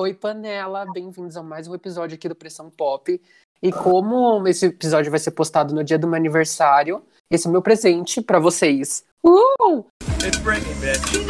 Oi, 0.00 0.14
panela! 0.14 0.86
Bem-vindos 0.94 1.36
a 1.36 1.42
mais 1.42 1.68
um 1.68 1.74
episódio 1.74 2.14
aqui 2.14 2.26
do 2.26 2.34
Pressão 2.34 2.70
Pop. 2.70 3.20
E 3.62 3.70
como 3.70 4.48
esse 4.48 4.64
episódio 4.64 5.10
vai 5.10 5.20
ser 5.20 5.32
postado 5.32 5.74
no 5.74 5.84
dia 5.84 5.98
do 5.98 6.06
meu 6.06 6.16
aniversário, 6.16 7.02
esse 7.30 7.46
é 7.46 7.50
o 7.50 7.52
meu 7.52 7.60
presente 7.60 8.22
pra 8.22 8.38
vocês. 8.38 9.04
Uh! 9.22 9.84
It's 10.24 10.38
breaking, 10.38 10.72
bitch. 10.80 11.04
E. 11.12 11.20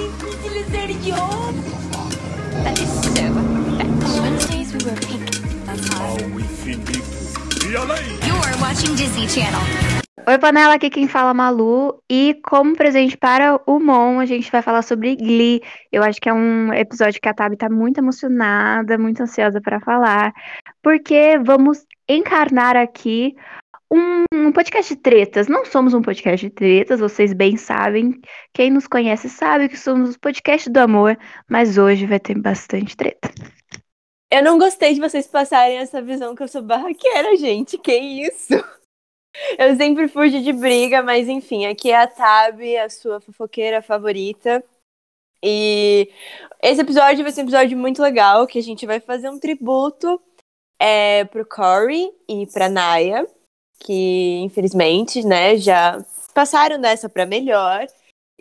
You're 8.25 8.61
watching 8.61 8.95
Disney 8.95 9.27
Channel. 9.27 10.00
Oi, 10.27 10.39
Panela, 10.39 10.75
aqui 10.75 10.91
quem 10.91 11.09
fala 11.09 11.31
é 11.31 11.35
Malu. 11.35 12.03
E 12.11 12.39
como 12.45 12.77
presente 12.77 13.17
para 13.17 13.61
o 13.67 13.81
Mon, 13.81 14.21
a 14.21 14.27
gente 14.27 14.51
vai 14.51 14.63
falar 14.63 14.83
sobre 14.83 15.17
Glee. 15.17 15.63
Eu 15.91 16.03
acho 16.03 16.21
que 16.21 16.29
é 16.29 16.33
um 16.33 16.73
episódio 16.73 17.21
que 17.21 17.29
a 17.29 17.35
Tabi 17.35 17.57
tá 17.57 17.69
muito 17.69 17.99
emocionada, 17.99 18.99
muito 18.99 19.23
ansiosa 19.23 19.61
para 19.61 19.81
falar, 19.81 20.33
porque 20.83 21.39
vamos 21.39 21.85
encarnar 22.09 22.77
aqui 22.77 23.35
um, 23.91 24.25
um 24.33 24.53
podcast 24.53 24.95
de 24.95 25.01
tretas. 25.01 25.49
Não 25.49 25.65
somos 25.65 25.95
um 25.95 26.03
podcast 26.03 26.47
de 26.47 26.53
tretas, 26.53 27.01
vocês 27.01 27.33
bem 27.33 27.57
sabem. 27.57 28.21
Quem 28.53 28.71
nos 28.71 28.87
conhece 28.87 29.29
sabe 29.29 29.69
que 29.69 29.77
somos 29.77 30.15
o 30.15 30.21
podcast 30.21 30.69
do 30.71 30.79
amor, 30.79 31.19
mas 31.49 31.79
hoje 31.79 32.07
vai 32.07 32.21
ter 32.21 32.39
bastante 32.39 32.97
treta. 32.97 33.31
Eu 34.31 34.45
não 34.45 34.59
gostei 34.59 34.95
de 34.95 35.01
vocês 35.01 35.27
passarem 35.27 35.79
essa 35.79 36.01
visão 36.01 36.35
que 36.35 36.43
eu 36.43 36.49
sou 36.49 36.63
barraqueira, 36.63 37.37
gente. 37.37 37.77
Que 37.77 37.97
isso? 37.97 38.55
Eu 39.59 39.77
sempre 39.77 40.09
fujo 40.09 40.43
de 40.43 40.53
briga, 40.53 41.03
mas 41.03 41.29
enfim, 41.29 41.67
aqui 41.67 41.91
é 41.91 41.97
a 41.97 42.07
Tab, 42.07 42.61
a 42.85 42.89
sua 42.89 43.21
fofoqueira 43.21 43.81
favorita. 43.81 44.63
E 45.43 46.11
esse 46.63 46.81
episódio 46.81 47.23
vai 47.23 47.33
ser 47.33 47.41
um 47.41 47.45
episódio 47.45 47.79
muito 47.79 48.03
legal, 48.03 48.47
que 48.47 48.59
a 48.59 48.63
gente 48.63 48.85
vai 48.87 49.01
fazer 49.01 49.31
um 49.31 49.39
tributo 49.39 50.21
é, 50.79 51.25
pro 51.25 51.47
Corey 51.47 52.11
e 52.29 52.47
pra 52.47 52.69
Naya, 52.69 53.27
que 53.79 54.41
infelizmente, 54.41 55.25
né, 55.25 55.57
já 55.57 56.05
passaram 56.35 56.81
dessa 56.81 57.09
pra 57.09 57.25
melhor. 57.25 57.87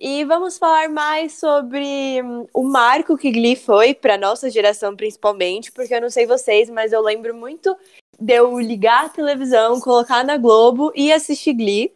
E 0.02 0.23
vamos 0.23 0.58
falar 0.58 0.88
mais 0.88 1.38
sobre 1.38 2.22
hum, 2.23 2.47
o 2.53 2.64
marco 2.64 3.17
que 3.17 3.30
Glee 3.31 3.58
foi 3.58 3.94
pra 3.94 4.17
nossa 4.17 4.50
geração, 4.50 4.95
principalmente, 4.95 5.73
porque 5.73 5.94
eu 5.94 6.00
não 6.00 6.09
sei 6.09 6.25
vocês, 6.25 6.69
mas 6.69 6.94
eu 6.94 7.02
lembro 7.02 7.36
muito 7.36 7.75
de 8.17 8.33
eu 8.33 8.58
ligar 8.61 9.05
a 9.05 9.09
televisão, 9.09 9.81
colocar 9.81 10.23
na 10.23 10.38
Globo 10.38 10.94
e 10.95 11.11
assistir 11.11 11.53
Glee. 11.53 11.92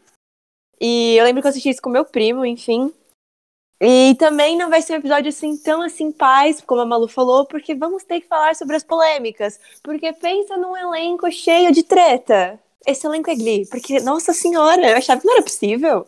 E 0.81 1.15
eu 1.15 1.23
lembro 1.23 1.41
que 1.41 1.47
eu 1.47 1.49
assisti 1.49 1.69
isso 1.69 1.81
com 1.81 1.89
meu 1.89 2.03
primo, 2.03 2.45
enfim. 2.45 2.93
E 3.79 4.15
também 4.15 4.57
não 4.57 4.69
vai 4.69 4.81
ser 4.81 4.93
um 4.93 4.97
episódio 4.97 5.29
assim 5.29 5.55
tão 5.55 5.81
assim 5.81 6.11
paz, 6.11 6.59
como 6.59 6.81
a 6.81 6.85
Malu 6.85 7.07
falou, 7.07 7.45
porque 7.45 7.73
vamos 7.73 8.03
ter 8.03 8.19
que 8.19 8.27
falar 8.27 8.53
sobre 8.53 8.75
as 8.75 8.83
polêmicas. 8.83 9.57
Porque 9.81 10.11
pensa 10.11 10.57
num 10.57 10.75
elenco 10.75 11.31
cheio 11.31 11.71
de 11.71 11.83
treta. 11.83 12.59
Esse 12.85 13.07
elenco 13.07 13.29
é 13.29 13.35
Glee. 13.35 13.65
Porque, 13.65 14.01
nossa 14.01 14.33
senhora, 14.33 14.89
eu 14.89 14.97
achava 14.97 15.21
que 15.21 15.27
não 15.27 15.35
era 15.35 15.43
possível. 15.43 16.05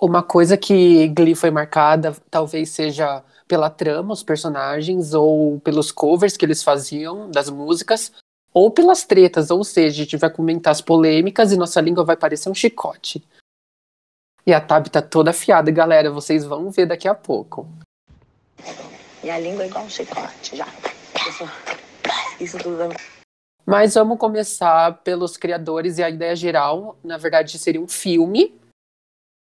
Uma 0.00 0.22
coisa 0.22 0.56
que 0.56 1.08
Glee 1.08 1.34
foi 1.34 1.50
marcada, 1.50 2.16
talvez 2.30 2.70
seja 2.70 3.24
pela 3.48 3.68
trama, 3.68 4.12
os 4.12 4.22
personagens, 4.22 5.12
ou 5.12 5.58
pelos 5.60 5.90
covers 5.90 6.36
que 6.36 6.44
eles 6.44 6.62
faziam 6.62 7.28
das 7.30 7.50
músicas, 7.50 8.12
ou 8.54 8.70
pelas 8.70 9.04
tretas, 9.04 9.50
ou 9.50 9.64
seja, 9.64 10.02
a 10.02 10.04
gente 10.04 10.16
vai 10.16 10.30
comentar 10.30 10.70
as 10.70 10.80
polêmicas 10.80 11.50
e 11.50 11.56
nossa 11.56 11.80
língua 11.80 12.04
vai 12.04 12.16
parecer 12.16 12.48
um 12.48 12.54
chicote. 12.54 13.26
E 14.46 14.52
a 14.52 14.60
Tab 14.60 14.86
tá 14.86 15.02
toda 15.02 15.30
afiada, 15.30 15.70
galera, 15.70 16.10
vocês 16.10 16.44
vão 16.44 16.70
ver 16.70 16.86
daqui 16.86 17.08
a 17.08 17.14
pouco. 17.14 17.68
E 19.22 19.30
a 19.30 19.38
língua 19.38 19.64
é 19.64 19.66
igual 19.66 19.84
um 19.84 19.90
chicote, 19.90 20.56
já. 20.56 20.66
Isso, 21.28 21.44
isso 22.40 22.58
tudo 22.58 22.76
vai... 22.76 22.88
Mas 23.66 23.94
vamos 23.94 24.16
começar 24.16 25.02
pelos 25.02 25.36
criadores 25.36 25.98
e 25.98 26.02
a 26.02 26.08
ideia 26.08 26.34
geral, 26.34 26.96
na 27.04 27.18
verdade, 27.18 27.58
seria 27.58 27.80
um 27.80 27.88
filme. 27.88 28.58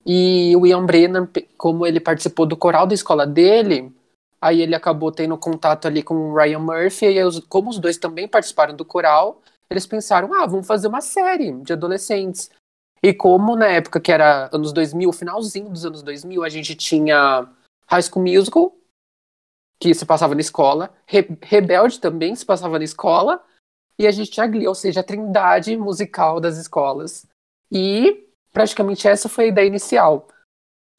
E 0.06 0.56
o 0.56 0.66
Ian 0.66 0.86
Brennan, 0.86 1.28
como 1.58 1.86
ele 1.86 2.00
participou 2.00 2.46
do 2.46 2.58
coral 2.58 2.88
da 2.88 2.94
escola 2.94 3.28
dele, 3.28 3.94
aí 4.42 4.62
ele 4.62 4.74
acabou 4.76 5.12
tendo 5.12 5.38
contato 5.38 5.88
ali 5.88 6.02
com 6.02 6.16
o 6.16 6.36
Ryan 6.36 6.60
Murphy, 6.60 7.06
e 7.06 7.20
aí, 7.20 7.42
como 7.48 7.70
os 7.70 7.80
dois 7.80 7.98
também 7.98 8.28
participaram 8.28 8.76
do 8.76 8.86
coral, 8.86 9.42
eles 9.70 9.86
pensaram, 9.86 10.34
ah, 10.34 10.46
vamos 10.48 10.66
fazer 10.66 10.88
uma 10.88 11.02
série 11.02 11.52
de 11.62 11.74
adolescentes. 11.74 12.50
E 13.04 13.14
como 13.14 13.56
na 13.56 13.68
época 13.68 14.00
que 14.00 14.12
era 14.12 14.50
anos 14.52 14.74
2000, 14.74 15.12
finalzinho 15.14 15.70
dos 15.70 15.86
anos 15.86 16.02
2000, 16.02 16.44
a 16.44 16.50
gente 16.50 16.76
tinha 16.76 17.48
High 17.88 18.02
School 18.04 18.26
Musical, 18.26 18.76
que 19.80 19.94
se 19.94 20.06
passava 20.06 20.36
na 20.36 20.42
escola, 20.42 20.94
Re 21.06 21.38
Rebelde 21.42 22.00
também 22.00 22.36
se 22.36 22.46
passava 22.46 22.78
na 22.78 22.84
escola, 22.84 23.42
e 23.98 24.08
a 24.08 24.12
gente 24.12 24.32
tinha 24.32 24.48
Glee, 24.48 24.68
ou 24.68 24.76
seja, 24.76 25.02
a 25.02 25.04
trindade 25.04 25.76
musical 25.78 26.40
das 26.40 26.58
escolas. 26.58 27.26
E 27.72 28.29
praticamente 28.52 29.08
essa 29.08 29.30
foi 29.30 29.46
a 29.46 29.48
ideia 29.48 29.68
inicial. 29.68 30.28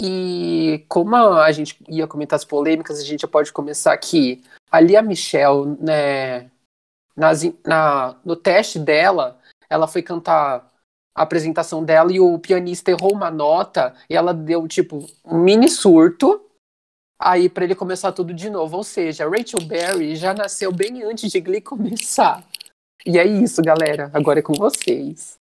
E 0.01 0.85
como 0.89 1.15
a 1.15 1.53
gente 1.53 1.77
ia 1.89 2.07
comentar 2.07 2.37
as 2.37 2.45
polêmicas, 2.45 2.99
a 2.99 3.05
gente 3.05 3.21
já 3.21 3.29
pode 3.29 3.53
começar 3.53 3.93
aqui. 3.93 4.43
Ali 4.71 4.97
a 4.97 5.03
Michelle, 5.03 5.77
né, 5.79 6.51
nas, 7.15 7.43
na, 7.67 8.17
no 8.25 8.35
teste 8.35 8.79
dela, 8.79 9.39
ela 9.69 9.87
foi 9.87 10.03
cantar 10.03 10.71
a 11.15 11.23
apresentação 11.23 11.85
dela 11.85 12.11
e 12.13 12.21
o 12.21 12.39
pianista 12.39 12.91
errou 12.91 13.13
uma 13.13 13.31
nota 13.31 13.95
e 14.09 14.17
ela 14.17 14.33
deu 14.33 14.67
tipo 14.67 15.07
um 15.25 15.39
mini 15.39 15.69
surto 15.69 16.41
aí 17.19 17.49
para 17.51 17.65
ele 17.65 17.75
começar 17.75 18.13
tudo 18.13 18.33
de 18.33 18.49
novo. 18.49 18.79
Ou 18.79 18.85
seja, 18.85 19.29
Rachel 19.29 19.61
Berry 19.67 20.17
já 20.17 20.33
nasceu 20.33 20.73
bem 20.73 21.03
antes 21.03 21.31
de 21.31 21.41
Glee 21.41 21.61
começar. 21.61 22.43
E 23.05 23.19
é 23.19 23.27
isso, 23.27 23.61
galera. 23.63 24.11
Agora 24.15 24.39
é 24.39 24.43
com 24.43 24.55
vocês. 24.55 25.40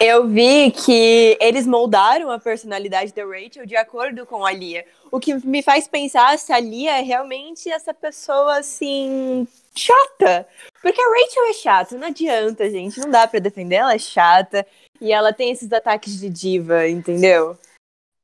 Eu 0.00 0.26
vi 0.26 0.72
que 0.72 1.38
eles 1.40 1.66
moldaram 1.66 2.30
a 2.30 2.38
personalidade 2.38 3.14
da 3.14 3.24
Rachel 3.24 3.64
de 3.64 3.76
acordo 3.76 4.26
com 4.26 4.44
a 4.44 4.50
Lia. 4.50 4.84
O 5.12 5.20
que 5.20 5.34
me 5.46 5.62
faz 5.62 5.86
pensar 5.86 6.36
se 6.38 6.52
a 6.52 6.58
Lia 6.58 6.98
é 6.98 7.02
realmente 7.02 7.70
essa 7.70 7.94
pessoa 7.94 8.58
assim. 8.58 9.46
chata. 9.76 10.48
Porque 10.80 11.00
a 11.00 11.04
Rachel 11.04 11.50
é 11.50 11.52
chata, 11.52 11.96
não 11.96 12.08
adianta, 12.08 12.68
gente. 12.68 12.98
Não 12.98 13.10
dá 13.10 13.28
para 13.28 13.38
defender, 13.38 13.76
ela 13.76 13.94
é 13.94 13.98
chata. 13.98 14.66
E 15.00 15.12
ela 15.12 15.32
tem 15.32 15.50
esses 15.50 15.72
ataques 15.72 16.18
de 16.18 16.28
diva, 16.28 16.88
entendeu? 16.88 17.56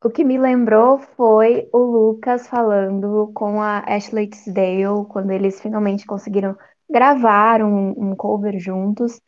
O 0.03 0.11
que 0.11 0.25
me 0.25 0.39
lembrou 0.39 0.99
foi 1.17 1.69
o 1.73 1.79
Lucas 1.79 2.47
falando 2.47 3.33
com 3.35 3.61
a 3.61 3.81
Ashley 3.81 4.29
Tisdale, 4.29 5.05
quando 5.09 5.33
eles 5.33 5.61
finalmente 5.61 6.07
conseguiram 6.07 6.57
gravar 6.89 7.63
um, 7.63 7.91
um 7.97 8.17
cover 8.17 8.59
juntos. 8.59 9.21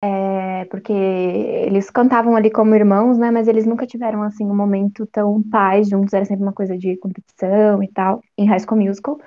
É, 0.00 0.64
porque 0.66 0.92
eles 0.92 1.90
cantavam 1.90 2.36
ali 2.36 2.50
como 2.50 2.74
irmãos, 2.74 3.18
né? 3.18 3.30
Mas 3.32 3.48
eles 3.48 3.66
nunca 3.66 3.86
tiveram 3.86 4.22
assim 4.22 4.44
um 4.46 4.54
momento 4.56 5.06
tão 5.06 5.42
paz 5.42 5.88
juntos, 5.88 6.12
era 6.14 6.24
sempre 6.24 6.42
uma 6.44 6.52
coisa 6.52 6.76
de 6.78 6.96
competição 6.98 7.82
e 7.82 7.88
tal, 7.92 8.20
em 8.36 8.46
High 8.46 8.60
School 8.60 8.80
Musical. 8.80 9.18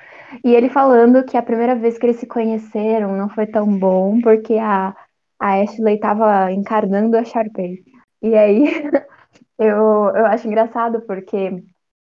E 0.44 0.54
ele 0.56 0.70
falando 0.70 1.26
que 1.26 1.36
a 1.38 1.44
primeira 1.44 1.76
vez 1.76 1.98
que 1.98 2.06
eles 2.06 2.18
se 2.18 2.26
conheceram 2.28 3.18
não 3.18 3.28
foi 3.30 3.48
tão 3.48 3.68
bom, 3.78 4.22
porque 4.22 4.56
a, 4.58 4.96
a 5.40 5.62
Ashley 5.62 6.00
tava 6.00 6.52
encarnando 6.54 7.18
a 7.18 7.24
Sharpay. 7.26 7.84
E 8.22 8.36
aí 8.36 8.64
eu, 9.60 9.76
eu 10.16 10.26
acho 10.28 10.48
engraçado, 10.48 11.02
porque 11.08 11.64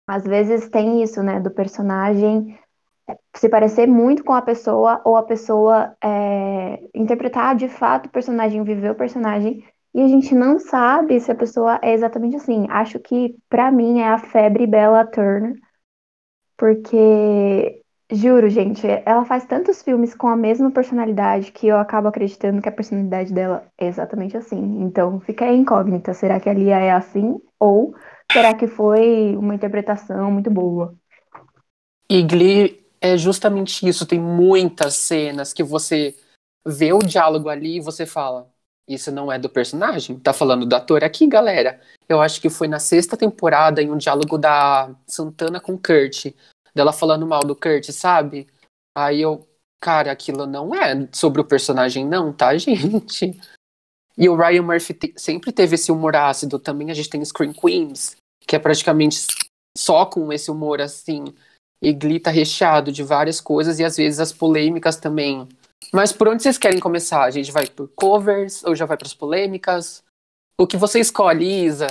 às 0.06 0.24
vezes 0.24 0.68
tem 0.70 1.02
isso, 1.02 1.22
né, 1.22 1.40
do 1.40 1.50
personagem 1.50 2.58
se 3.34 3.48
parecer 3.48 3.86
muito 3.86 4.24
com 4.24 4.32
a 4.32 4.42
pessoa 4.42 5.00
ou 5.04 5.16
a 5.16 5.22
pessoa 5.22 5.96
é, 6.02 6.80
interpretar 6.94 7.54
de 7.54 7.68
fato 7.68 8.06
o 8.06 8.10
personagem, 8.10 8.64
viver 8.64 8.90
o 8.90 8.96
personagem 8.96 9.64
e 9.96 10.02
a 10.02 10.08
gente 10.08 10.34
não 10.34 10.58
sabe 10.58 11.18
se 11.20 11.32
a 11.32 11.34
pessoa 11.34 11.78
é 11.82 11.94
exatamente 11.94 12.36
assim. 12.36 12.66
Acho 12.68 12.98
que 12.98 13.34
para 13.48 13.72
mim 13.72 14.00
é 14.00 14.08
a 14.08 14.18
febre 14.18 14.66
Bella 14.66 15.06
Turner, 15.06 15.54
porque 16.54 17.80
juro, 18.12 18.48
gente, 18.50 18.86
ela 19.06 19.24
faz 19.24 19.46
tantos 19.46 19.82
filmes 19.82 20.14
com 20.14 20.28
a 20.28 20.36
mesma 20.36 20.70
personalidade 20.70 21.50
que 21.50 21.66
eu 21.68 21.78
acabo 21.78 22.08
acreditando 22.08 22.60
que 22.60 22.68
a 22.68 22.72
personalidade 22.72 23.32
dela 23.32 23.66
é 23.78 23.86
exatamente 23.86 24.36
assim. 24.36 24.82
Então 24.82 25.18
fica 25.20 25.46
a 25.46 25.54
incógnita, 25.54 26.12
será 26.12 26.38
que 26.38 26.50
a 26.50 26.52
Lia 26.52 26.78
é 26.78 26.90
assim 26.90 27.40
ou 27.58 27.94
será 28.30 28.52
que 28.52 28.66
foi 28.66 29.34
uma 29.34 29.54
interpretação 29.54 30.30
muito 30.30 30.50
boa? 30.50 30.94
E 32.10 32.22
Glee 32.22 32.85
é 33.06 33.16
justamente 33.16 33.86
isso. 33.86 34.06
Tem 34.06 34.18
muitas 34.18 34.94
cenas 34.94 35.52
que 35.52 35.62
você 35.62 36.14
vê 36.66 36.92
o 36.92 36.98
diálogo 36.98 37.48
ali 37.48 37.76
e 37.76 37.80
você 37.80 38.06
fala: 38.06 38.50
Isso 38.88 39.10
não 39.12 39.30
é 39.30 39.38
do 39.38 39.48
personagem? 39.48 40.18
Tá 40.18 40.32
falando 40.32 40.66
do 40.66 40.74
ator 40.74 41.04
aqui, 41.04 41.26
galera. 41.26 41.80
Eu 42.08 42.20
acho 42.20 42.40
que 42.40 42.50
foi 42.50 42.68
na 42.68 42.78
sexta 42.78 43.16
temporada 43.16 43.82
em 43.82 43.90
um 43.90 43.96
diálogo 43.96 44.38
da 44.38 44.94
Santana 45.06 45.60
com 45.60 45.78
Kurt. 45.78 46.34
Dela 46.74 46.92
falando 46.92 47.26
mal 47.26 47.40
do 47.40 47.56
Kurt, 47.56 47.90
sabe? 47.90 48.46
Aí 48.96 49.20
eu, 49.22 49.46
cara, 49.80 50.12
aquilo 50.12 50.46
não 50.46 50.74
é 50.74 51.08
sobre 51.12 51.40
o 51.40 51.44
personagem, 51.44 52.06
não, 52.06 52.32
tá, 52.32 52.56
gente? 52.58 53.38
E 54.16 54.28
o 54.28 54.36
Ryan 54.36 54.62
Murphy 54.62 54.94
te 54.94 55.14
sempre 55.16 55.52
teve 55.52 55.74
esse 55.74 55.92
humor 55.92 56.16
ácido. 56.16 56.58
Também 56.58 56.90
a 56.90 56.94
gente 56.94 57.10
tem 57.10 57.24
Scream 57.24 57.52
Queens, 57.52 58.16
que 58.46 58.56
é 58.56 58.58
praticamente 58.58 59.26
só 59.76 60.06
com 60.06 60.32
esse 60.32 60.50
humor 60.50 60.80
assim 60.80 61.34
E 61.80 61.92
Glee 61.92 62.20
tá 62.20 62.30
recheado 62.30 62.90
de 62.90 63.02
várias 63.02 63.40
coisas 63.40 63.78
e 63.78 63.84
às 63.84 63.96
vezes 63.96 64.18
as 64.18 64.32
polêmicas 64.32 64.96
também. 64.96 65.48
Mas 65.92 66.12
por 66.12 66.28
onde 66.28 66.42
vocês 66.42 66.58
querem 66.58 66.80
começar? 66.80 67.22
A 67.22 67.30
gente 67.30 67.52
vai 67.52 67.66
por 67.66 67.88
covers 67.94 68.64
ou 68.64 68.74
já 68.74 68.86
vai 68.86 68.96
para 68.96 69.06
as 69.06 69.14
polêmicas? 69.14 70.02
O 70.58 70.66
que 70.66 70.76
você 70.76 71.00
escolhe, 71.00 71.64
Isa? 71.64 71.88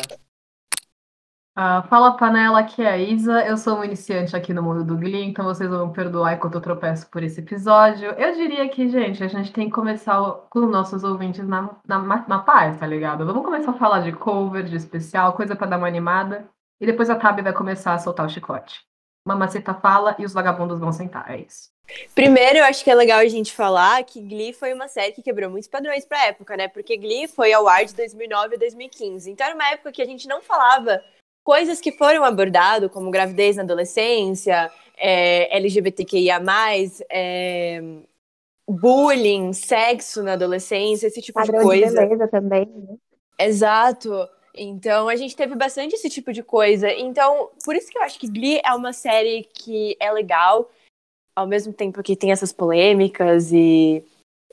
Ah, 1.57 1.83
fala 1.83 2.17
panela, 2.17 2.59
aqui 2.59 2.81
é 2.81 2.89
a 2.89 2.97
Isa. 2.97 3.45
Eu 3.45 3.55
sou 3.55 3.75
uma 3.75 3.85
iniciante 3.85 4.35
aqui 4.35 4.53
no 4.53 4.61
mundo 4.61 4.83
do 4.83 4.97
Glee, 4.97 5.23
então 5.23 5.45
vocês 5.45 5.69
vão 5.69 5.89
perdoar 5.89 6.33
enquanto 6.33 6.55
eu 6.55 6.61
tropeço 6.61 7.09
por 7.09 7.23
esse 7.23 7.39
episódio. 7.39 8.09
Eu 8.11 8.33
diria 8.35 8.67
que, 8.67 8.89
gente, 8.89 9.23
a 9.23 9.27
gente 9.27 9.53
tem 9.53 9.67
que 9.67 9.73
começar 9.73 10.19
com 10.49 10.59
os 10.59 10.69
nossos 10.69 11.05
ouvintes 11.05 11.47
na, 11.47 11.69
na, 11.87 11.99
na 12.27 12.39
paz, 12.39 12.77
tá 12.77 12.85
ligado? 12.85 13.25
Vamos 13.25 13.45
começar 13.45 13.71
a 13.71 13.75
falar 13.75 14.01
de 14.01 14.11
cover, 14.11 14.65
de 14.65 14.75
especial, 14.75 15.31
coisa 15.33 15.55
pra 15.55 15.67
dar 15.67 15.77
uma 15.77 15.87
animada. 15.87 16.45
E 16.81 16.85
depois 16.85 17.09
a 17.09 17.15
Tab 17.15 17.39
vai 17.41 17.53
começar 17.53 17.93
a 17.93 17.99
soltar 17.99 18.25
o 18.25 18.29
chicote. 18.29 18.83
Mamacita 19.25 19.73
fala 19.73 20.15
e 20.19 20.25
os 20.25 20.33
vagabundos 20.33 20.79
vão 20.79 20.91
sentar, 20.91 21.29
é 21.31 21.39
isso. 21.39 21.73
Primeiro, 22.13 22.59
eu 22.59 22.63
acho 22.63 22.83
que 22.83 22.89
é 22.89 22.95
legal 22.95 23.19
a 23.19 23.27
gente 23.27 23.53
falar 23.53 24.03
que 24.03 24.21
Glee 24.21 24.53
foi 24.53 24.73
uma 24.73 24.87
série 24.87 25.11
que 25.11 25.21
quebrou 25.21 25.49
muitos 25.49 25.69
padrões 25.69 26.05
pra 26.05 26.25
época, 26.27 26.57
né? 26.57 26.67
Porque 26.67 26.97
Glee 26.97 27.27
foi 27.27 27.53
ao 27.53 27.67
ar 27.67 27.85
de 27.85 27.93
2009 27.93 28.55
a 28.55 28.59
2015. 28.59 29.31
Então 29.31 29.45
era 29.45 29.55
uma 29.55 29.69
época 29.69 29.91
que 29.91 30.01
a 30.01 30.05
gente 30.05 30.27
não 30.27 30.41
falava 30.41 31.01
coisas 31.43 31.79
que 31.79 31.91
foram 31.91 32.23
abordadas, 32.23 32.91
como 32.91 33.11
gravidez 33.11 33.55
na 33.55 33.63
adolescência, 33.63 34.71
é, 34.97 35.55
LGBTQIA+, 35.57 36.41
é, 37.09 37.81
bullying, 38.67 39.53
sexo 39.53 40.23
na 40.23 40.33
adolescência, 40.33 41.07
esse 41.07 41.21
tipo 41.21 41.39
Padrão 41.39 41.59
de 41.59 41.75
de 41.75 41.81
coisa. 41.81 42.01
beleza 42.01 42.27
também. 42.27 42.65
né? 42.65 42.95
Exato. 43.37 44.27
Então 44.57 45.09
a 45.09 45.15
gente 45.15 45.35
teve 45.35 45.55
bastante 45.55 45.95
esse 45.95 46.09
tipo 46.09 46.31
de 46.31 46.41
coisa. 46.41 46.91
Então, 46.91 47.49
por 47.63 47.75
isso 47.75 47.89
que 47.89 47.97
eu 47.97 48.03
acho 48.03 48.19
que 48.19 48.27
Glee 48.27 48.61
é 48.63 48.73
uma 48.73 48.93
série 48.93 49.43
que 49.53 49.95
é 49.99 50.11
legal, 50.11 50.69
ao 51.35 51.45
mesmo 51.45 51.73
tempo 51.73 52.01
que 52.01 52.15
tem 52.15 52.31
essas 52.31 52.53
polêmicas 52.53 53.51
e 53.51 54.03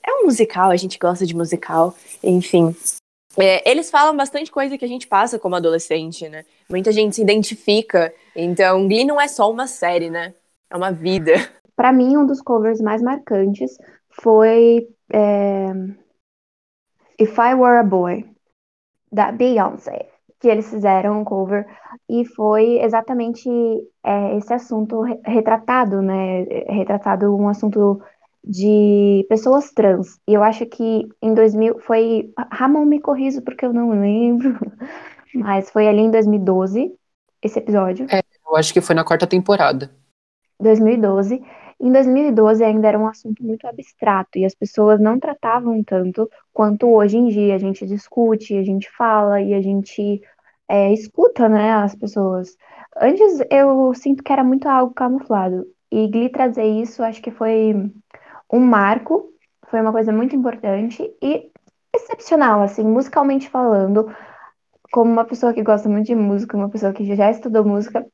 é 0.05 0.11
um 0.15 0.25
musical, 0.25 0.69
a 0.69 0.75
gente 0.75 0.99
gosta 0.99 1.25
de 1.25 1.35
musical, 1.35 1.95
enfim. 2.21 2.75
É, 3.37 3.67
eles 3.69 3.89
falam 3.89 4.15
bastante 4.15 4.51
coisa 4.51 4.77
que 4.77 4.85
a 4.85 4.87
gente 4.87 5.07
passa 5.07 5.39
como 5.39 5.55
adolescente, 5.55 6.27
né? 6.29 6.45
Muita 6.69 6.91
gente 6.91 7.15
se 7.15 7.21
identifica. 7.21 8.13
Então, 8.35 8.87
Glee 8.87 9.05
não 9.05 9.19
é 9.19 9.27
só 9.27 9.49
uma 9.49 9.65
série, 9.65 10.09
né? 10.09 10.35
É 10.69 10.75
uma 10.75 10.91
vida. 10.91 11.33
Pra 11.75 11.91
mim, 11.91 12.15
um 12.17 12.25
dos 12.25 12.41
covers 12.41 12.79
mais 12.79 13.01
marcantes 13.01 13.75
foi 14.21 14.87
é, 15.11 15.67
If 17.19 17.35
I 17.37 17.55
Were 17.55 17.77
a 17.77 17.83
Boy, 17.83 18.25
da 19.13 19.31
Beyoncé, 19.31 20.09
que 20.39 20.47
eles 20.47 20.69
fizeram 20.69 21.21
um 21.21 21.23
cover 21.23 21.65
e 22.09 22.25
foi 22.25 22.79
exatamente 22.81 23.47
é, 24.03 24.37
esse 24.37 24.53
assunto 24.53 25.01
re- 25.01 25.19
retratado, 25.25 26.01
né? 26.01 26.43
Retratado 26.67 27.35
um 27.35 27.47
assunto 27.47 28.01
de 28.43 29.25
pessoas 29.29 29.71
trans. 29.71 30.19
E 30.27 30.33
eu 30.33 30.43
acho 30.43 30.65
que 30.65 31.07
em 31.21 31.33
2000 31.33 31.79
foi. 31.79 32.33
Ramon 32.51 32.85
me 32.85 32.99
corrija 32.99 33.41
porque 33.41 33.65
eu 33.65 33.71
não 33.71 33.91
lembro, 33.91 34.57
mas 35.33 35.69
foi 35.69 35.87
ali 35.87 36.01
em 36.01 36.11
2012 36.11 36.91
esse 37.41 37.59
episódio. 37.59 38.07
Eu 38.45 38.55
acho 38.55 38.73
que 38.73 38.81
foi 38.81 38.95
na 38.95 39.03
quarta 39.03 39.27
temporada. 39.27 39.89
2012. 40.59 41.41
Em 41.83 41.91
2012 41.91 42.63
ainda 42.63 42.87
era 42.87 42.97
um 42.97 43.07
assunto 43.07 43.43
muito 43.43 43.67
abstrato 43.67 44.37
e 44.37 44.45
as 44.45 44.55
pessoas 44.55 45.01
não 45.01 45.19
tratavam 45.19 45.83
tanto 45.83 46.29
quanto 46.53 46.87
hoje 46.87 47.17
em 47.17 47.27
dia. 47.27 47.55
A 47.55 47.57
gente 47.57 47.85
discute, 47.85 48.57
a 48.57 48.63
gente 48.63 48.89
fala 48.89 49.41
e 49.41 49.53
a 49.53 49.61
gente 49.61 50.21
é, 50.69 50.93
escuta, 50.93 51.49
né, 51.49 51.73
as 51.73 51.93
pessoas. 51.93 52.55
Antes 52.95 53.39
eu 53.51 53.93
sinto 53.95 54.23
que 54.23 54.31
era 54.31 54.45
muito 54.45 54.65
algo 54.65 54.93
camuflado 54.93 55.65
e 55.91 56.07
Glee 56.07 56.29
trazer 56.29 56.63
isso 56.63 57.03
acho 57.03 57.21
que 57.21 57.31
foi 57.31 57.73
um 58.49 58.59
marco, 58.61 59.33
foi 59.67 59.81
uma 59.81 59.91
coisa 59.91 60.13
muito 60.13 60.33
importante 60.37 61.03
e 61.21 61.51
excepcional, 61.93 62.61
assim, 62.61 62.85
musicalmente 62.85 63.49
falando. 63.49 64.09
Como 64.89 65.11
uma 65.11 65.25
pessoa 65.25 65.53
que 65.53 65.63
gosta 65.63 65.89
muito 65.89 66.07
de 66.07 66.15
música, 66.15 66.55
uma 66.55 66.69
pessoa 66.69 66.93
que 66.93 67.03
já 67.13 67.29
estudou 67.29 67.65
música, 67.65 68.05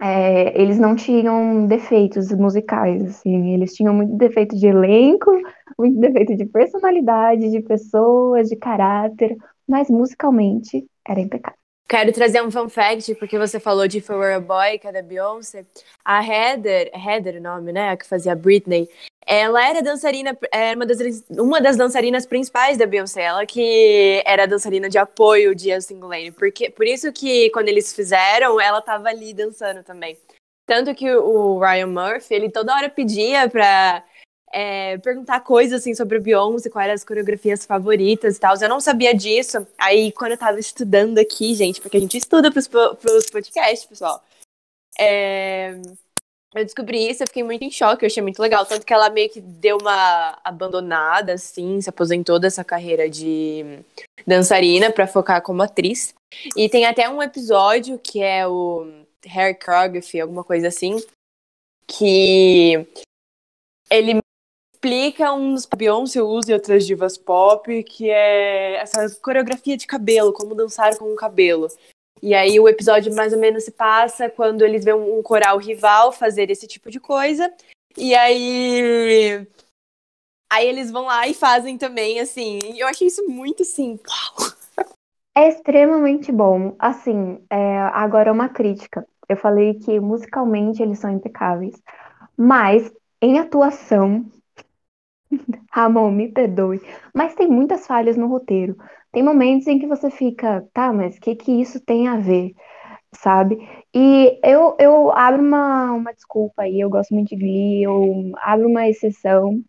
é, 0.00 0.60
eles 0.60 0.78
não 0.78 0.94
tinham 0.94 1.66
defeitos 1.66 2.30
musicais, 2.32 3.02
assim, 3.02 3.52
eles 3.54 3.74
tinham 3.74 3.92
muito 3.92 4.16
defeito 4.16 4.56
de 4.56 4.66
elenco, 4.66 5.30
muito 5.78 5.98
defeito 5.98 6.36
de 6.36 6.44
personalidade, 6.46 7.50
de 7.50 7.60
pessoas, 7.60 8.48
de 8.48 8.56
caráter, 8.56 9.36
mas 9.66 9.90
musicalmente 9.90 10.86
era 11.06 11.20
impecável. 11.20 11.58
Quero 11.88 12.12
trazer 12.12 12.42
um 12.42 12.50
fun 12.50 12.68
fact, 12.68 13.14
porque 13.14 13.38
você 13.38 13.58
falou 13.58 13.88
de 13.88 14.04
Were 14.10 14.34
a 14.34 14.40
Boy, 14.40 14.78
que 14.78 14.86
é 14.86 14.92
da 14.92 15.00
Beyoncé. 15.00 15.64
A 16.04 16.22
Heather, 16.22 16.90
Heather 16.94 17.36
o 17.36 17.42
nome, 17.42 17.72
né? 17.72 17.88
A 17.88 17.96
que 17.96 18.06
fazia 18.06 18.36
Britney. 18.36 18.86
Ela 19.30 19.68
era 19.68 19.82
dançarina, 19.82 20.38
era 20.50 20.74
uma 20.74 20.86
das, 20.86 20.98
uma 21.28 21.60
das 21.60 21.76
dançarinas 21.76 22.24
principais 22.24 22.78
da 22.78 22.86
Beyoncé. 22.86 23.24
Ela 23.24 23.44
que 23.44 24.22
era 24.24 24.46
dançarina 24.46 24.88
de 24.88 24.96
apoio 24.96 25.54
de 25.54 25.70
Justin 25.70 26.00
Lane. 26.00 26.32
Porque, 26.32 26.70
por 26.70 26.86
isso 26.86 27.12
que 27.12 27.50
quando 27.50 27.68
eles 27.68 27.92
fizeram, 27.92 28.58
ela 28.58 28.80
tava 28.80 29.10
ali 29.10 29.34
dançando 29.34 29.82
também. 29.84 30.16
Tanto 30.66 30.94
que 30.94 31.14
o 31.14 31.58
Ryan 31.58 31.88
Murphy, 31.88 32.34
ele 32.34 32.50
toda 32.50 32.74
hora 32.74 32.88
pedia 32.88 33.50
pra 33.50 34.02
é, 34.50 34.96
perguntar 34.96 35.40
coisas 35.40 35.82
assim 35.82 35.94
sobre 35.94 36.16
a 36.16 36.20
Beyoncé, 36.20 36.70
quais 36.70 36.86
eram 36.86 36.94
as 36.94 37.04
coreografias 37.04 37.66
favoritas 37.66 38.38
e 38.38 38.40
tal. 38.40 38.54
Eu 38.58 38.68
não 38.70 38.80
sabia 38.80 39.14
disso. 39.14 39.66
Aí, 39.76 40.10
quando 40.12 40.32
eu 40.32 40.38
tava 40.38 40.58
estudando 40.58 41.18
aqui, 41.18 41.54
gente, 41.54 41.82
porque 41.82 41.98
a 41.98 42.00
gente 42.00 42.16
estuda 42.16 42.50
pros, 42.50 42.66
pros 42.66 43.30
podcasts, 43.30 43.84
pessoal. 43.84 44.24
é, 44.98 45.80
eu 46.54 46.64
descobri 46.64 47.08
isso, 47.08 47.22
eu 47.22 47.26
fiquei 47.26 47.42
muito 47.42 47.62
em 47.62 47.70
choque, 47.70 48.04
eu 48.04 48.06
achei 48.06 48.22
muito 48.22 48.40
legal. 48.40 48.64
Tanto 48.64 48.86
que 48.86 48.92
ela 48.92 49.10
meio 49.10 49.28
que 49.28 49.40
deu 49.40 49.78
uma 49.78 50.38
abandonada, 50.42 51.34
assim, 51.34 51.80
se 51.80 51.90
aposentou 51.90 52.38
dessa 52.38 52.64
carreira 52.64 53.08
de 53.08 53.80
dançarina 54.26 54.90
pra 54.90 55.06
focar 55.06 55.42
como 55.42 55.62
atriz. 55.62 56.14
E 56.56 56.68
tem 56.68 56.86
até 56.86 57.08
um 57.08 57.22
episódio 57.22 57.98
que 57.98 58.22
é 58.22 58.46
o 58.46 58.86
Hair 59.26 59.58
Choreography, 59.62 60.20
alguma 60.20 60.42
coisa 60.42 60.68
assim, 60.68 60.96
que 61.86 62.86
ele 63.90 64.20
explica 64.74 65.32
um 65.32 65.54
dos 65.54 65.66
Beyoncé 65.66 66.22
usa 66.22 66.52
e 66.52 66.54
outras 66.54 66.86
divas 66.86 67.18
pop, 67.18 67.82
que 67.82 68.08
é 68.08 68.76
essa 68.76 69.10
coreografia 69.20 69.76
de 69.76 69.86
cabelo, 69.86 70.32
como 70.32 70.54
dançar 70.54 70.96
com 70.96 71.12
o 71.12 71.16
cabelo. 71.16 71.68
E 72.22 72.34
aí 72.34 72.58
o 72.58 72.68
episódio 72.68 73.14
mais 73.14 73.32
ou 73.32 73.38
menos 73.38 73.64
se 73.64 73.70
passa 73.70 74.28
quando 74.28 74.62
eles 74.62 74.84
veem 74.84 74.96
um 74.96 75.22
coral 75.22 75.58
rival 75.58 76.12
fazer 76.12 76.50
esse 76.50 76.66
tipo 76.66 76.90
de 76.90 77.00
coisa. 77.00 77.52
E 77.96 78.14
aí 78.14 79.46
aí 80.50 80.66
eles 80.66 80.90
vão 80.90 81.04
lá 81.04 81.26
e 81.28 81.34
fazem 81.34 81.76
também, 81.76 82.20
assim. 82.20 82.58
Eu 82.76 82.88
achei 82.88 83.06
isso 83.06 83.26
muito 83.28 83.62
assim. 83.62 83.98
É 85.36 85.48
extremamente 85.48 86.32
bom. 86.32 86.74
Assim, 86.78 87.40
é, 87.50 87.78
agora 87.92 88.32
uma 88.32 88.48
crítica. 88.48 89.06
Eu 89.28 89.36
falei 89.36 89.74
que 89.74 90.00
musicalmente 90.00 90.82
eles 90.82 90.98
são 90.98 91.10
impecáveis, 91.10 91.74
mas 92.36 92.90
em 93.20 93.38
atuação, 93.38 94.24
Ramon, 95.70 96.10
me 96.10 96.32
perdoe, 96.32 96.80
mas 97.14 97.34
tem 97.34 97.46
muitas 97.46 97.86
falhas 97.86 98.16
no 98.16 98.26
roteiro. 98.26 98.76
Tem 99.12 99.22
momentos 99.22 99.66
em 99.66 99.78
que 99.78 99.86
você 99.86 100.10
fica, 100.10 100.66
tá, 100.72 100.92
mas 100.92 101.16
o 101.16 101.20
que 101.20 101.34
que 101.34 101.52
isso 101.52 101.80
tem 101.80 102.08
a 102.08 102.16
ver, 102.16 102.52
sabe? 103.14 103.58
E 103.94 104.38
eu, 104.44 104.76
eu 104.78 105.10
abro 105.12 105.42
uma, 105.42 105.92
uma 105.92 106.12
desculpa 106.12 106.62
aí, 106.62 106.80
eu 106.80 106.90
gosto 106.90 107.14
muito 107.14 107.30
de 107.30 107.36
Glee, 107.36 107.82
eu 107.82 108.32
abro 108.42 108.68
uma 108.68 108.88
exceção, 108.88 109.60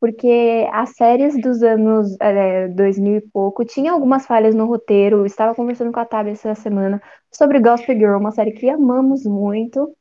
porque 0.00 0.68
as 0.72 0.90
séries 0.96 1.40
dos 1.40 1.62
anos 1.62 2.16
é, 2.20 2.68
2000 2.68 3.16
e 3.16 3.20
pouco 3.20 3.64
tinha 3.64 3.92
algumas 3.92 4.26
falhas 4.26 4.54
no 4.54 4.66
roteiro. 4.66 5.18
Eu 5.18 5.26
estava 5.26 5.54
conversando 5.54 5.92
com 5.92 6.00
a 6.00 6.04
Tab 6.04 6.28
essa 6.28 6.54
semana 6.54 7.02
sobre 7.32 7.60
Gospel 7.60 7.96
Girl, 7.96 8.16
uma 8.18 8.32
série 8.32 8.52
que 8.52 8.68
amamos 8.70 9.24
muito. 9.24 9.92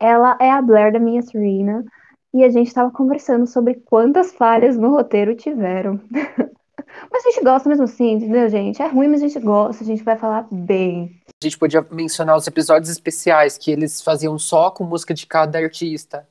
Ela 0.00 0.36
é 0.40 0.50
a 0.50 0.60
Blair 0.62 0.92
da 0.92 0.98
minha 0.98 1.22
Serena. 1.22 1.84
E 2.32 2.42
a 2.44 2.48
gente 2.50 2.66
estava 2.66 2.90
conversando 2.90 3.46
sobre 3.46 3.74
quantas 3.74 4.32
falhas 4.34 4.76
no 4.76 4.90
roteiro 4.90 5.36
tiveram. 5.36 6.00
Mas 7.10 7.24
a 7.24 7.30
gente 7.30 7.44
gosta 7.44 7.68
mesmo 7.68 7.84
assim, 7.84 8.12
entendeu, 8.12 8.48
gente? 8.48 8.80
É 8.82 8.86
ruim, 8.86 9.08
mas 9.08 9.22
a 9.22 9.28
gente 9.28 9.44
gosta, 9.44 9.82
a 9.82 9.86
gente 9.86 10.02
vai 10.02 10.16
falar 10.16 10.46
bem. 10.50 11.20
A 11.42 11.44
gente 11.44 11.58
podia 11.58 11.86
mencionar 11.90 12.36
os 12.36 12.46
episódios 12.46 12.90
especiais 12.90 13.58
que 13.58 13.70
eles 13.70 14.00
faziam 14.00 14.38
só 14.38 14.70
com 14.70 14.84
música 14.84 15.14
de 15.14 15.26
cada 15.26 15.58
artista. 15.58 16.28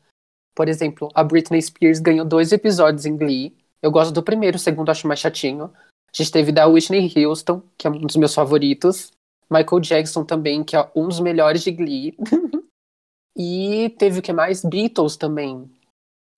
Por 0.55 0.67
exemplo, 0.67 1.09
a 1.13 1.23
Britney 1.23 1.61
Spears 1.61 1.99
ganhou 1.99 2.25
dois 2.25 2.51
episódios 2.51 3.05
em 3.05 3.17
Glee. 3.17 3.55
Eu 3.81 3.91
gosto 3.91 4.13
do 4.13 4.23
primeiro, 4.23 4.57
o 4.57 4.59
segundo 4.59 4.89
acho 4.89 5.07
mais 5.07 5.19
chatinho. 5.19 5.65
A 5.65 6.15
gente 6.15 6.31
teve 6.31 6.51
da 6.51 6.67
Whitney 6.67 7.11
Houston, 7.15 7.61
que 7.77 7.87
é 7.87 7.89
um 7.89 7.99
dos 7.99 8.15
meus 8.15 8.33
favoritos. 8.33 9.11
Michael 9.49 9.81
Jackson 9.81 10.23
também, 10.23 10.63
que 10.63 10.75
é 10.75 10.89
um 10.95 11.07
dos 11.07 11.19
melhores 11.19 11.63
de 11.63 11.71
Glee. 11.71 12.17
e 13.37 13.89
teve 13.97 14.19
o 14.19 14.21
que 14.21 14.31
mais? 14.31 14.63
Beatles 14.63 15.17
também. 15.17 15.69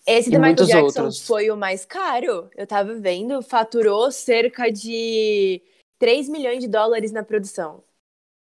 Esse 0.05 0.29
do 0.29 0.39
Michael 0.39 0.67
Jackson 0.67 1.03
outros. 1.03 1.25
foi 1.25 1.49
o 1.49 1.57
mais 1.57 1.85
caro. 1.85 2.49
Eu 2.55 2.67
tava 2.67 2.93
vendo, 2.95 3.41
faturou 3.41 4.11
cerca 4.11 4.71
de 4.71 5.61
3 5.97 6.29
milhões 6.29 6.59
de 6.59 6.67
dólares 6.67 7.11
na 7.11 7.23
produção. 7.23 7.83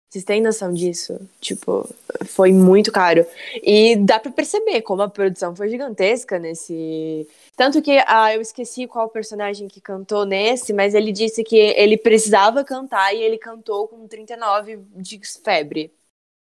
Vocês 0.10 0.24
têm 0.24 0.42
noção 0.42 0.74
disso? 0.74 1.20
Tipo, 1.42 1.88
foi 2.26 2.54
muito 2.54 2.92
caro. 2.94 3.26
E 3.62 3.98
dá 3.98 4.20
pra 4.20 4.32
perceber 4.32 4.82
como 4.82 5.02
a 5.02 5.10
produção 5.10 5.54
foi 5.54 5.70
gigantesca 5.70 6.40
nesse. 6.40 7.28
Tanto 7.58 7.82
que 7.82 8.02
ah, 8.08 8.34
eu 8.34 8.40
esqueci 8.40 8.88
qual 8.88 9.10
personagem 9.10 9.68
que 9.68 9.82
cantou 9.82 10.26
nesse, 10.26 10.72
mas 10.72 10.94
ele 10.94 11.12
disse 11.12 11.44
que 11.44 11.58
ele 11.58 11.98
precisava 11.98 12.64
cantar 12.64 13.14
e 13.14 13.22
ele 13.22 13.38
cantou 13.38 13.88
com 13.88 14.08
39 14.08 14.80
de 14.96 15.20
febre. 15.44 15.94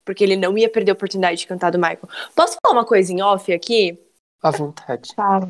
Porque 0.04 0.24
ele 0.24 0.36
não 0.36 0.56
ia 0.56 0.68
perder 0.68 0.92
a 0.92 0.94
oportunidade 0.94 1.40
de 1.40 1.46
cantar 1.46 1.70
do 1.70 1.78
Michael. 1.78 2.08
Posso 2.34 2.56
falar 2.62 2.80
uma 2.80 2.86
coisa 2.86 3.12
em 3.12 3.20
off 3.22 3.52
aqui? 3.52 3.98
À 4.42 4.50
vontade. 4.50 5.10
Fala. 5.14 5.48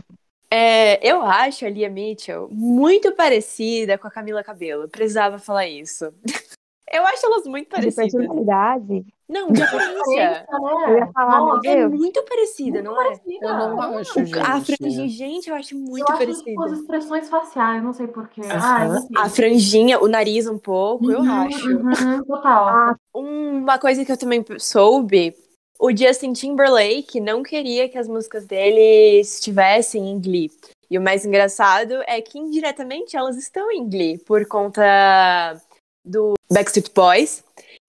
É, 0.51 1.07
eu 1.09 1.23
acho 1.23 1.65
a 1.65 1.71
Lia 1.71 1.89
Mitchell 1.89 2.47
muito 2.51 3.13
parecida 3.13 3.97
com 3.97 4.07
a 4.07 4.11
Camila 4.11 4.45
Cabello. 4.45 4.89
Precisava 4.89 5.39
falar 5.39 5.67
isso. 5.67 6.13
Eu 6.95 7.07
acho 7.07 7.25
elas 7.25 7.47
muito 7.47 7.65
De 7.65 7.71
parecidas. 7.71 8.13
personalidade. 8.13 9.07
Não, 9.27 9.51
de 9.51 9.63
aparência. 9.63 10.47
Eu 10.87 10.99
ia 10.99 11.07
falar, 11.15 11.37
meu 11.43 11.55
Nossa, 11.55 11.69
É 11.71 11.77
Deus. 11.77 11.91
muito 11.99 12.23
parecida, 12.25 12.83
não 12.83 13.01
é? 13.01 13.19
Eu 13.41 13.49
não 13.57 13.81
acho, 13.99 14.27
gente. 14.27 14.39
A 14.39 14.61
franjinha, 14.61 15.09
gente, 15.09 15.49
eu 15.49 15.57
acho 15.57 15.75
muito 15.75 16.01
eu 16.01 16.07
acho 16.15 16.19
parecida. 16.19 16.65
as 16.67 16.73
expressões 16.73 17.29
faciais, 17.31 17.83
não 17.83 17.95
sei 17.95 18.09
porquê. 18.09 18.43
Enfim. 18.43 19.15
A 19.17 19.31
franjinha, 19.31 20.01
o 20.01 20.07
nariz 20.09 20.47
um 20.47 20.59
pouco, 20.59 21.11
eu 21.11 21.21
Uhum, 21.21 21.33
acho. 21.47 21.67
uhum, 21.79 22.25
total. 22.25 22.69
Ah, 22.69 22.97
Uma 23.15 23.79
coisa 23.79 24.05
que 24.05 24.13
eu 24.13 24.19
também 24.19 24.45
soube, 24.59 25.35
o 25.83 25.91
Justin 25.91 26.33
Timberlake 26.33 27.19
não 27.19 27.43
queria 27.43 27.89
que 27.89 27.99
as 27.99 28.07
músicas 28.07 28.47
dele 28.47 29.19
estivessem 29.19 30.11
em 30.11 30.21
Glee. 30.21 30.49
E 30.89 30.97
o 30.97 31.03
mais 31.03 31.27
engraçado 31.27 32.05
é 32.07 32.21
que 32.21 32.39
indiretamente 32.39 33.17
elas 33.17 33.37
estão 33.37 33.69
em 33.73 33.91
Glee 33.91 34.17
por 34.19 34.47
conta 34.47 35.61
do 36.05 36.35
Backstreet 36.49 36.93
Boys, 36.95 37.43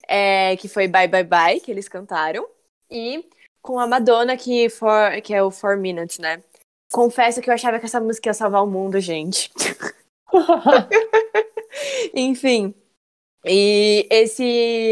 é, 0.08 0.58
que 0.58 0.68
foi 0.68 0.88
Bye 0.88 1.08
Bye 1.08 1.24
Bye, 1.24 1.60
que 1.60 1.70
eles 1.70 1.88
cantaram, 1.88 2.48
e 2.90 3.30
com 3.62 3.80
a 3.80 3.86
Madonna, 3.86 4.36
que, 4.36 4.70
for, 4.70 5.22
que 5.22 5.32
é 5.32 5.44
o 5.44 5.52
Four 5.52 5.78
Minutes, 5.78 6.18
né? 6.18 6.42
Confesso 6.92 7.42
que 7.42 7.50
eu 7.52 7.54
achava 7.54 7.78
que 7.78 7.86
essa 7.86 8.02
música 8.02 8.30
ia 8.30 8.34
salvar 8.34 8.64
o 8.64 8.68
mundo, 8.68 9.00
gente. 9.00 9.52
Enfim. 12.12 12.74
E 13.46 14.08
esse 14.10 14.44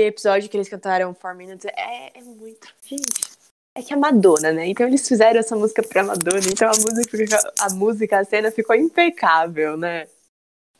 episódio 0.05 0.49
que 0.49 0.57
eles 0.57 0.67
cantaram 0.69 1.13
Four 1.13 1.35
Minutes 1.35 1.65
é, 1.65 2.17
é 2.17 2.21
muito. 2.21 2.67
Gente. 2.83 3.31
É 3.73 3.81
que 3.81 3.93
é 3.93 3.95
Madonna, 3.95 4.51
né? 4.51 4.67
Então 4.67 4.85
eles 4.85 5.07
fizeram 5.07 5.39
essa 5.39 5.55
música 5.55 5.81
pra 5.81 6.03
Madonna, 6.03 6.41
então 6.45 6.67
a 6.67 6.71
música, 6.71 7.53
a 7.61 7.69
música, 7.73 8.19
a 8.19 8.25
cena 8.25 8.51
ficou 8.51 8.75
impecável, 8.75 9.77
né? 9.77 10.07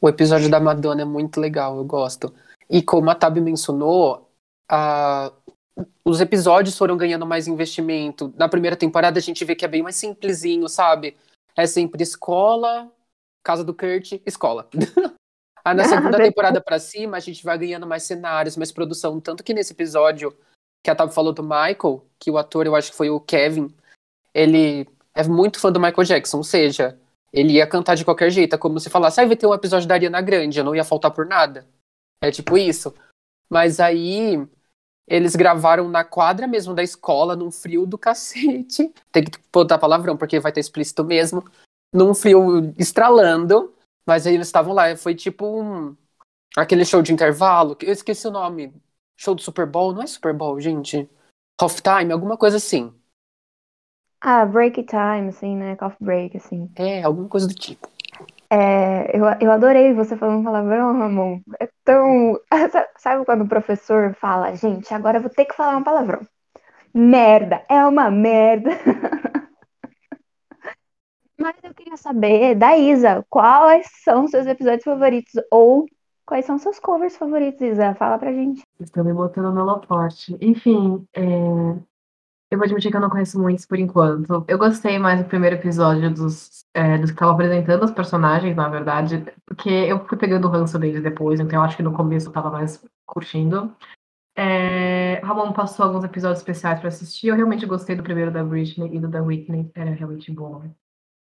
O 0.02 0.10
episódio 0.10 0.50
da 0.50 0.60
Madonna 0.60 1.04
é 1.04 1.06
muito 1.06 1.40
legal, 1.40 1.78
eu 1.78 1.86
gosto. 1.86 2.34
E 2.70 2.82
como 2.82 3.10
a 3.10 3.16
Tab 3.16 3.38
mencionou, 3.38 4.30
a- 4.70 5.32
os 6.04 6.20
episódios 6.20 6.78
foram 6.78 6.98
ganhando 6.98 7.26
mais 7.26 7.48
investimento. 7.48 8.34
Na 8.36 8.50
primeira 8.50 8.76
temporada 8.76 9.20
a 9.20 9.22
gente 9.22 9.46
vê 9.46 9.56
que 9.56 9.64
é 9.64 9.70
bem 9.70 9.82
mais 9.82 9.96
simplesinho, 9.96 10.68
sabe? 10.68 11.16
É 11.56 11.66
sempre 11.66 12.04
escola, 12.04 12.92
casa 13.42 13.64
do 13.64 13.74
Kurt, 13.74 14.20
escola. 14.26 14.68
Aí 15.64 15.76
na 15.76 15.86
segunda 15.86 16.18
temporada 16.18 16.62
pra 16.62 16.80
cima 16.80 17.18
a 17.18 17.20
gente 17.20 17.44
vai 17.44 17.58
ganhando 17.58 17.86
mais 17.88 18.04
cenários, 18.04 18.58
mais 18.58 18.72
produção. 18.72 19.20
Tanto 19.20 19.44
que 19.44 19.54
nesse 19.54 19.74
episódio 19.74 20.36
que 20.84 20.90
a 20.90 20.96
Tab 20.96 21.12
falou 21.12 21.32
do 21.32 21.44
Michael, 21.44 22.06
que 22.20 22.32
o 22.32 22.38
ator, 22.38 22.66
eu 22.66 22.76
acho 22.76 22.92
que 22.92 22.98
foi 22.98 23.10
o 23.10 23.20
Kevin, 23.20 23.74
ele 24.34 24.88
é 25.14 25.24
muito 25.24 25.60
fã 25.60 25.72
do 25.72 25.80
Michael 25.80 26.04
Jackson, 26.04 26.38
ou 26.38 26.44
seja, 26.44 26.98
ele 27.32 27.54
ia 27.54 27.68
cantar 27.68 27.96
de 27.96 28.06
qualquer 28.06 28.32
jeito. 28.32 28.56
É 28.56 28.58
como 28.58 28.80
se 28.80 28.90
falasse, 28.90 29.22
ah, 29.22 29.26
vai 29.26 29.36
ter 29.36 29.46
um 29.46 29.54
episódio 29.54 29.88
da 29.88 29.96
Ariana 29.96 30.22
Grande, 30.22 30.60
eu 30.60 30.66
não 30.66 30.76
ia 30.76 30.84
faltar 30.84 31.12
por 31.12 31.26
nada. 31.26 31.68
É 32.24 32.32
tipo 32.32 32.58
isso. 32.58 32.94
Mas 33.50 33.80
aí 33.80 34.48
eles 35.08 35.36
gravaram 35.36 35.90
na 35.90 36.04
quadra 36.04 36.48
mesmo 36.48 36.74
da 36.74 36.84
escola, 36.84 37.36
num 37.36 37.52
frio 37.52 37.86
do 37.86 37.98
cacete. 37.98 38.94
Tem 39.12 39.24
que 39.24 39.40
botar 39.52 39.78
palavrão, 39.78 40.16
porque 40.16 40.40
vai 40.40 40.52
estar 40.52 40.62
explícito 40.62 41.04
mesmo. 41.04 41.44
Num 41.94 42.14
frio 42.14 42.74
estralando. 42.78 43.74
Mas 44.12 44.28
aí 44.28 44.34
eles 44.34 44.48
estavam 44.48 44.74
lá. 44.74 44.94
Foi 44.98 45.16
tipo 45.16 45.46
um... 45.46 45.96
aquele 46.58 46.84
show 46.84 47.02
de 47.02 47.14
intervalo. 47.14 47.78
que 47.78 47.86
Eu 47.86 47.94
esqueci 47.94 48.28
o 48.28 48.32
nome. 48.32 48.74
Show 49.16 49.34
do 49.34 49.42
Super 49.42 49.66
Bowl? 49.66 49.94
Não 49.94 50.04
é 50.04 50.08
Super 50.08 50.34
Bowl, 50.34 50.60
gente. 50.60 51.10
Halftime, 51.58 52.12
alguma 52.12 52.36
coisa 52.36 52.58
assim. 52.58 52.94
ah, 54.20 54.46
break 54.46 54.84
time, 54.84 55.30
assim, 55.30 55.56
né? 55.56 55.78
Coffee 55.78 56.06
break, 56.06 56.36
assim. 56.36 56.70
É, 56.76 57.04
alguma 57.04 57.30
coisa 57.30 57.48
do 57.48 57.54
tipo. 57.54 57.88
É, 58.50 59.18
eu, 59.18 59.24
eu 59.40 59.50
adorei 59.50 59.94
você 59.94 60.18
falando 60.18 60.44
palavrão, 60.44 61.00
Ramon. 61.00 61.40
É 61.58 61.70
tão. 61.86 62.38
Sabe 63.00 63.24
quando 63.24 63.46
o 63.46 63.48
professor 63.48 64.14
fala, 64.16 64.54
gente, 64.56 64.94
agora 64.94 65.20
eu 65.20 65.22
vou 65.22 65.32
ter 65.32 65.46
que 65.46 65.56
falar 65.56 65.78
um 65.78 65.84
palavrão? 65.84 66.28
Merda, 66.94 67.64
é 67.70 67.86
uma 67.86 68.12
merda. 68.12 68.72
Mas 71.42 71.56
eu 71.64 71.74
queria 71.74 71.98
saber 71.98 72.54
da 72.54 72.78
Isa, 72.78 73.26
quais 73.28 73.88
são 74.04 74.28
seus 74.28 74.46
episódios 74.46 74.84
favoritos? 74.84 75.34
Ou 75.50 75.88
quais 76.24 76.46
são 76.46 76.60
seus 76.60 76.80
covers 76.80 77.18
favoritos, 77.18 77.62
Isa? 77.62 77.96
Fala 77.96 78.20
pra 78.20 78.32
gente. 78.32 78.62
Estão 78.80 79.04
me 79.04 79.12
botando 79.12 79.52
no 79.52 79.62
holofote. 79.62 80.38
Enfim, 80.40 81.04
é, 81.16 81.22
eu 82.52 82.58
vou 82.58 82.66
admitir 82.66 82.92
que 82.92 82.98
eu 82.98 83.02
não 83.02 83.10
conheço 83.10 83.42
muitos 83.42 83.66
por 83.66 83.80
enquanto. 83.80 84.46
Eu 84.48 84.58
gostei 84.60 85.00
mais 85.00 85.20
do 85.20 85.28
primeiro 85.28 85.56
episódio 85.56 86.14
dos, 86.14 86.64
é, 86.76 86.98
dos 87.00 87.10
que 87.10 87.16
estavam 87.16 87.34
apresentando 87.34 87.84
os 87.84 87.92
personagens, 87.92 88.56
na 88.56 88.70
verdade, 88.70 89.26
porque 89.46 89.70
eu 89.70 90.06
fui 90.06 90.18
pegando 90.18 90.48
o 90.48 90.52
ranço 90.52 90.78
deles 90.78 91.02
depois, 91.02 91.40
então 91.40 91.58
eu 91.58 91.64
acho 91.64 91.76
que 91.76 91.84
no 91.84 91.94
começo 91.94 92.28
eu 92.28 92.34
tava 92.34 92.52
mais 92.52 92.86
curtindo. 93.06 93.76
É, 94.36 95.20
Ramon 95.24 95.54
passou 95.54 95.86
alguns 95.86 96.04
episódios 96.04 96.40
especiais 96.40 96.80
pra 96.80 96.90
assistir. 96.90 97.28
Eu 97.28 97.36
realmente 97.36 97.66
gostei 97.66 97.96
do 97.96 98.04
primeiro 98.04 98.32
da 98.32 98.44
Britney 98.44 98.96
e 98.96 99.00
do 99.00 99.08
da 99.08 99.24
Whitney. 99.24 99.72
Era 99.74 99.92
realmente 99.92 100.32
bom. 100.32 100.64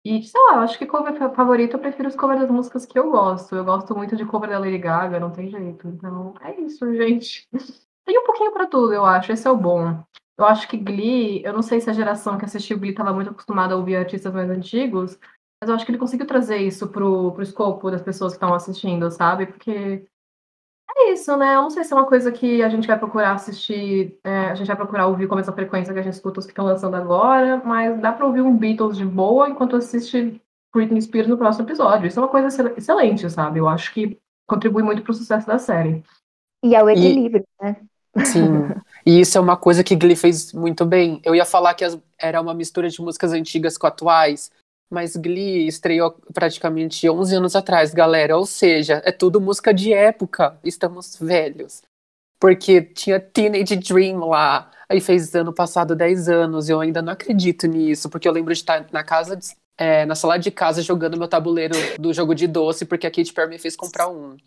E, 0.06 0.22
sei 0.24 0.40
lá, 0.48 0.56
eu 0.58 0.60
acho 0.62 0.78
que 0.78 0.86
cover 0.86 1.18
fa- 1.18 1.30
favorito 1.34 1.74
eu 1.76 1.80
prefiro 1.80 2.10
os 2.10 2.16
covers 2.16 2.42
das 2.42 2.52
músicas 2.52 2.86
que 2.86 3.00
eu 3.00 3.10
gosto. 3.10 3.56
Eu 3.56 3.64
gosto 3.64 3.96
muito 3.96 4.16
de 4.16 4.26
cover 4.26 4.50
da 4.50 4.60
Lady 4.60 4.78
Gaga, 4.78 5.20
não 5.20 5.32
tem 5.32 5.50
jeito. 5.50 5.88
Então, 5.88 6.34
é 6.42 6.60
isso, 6.60 6.94
gente. 6.96 7.48
Tem 8.06 8.20
um 8.20 8.26
pouquinho 8.26 8.52
pra 8.52 8.68
tudo, 8.68 8.94
eu 8.94 9.06
acho. 9.06 9.32
Esse 9.32 9.48
é 9.48 9.52
o 9.52 9.56
bom. 9.58 10.04
Eu 10.38 10.46
acho 10.46 10.68
que 10.68 10.76
Glee, 10.78 11.42
eu 11.46 11.54
não 11.54 11.62
sei 11.62 11.80
se 11.80 11.90
a 11.90 11.94
geração 11.94 12.38
que 12.38 12.44
assistiu 12.44 12.78
Glee 12.78 12.92
estava 12.92 13.14
muito 13.14 13.30
acostumada 13.30 13.74
a 13.74 13.78
ouvir 13.78 13.96
artistas 13.96 14.34
mais 14.34 14.50
antigos, 14.50 15.18
mas 15.62 15.70
eu 15.70 15.76
acho 15.76 15.86
que 15.86 15.92
ele 15.92 15.98
conseguiu 16.00 16.28
trazer 16.28 16.58
isso 16.58 16.90
pro, 16.90 17.32
pro 17.32 17.42
escopo 17.44 17.90
das 17.90 18.02
pessoas 18.02 18.34
que 18.34 18.38
estão 18.44 18.54
assistindo, 18.54 19.10
sabe? 19.10 19.46
Porque 19.46 20.06
é 20.96 21.12
isso, 21.14 21.36
né? 21.38 21.56
Eu 21.56 21.62
não 21.64 21.70
sei 21.70 21.84
se 21.84 21.92
é 21.94 21.96
uma 21.96 22.06
coisa 22.06 22.32
que 22.32 22.62
a 22.64 22.70
gente 22.70 22.88
vai 22.88 22.98
procurar 22.98 23.34
assistir, 23.34 24.18
é, 24.24 24.48
a 24.52 24.56
gente 24.56 24.68
vai 24.68 24.76
procurar 24.76 25.08
ouvir 25.08 25.28
com 25.28 25.34
a 25.34 25.38
mesma 25.38 25.54
frequência 25.54 25.94
que 25.94 26.00
a 26.00 26.04
gente 26.04 26.14
escuta 26.14 26.40
os 26.40 26.46
que 26.46 26.52
estão 26.52 26.66
lançando 26.66 26.96
agora, 26.96 27.62
mas 27.66 28.00
dá 28.00 28.12
pra 28.12 28.26
ouvir 28.26 28.42
um 28.42 28.56
Beatles 28.56 28.98
de 28.98 29.06
boa 29.06 29.50
enquanto 29.50 29.76
assiste 29.76 30.40
Britney 30.74 31.02
Spears 31.02 31.28
no 31.28 31.38
próximo 31.38 31.66
episódio. 31.68 32.08
Isso 32.08 32.20
é 32.20 32.22
uma 32.24 32.30
coisa 32.30 32.48
excel- 32.48 32.74
excelente, 32.78 33.30
sabe? 33.30 33.60
Eu 33.60 33.68
acho 33.68 33.94
que 33.94 34.18
contribui 34.48 34.84
muito 34.84 35.02
pro 35.02 35.14
sucesso 35.14 35.48
da 35.48 35.58
série. 35.60 36.04
E 36.64 36.76
é 36.76 36.84
o 36.84 36.90
E- 36.90 36.94
equilíbrio, 36.94 37.44
né? 37.62 37.78
Sim. 38.26 38.44
E 39.06 39.20
isso 39.20 39.38
é 39.38 39.42
uma 39.42 39.58
coisa 39.58 39.84
que 39.84 39.98
Glee 39.98 40.16
fez 40.16 40.54
muito 40.54 40.86
bem. 40.86 41.20
Eu 41.26 41.36
ia 41.36 41.44
falar 41.44 41.74
que 41.74 41.84
as- 41.84 42.00
era 42.18 42.40
uma 42.40 42.54
mistura 42.54 42.88
de 42.88 43.02
músicas 43.02 43.34
antigas 43.34 43.78
com 43.78 43.86
atuais, 43.86 44.50
mas 44.94 45.16
Glee 45.16 45.68
estreou 45.68 46.12
praticamente 46.34 47.10
11 47.10 47.36
anos 47.36 47.56
atrás, 47.56 47.94
galera. 47.94 48.38
Ou 48.38 48.46
seja, 48.46 49.02
é 49.04 49.12
tudo 49.12 49.42
música 49.42 49.74
de 49.74 49.92
época. 49.92 50.58
Estamos 50.64 51.18
velhos. 51.20 51.82
Porque 52.40 52.82
tinha 52.82 53.20
Teenage 53.20 53.76
Dream 53.78 54.20
lá. 54.28 54.70
Aí 54.88 55.02
fez 55.02 55.34
ano 55.34 55.52
passado 55.52 55.96
10 55.96 56.30
anos. 56.30 56.70
Eu 56.70 56.80
ainda 56.80 57.02
não 57.02 57.14
acredito 57.14 57.66
nisso, 57.68 58.10
porque 58.10 58.28
eu 58.28 58.32
lembro 58.32 58.54
de 58.54 58.60
estar 58.60 58.86
na 58.92 59.04
casa, 59.04 59.36
de- 59.36 59.56
é, 59.78 60.06
na 60.06 60.14
sala 60.14 60.38
de 60.38 60.52
casa 60.52 60.82
jogando 60.84 61.18
meu 61.18 61.28
tabuleiro 61.28 61.74
do 62.00 62.14
jogo 62.14 62.36
de 62.36 62.46
doce, 62.46 62.86
porque 62.86 63.08
a 63.08 63.12
Katy 63.12 63.34
Perry 63.34 63.50
me 63.50 63.58
fez 63.58 63.76
comprar 63.76 64.08
um. 64.10 64.38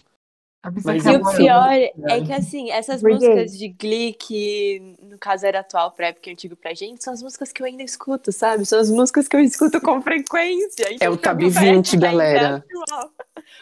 Mas 0.85 1.05
E 1.07 1.11
o 1.17 1.37
pior 1.37 1.73
é 1.73 2.21
que, 2.25 2.33
assim, 2.33 2.71
essas 2.71 3.03
músicas 3.03 3.57
de 3.57 3.69
Glee, 3.69 4.13
que 4.15 4.97
no 5.03 5.19
caso 5.19 5.47
era 5.47 5.61
atual 5.61 5.91
pra 5.93 6.09
época 6.09 6.29
e 6.29 6.33
antigo 6.33 6.57
pra 6.57 6.75
gente, 6.75 7.03
são 7.03 7.13
as 7.13 7.23
músicas 7.23 7.53
que 7.53 7.63
eu 7.63 7.67
ainda 7.67 7.83
escuto, 7.83 8.33
sabe? 8.33 8.65
São 8.67 8.79
as 8.81 8.91
músicas 8.91 9.29
que 9.29 9.37
eu 9.37 9.41
escuto 9.41 9.81
com 9.81 10.01
frequência. 10.03 10.85
É 11.01 11.09
o 11.09 11.15
Então, 11.15 11.17
Tab 11.17 11.39
parece 11.41 11.59
20, 11.61 11.91
que 11.91 11.99
tá 11.99 12.07
galera. 12.07 12.65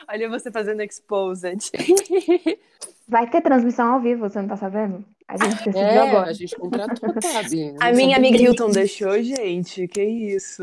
Olha 0.09 0.29
você 0.29 0.51
fazendo 0.51 0.83
exposed. 0.83 1.71
Vai 3.07 3.29
ter 3.29 3.43
transmissão 3.43 3.93
ao 3.95 4.01
vivo, 4.01 4.29
você 4.29 4.41
não 4.41 4.49
tá 4.49 4.57
sabendo? 4.57 5.05
A 5.29 5.37
gente 5.37 5.57
decidiu 5.65 5.79
É, 5.81 5.99
agora. 6.09 6.31
a 6.31 6.33
gente 6.33 6.57
contratou 6.57 7.11
a 7.11 7.13
Tab. 7.15 7.53
A 7.81 7.93
minha 7.93 8.17
amiga 8.17 8.37
Hilton 8.39 8.71
deixou, 8.71 9.23
gente. 9.23 9.87
Que 9.89 10.03
isso? 10.03 10.63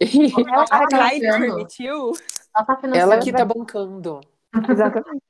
Ela 0.00 0.64
A 0.70 0.86
Kai 0.86 1.16
financiando. 1.18 1.46
permitiu? 1.46 2.12
Ela 2.54 2.64
tá 2.66 2.76
financiando. 2.76 3.12
Ela 3.12 3.18
que 3.22 3.32
tá 3.32 3.44
bancando. 3.44 4.20
Exatamente. 4.70 5.22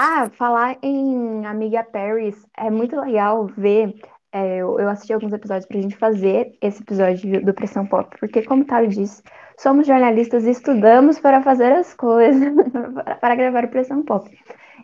Ah, 0.00 0.30
falar 0.30 0.78
em 0.82 1.44
Amiga 1.46 1.82
Paris 1.84 2.46
é 2.56 2.70
muito 2.70 2.98
legal 3.00 3.46
ver. 3.46 3.94
é, 4.32 4.58
eu, 4.58 4.78
eu 4.78 4.88
assisti 4.88 5.12
alguns 5.12 5.32
episódios 5.32 5.66
pra 5.66 5.80
gente 5.80 5.96
fazer 5.96 6.52
esse 6.62 6.82
episódio 6.82 7.44
do 7.44 7.54
Pressão 7.54 7.86
Pop, 7.86 8.14
porque, 8.20 8.42
como 8.42 8.62
o 8.62 8.66
Taro 8.66 8.86
disse, 8.86 9.22
somos 9.58 9.86
jornalistas 9.86 10.44
e 10.44 10.50
estudamos 10.50 11.18
para 11.18 11.42
fazer 11.42 11.72
as 11.72 11.94
coisas, 11.94 12.52
para- 12.94 13.16
para 13.20 13.34
gravar 13.34 13.64
o 13.64 13.68
Pressão 13.70 14.02
Pop. 14.04 14.30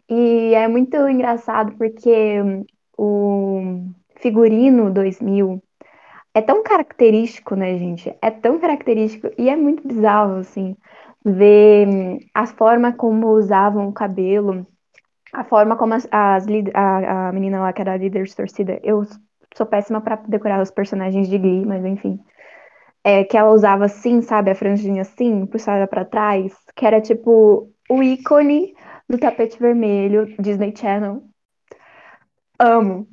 E 0.09 0.55
é 0.55 0.69
muito 0.69 0.97
engraçado 1.09 1.75
porque 1.79 2.65
o 2.99 3.85
figurino 4.17 4.93
2000 4.93 5.63
é 6.35 6.43
tão 6.43 6.63
característico, 6.63 7.55
né, 7.57 7.79
gente? 7.79 8.15
É 8.23 8.31
tão 8.31 8.59
característico 8.59 9.31
e 9.39 9.49
é 9.49 9.57
muito 9.57 9.87
bizarro, 9.87 10.37
assim, 10.39 10.77
ver 11.25 11.87
hum, 11.89 12.19
a 12.35 12.47
forma 12.47 12.93
como 12.93 13.29
usavam 13.33 13.89
o 13.89 13.93
cabelo, 13.93 14.67
a 15.35 15.45
forma 15.45 15.77
como 15.77 15.95
as, 15.95 16.07
as 16.11 16.47
a, 16.75 17.29
a 17.29 17.33
menina 17.33 17.61
lá 17.61 17.73
que 17.73 17.81
era 17.83 17.93
a 17.95 17.97
líder 17.97 18.25
de 18.25 18.37
torcida, 18.37 18.81
eu 18.83 19.05
sou 19.57 19.67
péssima 19.67 20.01
pra 20.01 20.17
decorar 20.17 20.63
os 20.63 20.71
personagens 20.71 21.29
de 21.29 21.39
Glee, 21.39 21.65
mas 21.67 21.85
enfim. 21.85 22.21
É, 23.05 23.25
que 23.25 23.37
ela 23.37 23.53
usava 23.53 23.85
assim, 23.87 24.23
sabe, 24.23 24.51
a 24.51 24.55
franjinha 24.55 25.03
assim, 25.03 25.47
puxada 25.47 25.87
pra 25.87 26.05
trás, 26.05 26.55
que 26.77 26.87
era 26.87 27.01
tipo 27.01 27.71
o 27.91 28.03
ícone 28.03 28.75
do 29.09 29.19
tapete 29.19 29.59
vermelho, 29.61 30.27
Disney 30.41 30.75
Channel. 30.77 31.23
Amo. 32.59 33.07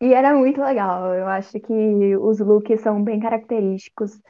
E 0.00 0.12
era 0.14 0.34
muito 0.34 0.60
legal. 0.60 1.14
Eu 1.14 1.26
acho 1.26 1.58
que 1.60 2.16
os 2.16 2.38
looks 2.40 2.80
são 2.80 3.02
bem 3.02 3.20
característicos. 3.20 4.20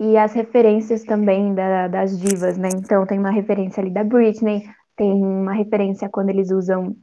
E 0.00 0.16
as 0.16 0.32
referências 0.32 1.02
também 1.04 1.54
da- 1.54 1.88
das 1.88 2.18
divas, 2.18 2.56
né? 2.56 2.68
Então 2.74 3.04
tem 3.06 3.18
uma 3.18 3.30
referência 3.30 3.80
ali 3.82 3.90
da 3.90 4.04
Britney, 4.04 4.62
tem 4.98 5.12
uma 5.12 5.54
referência 5.54 6.10
quando 6.10 6.30
eles 6.30 6.50
usam. 6.52 6.96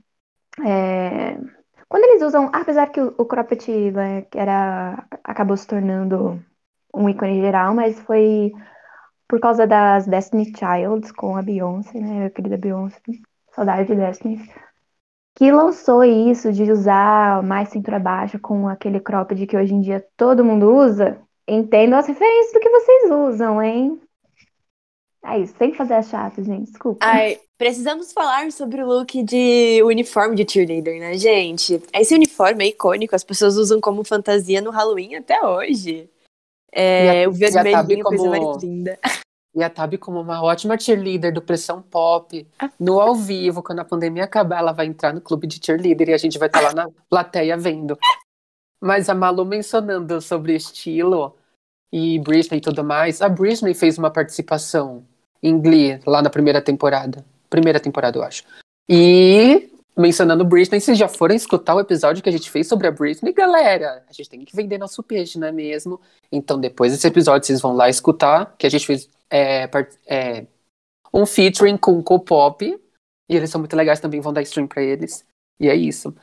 é, 0.65 1.37
Quando 1.89 2.05
eles 2.05 2.23
usam, 2.23 2.49
apesar 2.53 2.87
que 2.91 3.01
o, 3.01 3.15
o 3.17 3.25
cropped 3.25 3.91
né, 3.91 4.27
era, 4.35 5.07
acabou 5.23 5.57
se 5.57 5.67
tornando 5.67 6.43
um 6.93 7.09
ícone 7.09 7.41
geral, 7.41 7.73
mas 7.75 7.99
foi 8.01 8.51
por 9.27 9.39
causa 9.39 9.67
das 9.67 10.07
Destiny 10.07 10.45
Childs 10.57 11.11
com 11.11 11.37
a 11.37 11.41
Beyoncé, 11.41 11.99
né? 11.99 12.27
A 12.27 12.29
querida 12.31 12.57
Beyoncé. 12.57 13.01
Saudade 13.53 13.87
de 13.87 13.95
Destiny 13.95 14.37
que 15.35 15.51
lançou 15.51 16.03
isso 16.03 16.51
de 16.51 16.71
usar 16.71 17.43
mais 17.43 17.69
cintura 17.69 17.99
baixa 17.99 18.39
com 18.39 18.67
aquele 18.67 18.99
cropped 18.99 19.45
que 19.47 19.57
hoje 19.57 19.73
em 19.73 19.81
dia 19.81 20.05
todo 20.15 20.45
mundo 20.45 20.73
usa, 20.73 21.21
entendo 21.47 21.95
as 21.95 22.07
referências 22.07 22.53
do 22.53 22.59
que 22.59 22.69
vocês 22.69 23.11
usam, 23.11 23.61
hein? 23.61 24.01
É 25.27 25.39
isso, 25.39 25.53
tem 25.55 25.71
que 25.71 25.77
fazer 25.77 25.95
a 25.95 26.03
chata, 26.03 26.43
gente, 26.43 26.69
desculpa. 26.69 27.03
Ai, 27.05 27.39
precisamos 27.57 28.13
falar 28.13 28.51
sobre 28.51 28.83
o 28.83 28.87
look 28.87 29.23
de 29.23 29.81
uniforme 29.83 30.35
de 30.35 30.51
cheerleader, 30.51 30.99
né, 30.99 31.17
gente? 31.17 31.81
Esse 31.93 32.13
uniforme 32.13 32.63
é 32.63 32.67
icônico, 32.67 33.15
as 33.15 33.23
pessoas 33.23 33.57
usam 33.57 33.81
como 33.81 34.03
fantasia 34.03 34.61
no 34.61 34.69
Halloween 34.69 35.15
até 35.15 35.41
hoje. 35.43 36.07
É, 36.71 37.23
a- 37.25 37.29
o 37.29 37.31
vermelhinho, 37.31 38.03
coisa 38.03 38.23
como- 38.29 38.29
mais 38.51 38.63
linda. 38.63 38.99
E 39.55 39.63
a 39.63 39.69
Tabi, 39.69 39.97
como 39.97 40.19
uma 40.19 40.43
ótima 40.43 40.77
cheerleader 40.77 41.33
do 41.33 41.41
Pressão 41.41 41.81
Pop, 41.81 42.45
no 42.77 42.99
ao 42.99 43.15
vivo, 43.15 43.63
quando 43.63 43.79
a 43.79 43.85
pandemia 43.85 44.25
acabar, 44.25 44.59
ela 44.59 44.73
vai 44.73 44.85
entrar 44.85 45.13
no 45.13 45.21
clube 45.21 45.47
de 45.47 45.59
cheerleader 45.65 46.09
e 46.09 46.13
a 46.13 46.17
gente 46.17 46.37
vai 46.37 46.49
estar 46.49 46.59
lá 46.59 46.73
na 46.73 46.89
plateia 47.09 47.55
vendo. 47.57 47.97
Mas 48.81 49.07
a 49.09 49.15
Malu 49.15 49.45
mencionando 49.45 50.19
sobre 50.21 50.53
estilo 50.55 51.33
e 51.91 52.19
Britney 52.19 52.57
e 52.57 52.61
tudo 52.61 52.83
mais, 52.83 53.21
a 53.21 53.29
Britney 53.29 53.73
fez 53.73 53.97
uma 53.97 54.11
participação 54.11 55.05
em 55.47 55.59
Glee 55.59 55.99
lá 56.05 56.21
na 56.21 56.29
primeira 56.29 56.61
temporada. 56.61 57.23
Primeira 57.49 57.79
temporada, 57.79 58.17
eu 58.17 58.23
acho. 58.23 58.43
E 58.89 59.69
mencionando 59.97 60.43
Britney, 60.43 60.81
vocês 60.81 60.97
já 60.97 61.07
foram 61.07 61.35
escutar 61.35 61.75
o 61.75 61.79
episódio 61.79 62.21
que 62.21 62.29
a 62.29 62.31
gente 62.31 62.49
fez 62.49 62.67
sobre 62.67 62.87
a 62.87 62.91
Britney, 62.91 63.31
galera? 63.31 64.03
A 64.09 64.11
gente 64.11 64.29
tem 64.29 64.43
que 64.43 64.55
vender 64.55 64.77
nosso 64.77 65.01
peixe, 65.03 65.39
não 65.39 65.47
é 65.47 65.51
mesmo? 65.51 66.01
Então, 66.31 66.59
depois 66.59 66.91
desse 66.91 67.07
episódio, 67.07 67.45
vocês 67.45 67.61
vão 67.61 67.75
lá 67.75 67.89
escutar, 67.89 68.55
que 68.57 68.65
a 68.65 68.69
gente 68.69 68.85
fez 68.85 69.09
é, 69.29 69.69
é, 70.07 70.45
um 71.13 71.25
featuring 71.25 71.77
com 71.77 71.99
o 71.99 72.03
K-pop. 72.03 72.81
E 73.29 73.35
eles 73.35 73.49
são 73.49 73.59
muito 73.59 73.75
legais 73.75 73.99
também, 73.99 74.19
vão 74.19 74.33
dar 74.33 74.41
stream 74.41 74.67
pra 74.67 74.83
eles. 74.83 75.25
E 75.59 75.69
é 75.69 75.75
isso. 75.75 76.13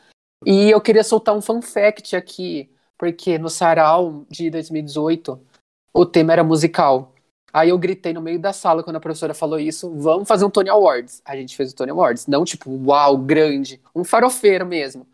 E 0.45 0.71
eu 0.71 0.81
queria 0.81 1.05
soltar 1.05 1.35
um 1.35 1.41
fun 1.41 1.63
fact 1.63 2.15
aqui, 2.15 2.71
porque 2.99 3.39
no 3.39 3.49
Sarau 3.49 4.27
de 4.29 4.51
2018, 4.51 5.41
o 5.95 6.07
tema 6.07 6.33
era 6.33 6.45
musical. 6.45 7.12
Aí 7.53 7.69
eu 7.69 7.79
gritei 7.79 8.13
no 8.13 8.23
meio 8.23 8.39
da 8.39 8.53
sala 8.53 8.83
quando 8.83 8.97
a 8.97 9.01
professora 9.01 9.35
falou 9.35 9.59
isso, 9.59 9.91
vamos 9.95 10.27
fazer 10.27 10.45
um 10.45 10.51
Tony 10.51 10.71
Awards. 10.71 11.21
A 11.25 11.37
gente 11.37 11.55
fez 11.55 11.73
o 11.73 11.77
Tony 11.77 11.91
Awards, 11.91 12.27
não 12.27 12.45
tipo, 12.45 12.71
uau, 12.87 13.19
grande, 13.19 13.81
um 13.95 14.05
farofeiro 14.05 14.65
mesmo. 14.65 15.07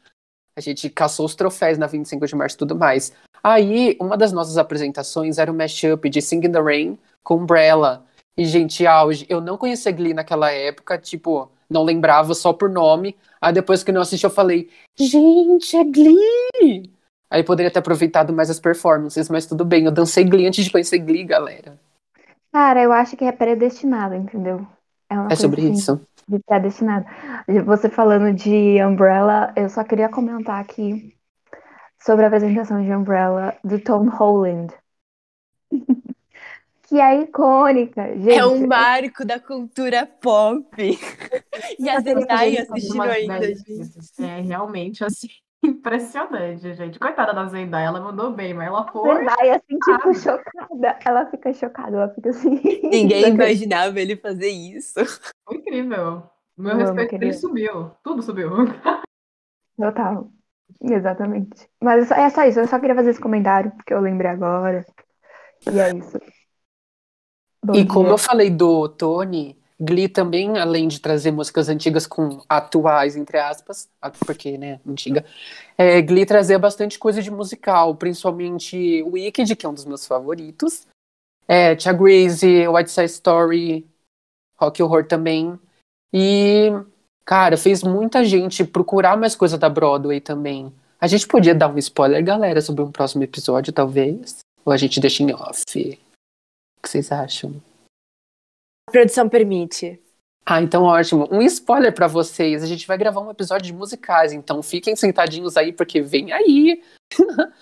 A 0.57 0.61
gente 0.61 0.88
caçou 0.90 1.27
os 1.27 1.35
troféus 1.35 1.79
na 1.79 1.87
25 1.87 2.27
de 2.27 2.37
março 2.37 2.57
e 2.57 2.59
tudo 2.59 2.77
mais. 2.77 3.12
Aí, 3.42 3.96
uma 4.01 4.16
das 4.16 4.33
nossas 4.33 4.59
apresentações 4.59 5.38
era 5.38 5.51
o 5.51 5.55
mashup 5.55 6.09
de 6.11 6.20
Sing 6.20 6.44
in 6.44 6.53
the 6.53 6.61
Rain 6.61 6.98
com 7.22 7.37
Umbrella. 7.37 8.05
E, 8.37 8.44
gente, 8.44 8.87
auge. 8.87 9.27
Eu 9.29 9.40
não 9.40 9.57
conhecia 9.57 9.92
Glee 9.92 10.14
naquela 10.14 10.51
época, 10.51 10.98
tipo, 10.98 11.51
não 11.68 11.85
lembrava 11.85 12.35
só 12.35 12.53
por 12.53 12.68
nome. 12.68 13.16
Aí 13.40 13.53
depois 13.53 13.83
que 13.83 13.90
eu 13.90 14.01
assisti, 14.01 14.24
eu 14.24 14.31
falei, 14.31 14.68
gente, 14.98 15.77
é 15.77 15.85
Glee! 15.85 16.90
Aí 17.31 17.44
poderia 17.44 17.70
ter 17.70 17.79
aproveitado 17.79 18.33
mais 18.33 18.48
as 18.48 18.59
performances, 18.59 19.29
mas 19.29 19.46
tudo 19.46 19.64
bem, 19.64 19.85
eu 19.85 19.92
dancei 19.92 20.24
Glee 20.24 20.46
antes 20.46 20.64
de 20.64 20.70
conhecer 20.70 20.98
Glee, 20.98 21.24
galera. 21.24 21.79
Cara, 22.52 22.82
eu 22.82 22.92
acho 22.92 23.16
que 23.16 23.24
é 23.24 23.32
predestinado, 23.32 24.14
entendeu? 24.14 24.66
uma 25.11 25.24
É 25.24 25.28
coisa 25.28 25.42
sobre 25.42 25.62
assim, 25.62 25.72
isso. 25.72 26.00
De 26.26 26.38
predestinado. 26.40 27.06
Você 27.64 27.88
falando 27.88 28.34
de 28.34 28.82
Umbrella, 28.84 29.52
eu 29.56 29.68
só 29.68 29.82
queria 29.84 30.08
comentar 30.08 30.61
aqui 30.61 31.14
sobre 32.00 32.24
a 32.24 32.28
apresentação 32.28 32.82
de 32.82 32.92
Umbrella 32.92 33.56
do 33.64 33.78
Tom 33.80 34.08
Holland. 34.08 34.74
que 36.88 36.98
é 36.98 37.22
icônica, 37.22 38.16
gente. 38.16 38.30
É 38.30 38.46
um 38.46 38.66
marco 38.66 39.24
da 39.24 39.38
cultura 39.38 40.06
pop. 40.06 40.66
E 41.78 41.88
a 41.88 42.00
Zendaya 42.00 42.62
assistindo 42.62 43.02
ainda, 43.02 43.54
gente. 43.54 44.22
É 44.22 44.40
realmente 44.40 45.04
assim, 45.04 45.28
impressionante, 45.62 46.75
gente. 46.75 46.99
Coitada 46.99 47.33
da 47.35 47.47
Zendaya, 47.47 47.87
ela 47.88 48.01
mandou 48.01 48.33
bem, 48.33 48.55
mas 48.55 48.66
ela 48.68 48.90
foi. 48.90 49.27
Zendaya, 49.27 49.57
assim, 49.57 49.81
tipo, 49.81 50.12
chocada. 50.14 50.99
Ela 51.05 51.27
fica 51.31 51.53
chocada, 51.55 51.97
ela 51.97 52.14
fica 52.14 52.31
assim. 52.31 52.61
Ninguém 52.90 53.29
imaginava 53.29 54.01
ele 54.01 54.16
fazer 54.16 54.49
isso. 54.49 54.94
Foi 55.44 55.57
incrível. 55.57 56.31
Meu 56.57 56.75
Eu 56.75 56.85
amo, 56.85 57.07
respeito 57.07 57.16
dele 57.18 57.33
querida. 57.33 57.33
subiu. 57.33 57.90
Tudo 58.03 58.23
subiu. 58.23 58.51
Total. 59.77 60.31
Exatamente. 60.81 61.68
Mas 61.83 62.05
é 62.05 62.07
só- 62.07 62.14
é 62.16 62.31
só 62.31 62.44
isso, 62.44 62.61
eu 62.61 62.68
só 62.68 62.79
queria 62.79 62.94
fazer 62.94 63.11
esse 63.11 63.21
comentário, 63.21 63.71
porque 63.73 63.94
eu 63.94 64.01
lembrei 64.01 64.31
agora. 64.31 64.85
E 65.66 65.79
é 65.81 65.90
isso. 65.92 66.18
Bom 67.62 67.81
E 67.81 67.87
como 67.87 68.11
dia. 68.11 68.14
eu 68.14 68.18
falei 68.18 68.51
do 68.51 68.88
Tony, 68.88 69.59
Glee 69.80 70.08
também, 70.08 70.58
além 70.58 70.88
de 70.88 71.00
trazer 71.00 71.30
músicas 71.30 71.68
antigas 71.68 72.06
com 72.06 72.42
atuais, 72.48 73.14
entre 73.16 73.38
aspas, 73.38 73.88
porque, 74.26 74.58
né, 74.58 74.80
antiga, 74.86 75.24
é, 75.76 76.02
Glee 76.02 76.26
trazia 76.26 76.58
bastante 76.58 76.98
coisa 76.98 77.22
de 77.22 77.30
musical, 77.30 77.94
principalmente 77.94 79.02
Wicked, 79.04 79.54
que 79.54 79.64
é 79.64 79.68
um 79.68 79.74
dos 79.74 79.84
meus 79.84 80.04
favoritos, 80.04 80.86
é, 81.46 81.76
Tia 81.76 81.92
Grace, 81.92 82.66
White 82.66 82.90
Side 82.90 83.06
Story, 83.06 83.86
Rock 84.56 84.82
Horror 84.82 85.06
também, 85.06 85.58
e, 86.12 86.70
cara, 87.24 87.56
fez 87.56 87.84
muita 87.84 88.24
gente 88.24 88.64
procurar 88.64 89.16
mais 89.16 89.36
coisa 89.36 89.56
da 89.56 89.68
Broadway 89.68 90.20
também. 90.20 90.72
A 91.00 91.06
gente 91.06 91.28
podia 91.28 91.54
dar 91.54 91.68
um 91.68 91.78
spoiler, 91.78 92.24
galera, 92.24 92.60
sobre 92.60 92.82
um 92.82 92.90
próximo 92.90 93.22
episódio, 93.22 93.72
talvez? 93.72 94.38
Ou 94.64 94.72
a 94.72 94.76
gente 94.76 94.98
deixa 94.98 95.22
em 95.22 95.32
off? 95.32 95.62
O 95.68 96.82
que 96.82 96.88
vocês 96.88 97.12
acham? 97.12 97.62
Produção 98.90 99.29
permite. 99.29 100.01
Ah, 100.44 100.62
então 100.62 100.85
ótimo. 100.85 101.29
Um 101.31 101.42
spoiler 101.42 101.94
pra 101.94 102.07
vocês. 102.07 102.62
A 102.62 102.66
gente 102.66 102.87
vai 102.87 102.96
gravar 102.96 103.20
um 103.20 103.31
episódio 103.31 103.66
de 103.66 103.72
musicais, 103.74 104.33
então 104.33 104.62
fiquem 104.62 104.96
sentadinhos 104.96 105.57
aí 105.57 105.72
porque 105.72 106.01
vem 106.01 106.33
aí. 106.33 106.83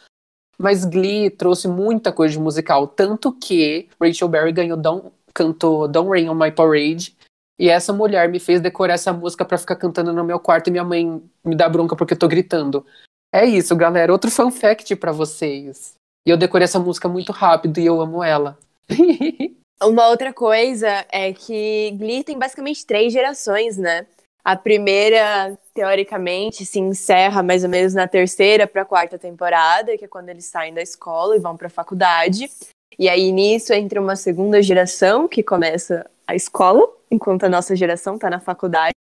Mas 0.59 0.85
Glee 0.85 1.29
trouxe 1.29 1.69
muita 1.69 2.12
coisa 2.12 2.33
de 2.33 2.41
musical, 2.41 2.87
tanto 2.87 3.33
que 3.33 3.89
Rachel 4.01 4.29
Berry 4.29 4.53
ganhou 4.53 5.12
cantou 5.35 5.87
Don't 5.87 6.09
Rain 6.09 6.29
on 6.31 6.35
My 6.35 6.51
Parade. 6.51 7.15
E 7.59 7.69
essa 7.69 7.93
mulher 7.93 8.29
me 8.29 8.39
fez 8.39 8.61
decorar 8.61 8.95
essa 8.95 9.12
música 9.12 9.45
pra 9.45 9.59
ficar 9.59 9.77
cantando 9.77 10.12
no 10.12 10.25
meu 10.25 10.39
quarto 10.39 10.69
e 10.69 10.71
minha 10.71 10.85
mãe 10.85 11.23
me 11.45 11.57
dá 11.57 11.69
bronca 11.69 11.97
porque 11.97 12.15
eu 12.15 12.19
tô 12.19 12.29
gritando. 12.29 12.87
É 13.33 13.45
isso, 13.45 13.75
galera. 13.75 14.12
Outro 14.12 14.31
fun 14.31 14.51
fact 14.51 14.95
pra 14.97 15.12
vocês. 15.12 15.95
E 16.27 16.31
eu 16.31 16.37
decorei 16.37 16.65
essa 16.65 16.79
música 16.79 17.09
muito 17.09 17.33
rápido 17.33 17.79
e 17.79 17.87
eu 17.87 18.01
amo 18.01 18.23
ela. 18.23 18.59
Uma 19.83 20.09
outra 20.09 20.33
coisa 20.33 21.05
é 21.11 21.33
que 21.33 21.91
Glee 21.99 22.25
tem 22.25 22.39
basicamente 22.39 22.87
três 22.87 23.12
gerações, 23.12 23.77
né? 23.77 24.07
A 24.43 24.57
primeira, 24.57 25.59
teoricamente, 25.75 26.65
se 26.65 26.79
encerra 26.79 27.43
mais 27.43 27.62
ou 27.62 27.69
menos 27.69 27.93
na 27.93 28.09
terceira 28.09 28.67
para 28.67 28.83
a 28.83 28.87
quarta 28.87 29.19
temporada, 29.19 29.97
que 29.99 30.05
é 30.05 30.09
quando 30.09 30.29
eles 30.29 30.47
saem 30.47 30.73
da 30.73 30.81
escola 30.81 31.37
e 31.37 31.41
vão 31.41 31.57
para 31.57 31.67
a 31.67 31.71
faculdade. 31.71 32.51
E 32.99 33.09
aí 33.09 33.31
nisso 33.33 33.73
entra 33.73 34.01
uma 34.01 34.17
segunda 34.17 34.62
geração 34.62 35.29
que 35.29 35.43
começa 35.43 36.09
a 36.27 36.35
escola, 36.35 36.89
enquanto 37.11 37.45
a 37.45 37.49
nossa 37.49 37.77
geração 37.77 38.19
tá 38.19 38.31
na 38.31 38.41
faculdade. 38.41 38.95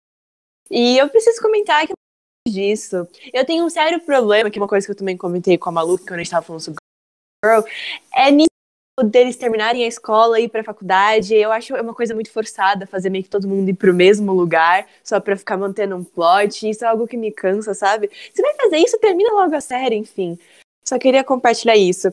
E 0.72 0.98
eu 0.98 1.08
preciso 1.10 1.42
comentar 1.42 1.86
que 1.86 1.94
disso. 2.48 3.08
Eu 3.32 3.46
tenho 3.46 3.64
um 3.64 3.70
sério 3.70 4.02
problema, 4.02 4.50
que 4.50 4.58
é 4.58 4.62
uma 4.62 4.68
coisa 4.68 4.88
que 4.88 4.92
eu 4.92 4.98
também 4.98 5.16
comentei 5.16 5.58
com 5.58 5.70
a 5.70 5.72
Malu 5.72 5.98
quando 6.00 6.14
a 6.14 6.18
gente 6.18 6.32
tava 6.32 6.46
falando 6.46 6.62
sobre 6.62 6.80
Girl, 7.46 7.62
é 8.16 8.32
nisso 8.32 8.53
deles 9.02 9.36
terminarem 9.36 9.84
a 9.84 9.88
escola 9.88 10.40
e 10.40 10.44
ir 10.44 10.50
pra 10.50 10.64
faculdade. 10.64 11.34
Eu 11.34 11.52
acho 11.52 11.74
uma 11.76 11.94
coisa 11.94 12.14
muito 12.14 12.32
forçada 12.32 12.86
fazer 12.86 13.10
meio 13.10 13.24
que 13.24 13.30
todo 13.30 13.48
mundo 13.48 13.68
ir 13.70 13.74
pro 13.74 13.94
mesmo 13.94 14.32
lugar 14.34 14.86
só 15.04 15.20
pra 15.20 15.36
ficar 15.36 15.58
mantendo 15.58 15.96
um 15.96 16.04
plot. 16.04 16.70
Isso 16.70 16.86
é 16.86 16.88
algo 16.88 17.08
que 17.08 17.18
me 17.18 17.32
cansa, 17.32 17.74
sabe? 17.74 18.12
Se 18.34 18.42
vai 18.42 18.54
fazer 18.56 18.78
isso, 18.78 19.00
termina 19.00 19.34
logo 19.34 19.56
a 19.56 19.62
série, 19.62 19.96
enfim. 19.96 20.38
Só 20.86 21.00
queria 21.00 21.24
compartilhar 21.24 21.76
isso. 21.76 22.10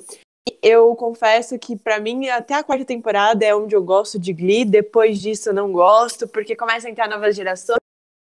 Eu 0.63 0.95
confesso 0.97 1.59
que 1.59 1.77
pra 1.77 2.01
mim 2.01 2.29
até 2.29 2.55
a 2.55 2.63
quarta 2.63 2.85
temporada 2.85 3.45
é 3.45 3.55
onde 3.55 3.75
eu 3.75 3.83
gosto 3.83 4.19
de 4.19 4.33
Glee. 4.33 4.65
Depois 4.65 5.21
disso 5.21 5.51
eu 5.51 5.55
não 5.55 5.71
gosto, 5.73 6.27
porque 6.27 6.57
começa 6.57 6.89
a 6.89 6.91
entrar 6.91 7.09
novas 7.09 7.37
gerações, 7.37 7.79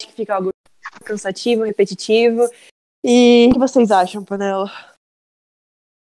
acho 0.02 0.10
que 0.10 0.16
fica 0.16 0.36
algo 0.36 0.50
cansativo, 1.06 1.64
repetitivo. 1.64 2.50
E 3.04 3.48
o 3.50 3.54
que 3.54 3.60
vocês 3.60 3.92
acham, 3.92 4.24
Panela? 4.24 4.93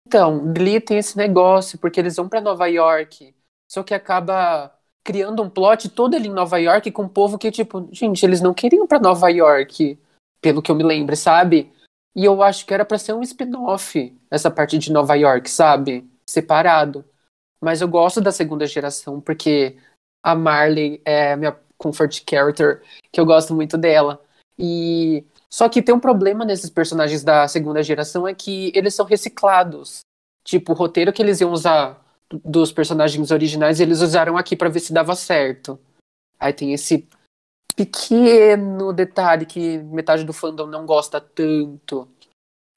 Então, 0.08 0.54
Glee 0.54 0.80
tem 0.80 0.98
esse 0.98 1.18
negócio, 1.18 1.78
porque 1.78 2.00
eles 2.00 2.16
vão 2.16 2.30
pra 2.30 2.40
Nova 2.40 2.66
York, 2.68 3.36
só 3.70 3.84
que 3.84 3.94
acaba 3.94 4.74
criando 5.04 5.44
um 5.44 5.50
plot 5.50 5.90
todo 5.90 6.16
ali 6.16 6.30
em 6.30 6.34
Nova 6.34 6.58
York 6.58 6.90
com 6.92 7.04
um 7.04 7.10
povo 7.10 7.38
que, 7.38 7.52
tipo, 7.52 7.90
gente, 7.92 8.26
eles 8.26 8.40
não 8.40 8.54
queriam 8.54 8.88
pra 8.88 9.02
Nova 9.02 9.30
York, 9.30 10.00
pelo 10.40 10.62
que 10.62 10.72
eu 10.72 10.76
me 10.76 10.84
lembro, 10.84 11.14
sabe? 11.18 11.74
E 12.16 12.24
eu 12.24 12.42
acho 12.42 12.66
que 12.66 12.74
era 12.74 12.86
pra 12.86 12.98
ser 12.98 13.12
um 13.12 13.22
spin-off, 13.22 14.18
essa 14.32 14.50
parte 14.50 14.78
de 14.78 14.94
Nova 14.94 15.14
York, 15.16 15.50
sabe? 15.50 16.10
Separado. 16.26 17.04
Mas 17.60 17.82
eu 17.82 17.88
gosto 17.90 18.22
da 18.22 18.32
segunda 18.32 18.66
geração, 18.66 19.20
porque 19.20 19.76
a 20.24 20.34
Marley 20.34 21.02
é 21.04 21.34
a 21.34 21.38
minha 21.38 21.60
comfort 21.78 22.24
character, 22.28 22.82
que 23.12 23.20
eu 23.20 23.26
gosto 23.26 23.54
muito 23.54 23.78
dela. 23.78 24.24
E 24.58 25.26
só 25.52 25.70
que 25.70 25.82
tem 25.82 25.96
um 25.96 26.00
problema 26.00 26.44
nesses 26.44 26.70
personagens 26.70 27.24
da 27.24 27.48
segunda 27.48 27.82
geração 27.82 28.28
é 28.28 28.34
que 28.34 28.72
eles 28.76 28.94
são 28.94 29.06
reciclados. 29.06 30.00
Tipo, 30.44 30.74
o 30.74 30.76
roteiro 30.76 31.12
que 31.14 31.22
eles 31.22 31.42
iam 31.42 31.52
usar 31.52 32.06
do- 32.30 32.42
dos 32.44 32.72
personagens 32.72 33.32
originais, 33.32 33.80
eles 33.80 34.02
usaram 34.02 34.38
aqui 34.38 34.56
pra 34.56 34.70
ver 34.70 34.80
se 34.80 34.94
dava 34.94 35.16
certo. 35.16 35.80
Aí 36.40 36.54
tem 36.54 36.74
esse 36.74 37.08
pequeno 37.76 38.92
detalhe 38.92 39.46
que 39.46 39.78
metade 39.80 40.24
do 40.24 40.34
fandom 40.34 40.68
não 40.68 40.86
gosta 40.86 41.22
tanto. 41.22 42.08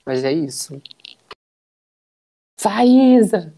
Mas 0.05 0.25
é 0.25 0.33
isso. 0.33 0.81
Faísa! 2.61 3.55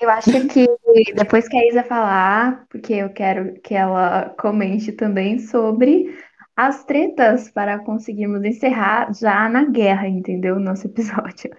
Eu 0.00 0.10
acho 0.10 0.30
que 0.48 0.66
depois 1.14 1.48
que 1.48 1.56
a 1.56 1.66
Isa 1.66 1.82
falar, 1.84 2.66
porque 2.68 2.92
eu 2.92 3.10
quero 3.10 3.58
que 3.60 3.74
ela 3.74 4.30
comente 4.30 4.92
também 4.92 5.38
sobre 5.38 6.18
as 6.56 6.84
tretas 6.84 7.50
para 7.50 7.78
conseguirmos 7.80 8.44
encerrar 8.44 9.12
já 9.12 9.48
na 9.48 9.64
guerra, 9.64 10.08
entendeu? 10.08 10.58
Nosso 10.60 10.86
episódio. 10.88 11.50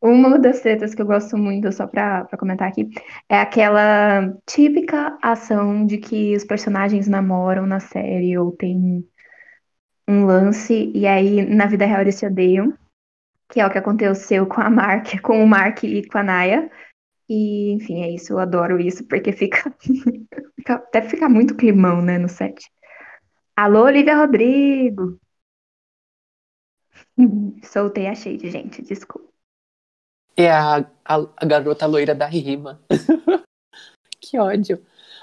Uma 0.00 0.38
das 0.38 0.60
tretas 0.60 0.94
que 0.94 1.02
eu 1.02 1.06
gosto 1.06 1.36
muito, 1.36 1.70
só 1.72 1.86
para 1.86 2.26
comentar 2.38 2.68
aqui, 2.68 2.88
é 3.28 3.38
aquela 3.38 4.34
típica 4.46 5.18
ação 5.22 5.84
de 5.84 5.98
que 5.98 6.34
os 6.36 6.44
personagens 6.44 7.08
namoram 7.08 7.66
na 7.66 7.80
série 7.80 8.38
ou 8.38 8.52
tem 8.52 9.06
um 10.08 10.24
lance 10.24 10.90
e 10.94 11.06
aí 11.06 11.44
na 11.44 11.66
vida 11.66 11.84
real 11.84 12.00
eles 12.00 12.14
se 12.14 12.26
odeiam, 12.26 12.72
que 13.50 13.60
é 13.60 13.66
o 13.66 13.70
que 13.70 13.78
aconteceu 13.78 14.46
com 14.46 14.60
a 14.60 14.70
Mark, 14.70 15.06
com 15.22 15.42
o 15.42 15.46
Mark 15.46 15.84
e 15.84 16.06
com 16.08 16.18
a 16.18 16.22
Naya. 16.22 16.70
E, 17.28 17.72
enfim, 17.72 18.02
é 18.02 18.10
isso, 18.10 18.32
eu 18.32 18.38
adoro 18.38 18.80
isso, 18.80 19.04
porque 19.06 19.32
fica 19.32 19.70
até 20.66 21.02
fica 21.02 21.28
muito 21.28 21.54
climão, 21.54 22.00
né, 22.00 22.16
no 22.16 22.28
set. 22.28 22.70
Alô, 23.60 23.86
Olivia 23.86 24.16
Rodrigo! 24.16 25.18
Soltei 27.64 28.06
a 28.06 28.14
shade, 28.14 28.48
gente, 28.48 28.80
desculpa. 28.82 29.26
É 30.36 30.48
a, 30.48 30.76
a, 31.04 31.16
a 31.36 31.44
garota 31.44 31.84
loira 31.84 32.14
da 32.14 32.26
rima. 32.26 32.80
que 34.20 34.38
ódio. 34.38 34.80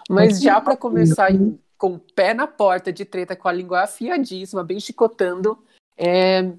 Mas 0.10 0.42
já 0.42 0.60
pra 0.60 0.76
começar 0.76 1.32
em- 1.32 1.58
com 1.78 1.94
o 1.94 2.00
pé 2.14 2.34
na 2.34 2.46
porta 2.46 2.92
de 2.92 3.06
treta, 3.06 3.38
com 3.38 3.48
a 3.48 3.54
língua 3.54 3.84
afiadíssima, 3.84 4.66
bem 4.66 4.82
chicotando, 4.82 5.58
é, 5.98 6.52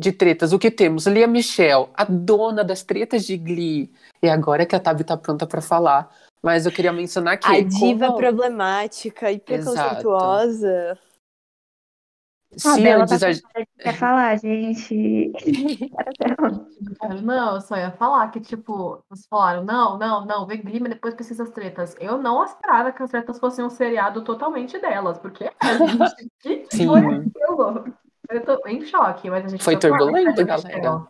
de 0.00 0.12
tretas, 0.12 0.54
o 0.54 0.58
que 0.58 0.70
temos? 0.70 1.06
Lia 1.06 1.26
Michelle, 1.26 1.90
a 1.92 2.04
dona 2.06 2.64
das 2.64 2.82
tretas 2.82 3.26
de 3.26 3.36
Glee. 3.36 3.92
E 4.22 4.30
agora 4.30 4.64
que 4.64 4.74
a 4.74 4.80
Tabi 4.80 5.04
tá 5.04 5.14
pronta 5.14 5.46
pra 5.46 5.60
falar. 5.60 6.10
Mas 6.42 6.64
eu 6.64 6.72
queria 6.72 6.92
mencionar 6.92 7.36
que. 7.36 7.46
A 7.46 7.60
diva 7.60 8.06
como- 8.06 8.16
problemática 8.18 9.30
e 9.30 9.38
preconceituosa. 9.38 10.92
A 10.92 11.07
se 12.56 12.82
Bela 12.82 13.02
antes 13.04 13.20
tá 13.20 13.28
a- 13.28 13.30
cara 13.30 13.34
de 13.34 13.42
que 13.66 13.82
quer 13.82 13.94
falar, 13.94 14.36
gente. 14.38 15.32
Não, 17.22 17.54
eu 17.56 17.60
só 17.60 17.76
ia 17.76 17.90
falar 17.92 18.28
que, 18.30 18.40
tipo, 18.40 19.02
vocês 19.08 19.26
falaram, 19.28 19.64
não, 19.64 19.98
não, 19.98 20.24
não, 20.24 20.46
vem 20.46 20.62
mas 20.64 20.90
depois 20.90 21.14
precisa 21.14 21.42
as 21.42 21.50
tretas. 21.50 21.94
Eu 22.00 22.18
não 22.18 22.44
esperava 22.44 22.92
que 22.92 23.02
as 23.02 23.10
tretas 23.10 23.38
fossem 23.38 23.64
um 23.64 23.70
seriado 23.70 24.22
totalmente 24.24 24.78
delas, 24.78 25.18
porque 25.18 25.44
gente, 25.44 26.30
que 26.40 26.66
Sim. 26.70 26.86
foi 26.86 27.00
aquilo? 27.00 27.84
Eu 28.30 28.44
tô 28.44 28.68
em 28.68 28.84
choque, 28.84 29.30
mas 29.30 29.44
a 29.44 29.48
gente 29.48 29.64
Foi 29.64 29.74
tá 29.74 29.80
turbulento, 29.88 30.44
galera. 30.44 31.06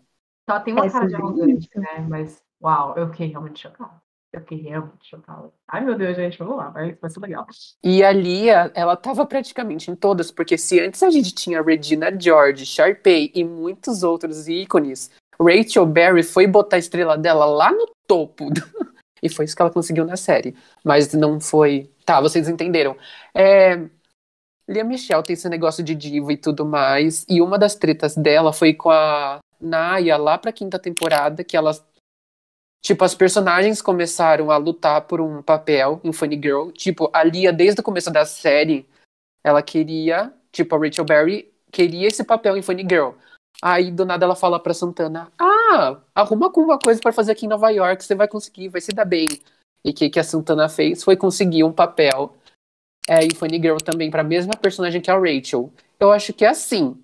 Ela 0.46 0.60
tem 0.60 0.72
uma 0.72 0.86
É 0.86 0.90
cara 0.90 1.06
de 1.06 1.14
arrogante, 1.14 1.68
né? 1.76 2.06
Mas, 2.08 2.42
uau, 2.62 2.96
eu 2.96 3.08
fiquei 3.10 3.28
realmente 3.28 3.60
chocada. 3.60 4.00
Eu 4.32 4.40
fiquei 4.40 4.58
realmente 4.58 5.08
chocada. 5.08 5.50
Ai, 5.66 5.84
meu 5.84 5.96
Deus, 5.96 6.14
gente, 6.14 6.38
vamos 6.38 6.56
lá, 6.56 6.68
vai, 6.68 6.94
vai 6.94 7.10
ser 7.10 7.20
legal. 7.20 7.46
E 7.82 8.04
a 8.04 8.12
Lia, 8.12 8.70
ela 8.74 8.94
tava 8.94 9.24
praticamente 9.24 9.90
em 9.90 9.94
todas, 9.94 10.30
porque 10.30 10.58
se 10.58 10.78
antes 10.80 11.02
a 11.02 11.10
gente 11.10 11.32
tinha 11.34 11.62
Regina 11.62 12.14
George, 12.18 12.66
Sharpay 12.66 13.32
e 13.34 13.42
muitos 13.42 14.02
outros 14.02 14.46
ícones, 14.46 15.10
Rachel 15.40 15.86
Berry 15.86 16.22
foi 16.22 16.46
botar 16.46 16.76
a 16.76 16.78
estrela 16.78 17.16
dela 17.16 17.46
lá 17.46 17.72
no 17.72 17.88
topo. 18.06 18.48
e 19.22 19.30
foi 19.30 19.46
isso 19.46 19.56
que 19.56 19.62
ela 19.62 19.70
conseguiu 19.70 20.04
na 20.04 20.16
série. 20.16 20.54
Mas 20.84 21.12
não 21.14 21.40
foi. 21.40 21.90
Tá, 22.04 22.20
vocês 22.20 22.48
entenderam. 22.48 22.96
É... 23.34 23.88
Lia 24.68 24.84
Michelle 24.84 25.22
tem 25.22 25.32
esse 25.32 25.48
negócio 25.48 25.82
de 25.82 25.94
diva 25.94 26.30
e 26.32 26.36
tudo 26.36 26.66
mais. 26.66 27.24
E 27.26 27.40
uma 27.40 27.58
das 27.58 27.74
tretas 27.74 28.14
dela 28.14 28.52
foi 28.52 28.74
com 28.74 28.90
a 28.90 29.38
Naya 29.58 30.18
lá 30.18 30.36
pra 30.36 30.52
quinta 30.52 30.78
temporada, 30.78 31.42
que 31.42 31.56
elas 31.56 31.82
Tipo, 32.82 33.04
as 33.04 33.14
personagens 33.14 33.82
começaram 33.82 34.50
a 34.50 34.56
lutar 34.56 35.02
por 35.02 35.20
um 35.20 35.42
papel 35.42 36.00
em 36.04 36.12
Funny 36.12 36.36
Girl. 36.36 36.70
Tipo, 36.70 37.10
a 37.12 37.24
Lia, 37.24 37.52
desde 37.52 37.80
o 37.80 37.84
começo 37.84 38.10
da 38.10 38.24
série, 38.24 38.88
ela 39.44 39.62
queria, 39.62 40.32
tipo, 40.52 40.74
a 40.74 40.78
Rachel 40.78 41.04
Berry 41.04 41.52
queria 41.70 42.08
esse 42.08 42.24
papel 42.24 42.56
em 42.56 42.62
Funny 42.62 42.86
Girl. 42.88 43.10
Aí, 43.60 43.90
do 43.90 44.04
nada, 44.04 44.24
ela 44.24 44.36
fala 44.36 44.60
pra 44.60 44.72
Santana: 44.72 45.32
Ah, 45.38 46.00
arruma 46.14 46.46
alguma 46.46 46.78
coisa 46.78 47.00
pra 47.00 47.12
fazer 47.12 47.32
aqui 47.32 47.46
em 47.46 47.48
Nova 47.48 47.70
York, 47.70 48.04
você 48.04 48.14
vai 48.14 48.28
conseguir, 48.28 48.68
vai 48.68 48.80
se 48.80 48.92
dar 48.92 49.04
bem. 49.04 49.26
E 49.84 49.90
o 49.90 49.94
que, 49.94 50.10
que 50.10 50.20
a 50.20 50.24
Santana 50.24 50.68
fez 50.68 51.02
foi 51.02 51.16
conseguir 51.16 51.64
um 51.64 51.72
papel 51.72 52.34
é, 53.08 53.24
em 53.24 53.34
Funny 53.34 53.56
Girl 53.56 53.78
também 53.78 54.10
pra 54.10 54.22
mesma 54.22 54.52
personagem 54.54 55.00
que 55.00 55.10
a 55.10 55.18
Rachel. 55.18 55.72
Eu 55.98 56.12
acho 56.12 56.32
que 56.32 56.44
é 56.44 56.48
assim. 56.48 56.96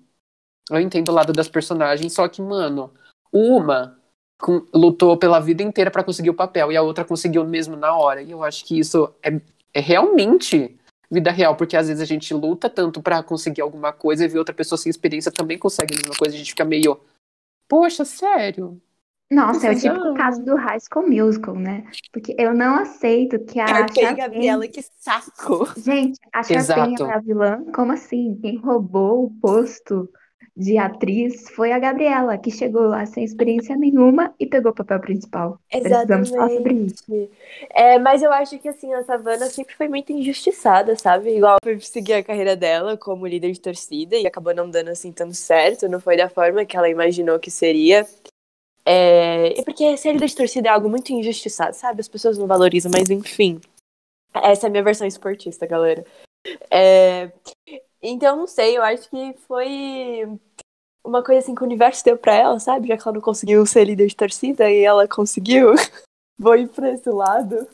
Eu 0.69 0.79
entendo 0.79 1.09
o 1.09 1.13
lado 1.13 1.33
das 1.33 1.47
personagens, 1.47 2.13
só 2.13 2.27
que, 2.27 2.41
mano, 2.41 2.93
uma 3.31 3.99
com- 4.39 4.65
lutou 4.73 5.17
pela 5.17 5.39
vida 5.39 5.63
inteira 5.63 5.89
pra 5.91 6.03
conseguir 6.03 6.29
o 6.29 6.33
papel 6.35 6.71
e 6.71 6.77
a 6.77 6.81
outra 6.81 7.05
conseguiu 7.05 7.45
mesmo 7.45 7.75
na 7.75 7.95
hora. 7.95 8.21
E 8.21 8.31
eu 8.31 8.43
acho 8.43 8.65
que 8.65 8.77
isso 8.79 9.09
é, 9.23 9.39
é 9.73 9.79
realmente 9.79 10.77
vida 11.09 11.31
real, 11.31 11.55
porque 11.55 11.77
às 11.77 11.87
vezes 11.87 12.01
a 12.01 12.05
gente 12.05 12.33
luta 12.33 12.69
tanto 12.69 13.01
pra 13.01 13.21
conseguir 13.23 13.61
alguma 13.61 13.93
coisa 13.93 14.25
e 14.25 14.27
ver 14.27 14.39
outra 14.39 14.53
pessoa 14.55 14.77
sem 14.77 14.89
experiência 14.89 15.31
também 15.31 15.57
consegue 15.57 15.93
a 15.93 15.97
mesma 15.97 16.15
coisa. 16.17 16.35
A 16.35 16.37
gente 16.37 16.49
fica 16.51 16.65
meio, 16.65 16.99
poxa, 17.69 18.03
sério? 18.03 18.81
Nossa, 19.31 19.65
é 19.65 19.69
o 19.69 19.73
Precisão. 19.73 19.95
típico 19.95 20.13
caso 20.15 20.43
do 20.45 20.55
High 20.55 20.79
School 20.81 21.09
Musical, 21.09 21.55
né? 21.55 21.87
Porque 22.11 22.35
eu 22.37 22.53
não 22.53 22.75
aceito 22.75 23.39
que 23.39 23.59
a 23.59 23.65
Sharpay 23.67 24.03
Sharpay- 24.03 24.15
Gabriela, 24.15 24.67
que 24.67 24.81
saco! 24.99 25.67
Gente, 25.79 26.19
a 26.31 26.43
Sharpay 26.43 26.93
Exato. 26.93 27.05
é 27.05 27.13
a 27.13 27.19
vilã? 27.19 27.63
Como 27.73 27.91
assim? 27.91 28.37
Quem 28.39 28.57
roubou 28.57 29.25
o 29.25 29.31
posto 29.41 30.07
de 30.55 30.77
atriz 30.77 31.49
foi 31.49 31.73
a 31.73 31.79
Gabriela, 31.79 32.37
que 32.37 32.49
chegou 32.49 32.83
lá 32.83 33.05
sem 33.05 33.25
experiência 33.25 33.75
nenhuma 33.75 34.33
e 34.39 34.45
pegou 34.45 34.71
o 34.71 34.75
papel 34.75 35.01
principal. 35.01 35.59
Precisamos 35.69 36.29
falar 36.29 36.49
sobre 36.49 36.73
isso. 36.73 37.03
Exatamente. 37.09 37.31
É, 37.71 37.99
mas 37.99 38.23
eu 38.23 38.31
acho 38.31 38.57
que 38.59 38.69
assim, 38.69 38.93
a 38.93 39.03
Savannah 39.03 39.47
sempre 39.47 39.75
foi 39.75 39.89
muito 39.89 40.13
injustiçada, 40.13 40.95
sabe? 40.97 41.35
Igual 41.35 41.57
foi 41.61 41.77
seguir 41.81 42.13
a 42.13 42.23
carreira 42.23 42.55
dela 42.55 42.95
como 42.95 43.27
líder 43.27 43.51
de 43.51 43.59
torcida 43.59 44.15
e 44.15 44.25
acabou 44.25 44.53
não 44.53 44.69
dando 44.69 44.89
assim 44.89 45.11
tanto 45.11 45.33
certo, 45.33 45.89
não 45.89 45.99
foi 45.99 46.15
da 46.15 46.29
forma 46.29 46.63
que 46.63 46.77
ela 46.77 46.89
imaginou 46.89 47.37
que 47.37 47.51
seria. 47.51 48.07
É, 48.85 49.61
porque 49.63 49.97
ser 49.97 50.13
líder 50.13 50.27
de 50.27 50.35
torcida 50.35 50.69
é 50.69 50.71
algo 50.71 50.89
muito 50.89 51.11
injustiçado, 51.11 51.75
sabe? 51.75 51.99
As 51.99 52.07
pessoas 52.07 52.37
não 52.37 52.47
valorizam, 52.47 52.91
mas 52.93 53.09
enfim. 53.09 53.59
Essa 54.33 54.67
é 54.67 54.69
a 54.69 54.71
minha 54.71 54.83
versão 54.83 55.05
esportista, 55.05 55.65
galera. 55.65 56.05
É, 56.69 57.31
então, 58.09 58.37
não 58.37 58.47
sei, 58.47 58.77
eu 58.77 58.83
acho 58.83 59.09
que 59.09 59.33
foi 59.47 60.27
uma 61.05 61.23
coisa 61.23 61.39
assim 61.39 61.55
que 61.55 61.61
o 61.61 61.65
universo 61.65 62.03
deu 62.03 62.17
pra 62.17 62.33
ela, 62.33 62.59
sabe? 62.59 62.87
Já 62.87 62.97
que 62.97 63.03
ela 63.03 63.15
não 63.15 63.21
conseguiu 63.21 63.65
ser 63.65 63.85
líder 63.85 64.07
de 64.07 64.15
torcida 64.15 64.69
e 64.69 64.83
ela 64.83 65.07
conseguiu. 65.07 65.73
Vou 66.37 66.55
ir 66.55 66.67
pra 66.67 66.91
esse 66.91 67.09
lado. 67.09 67.67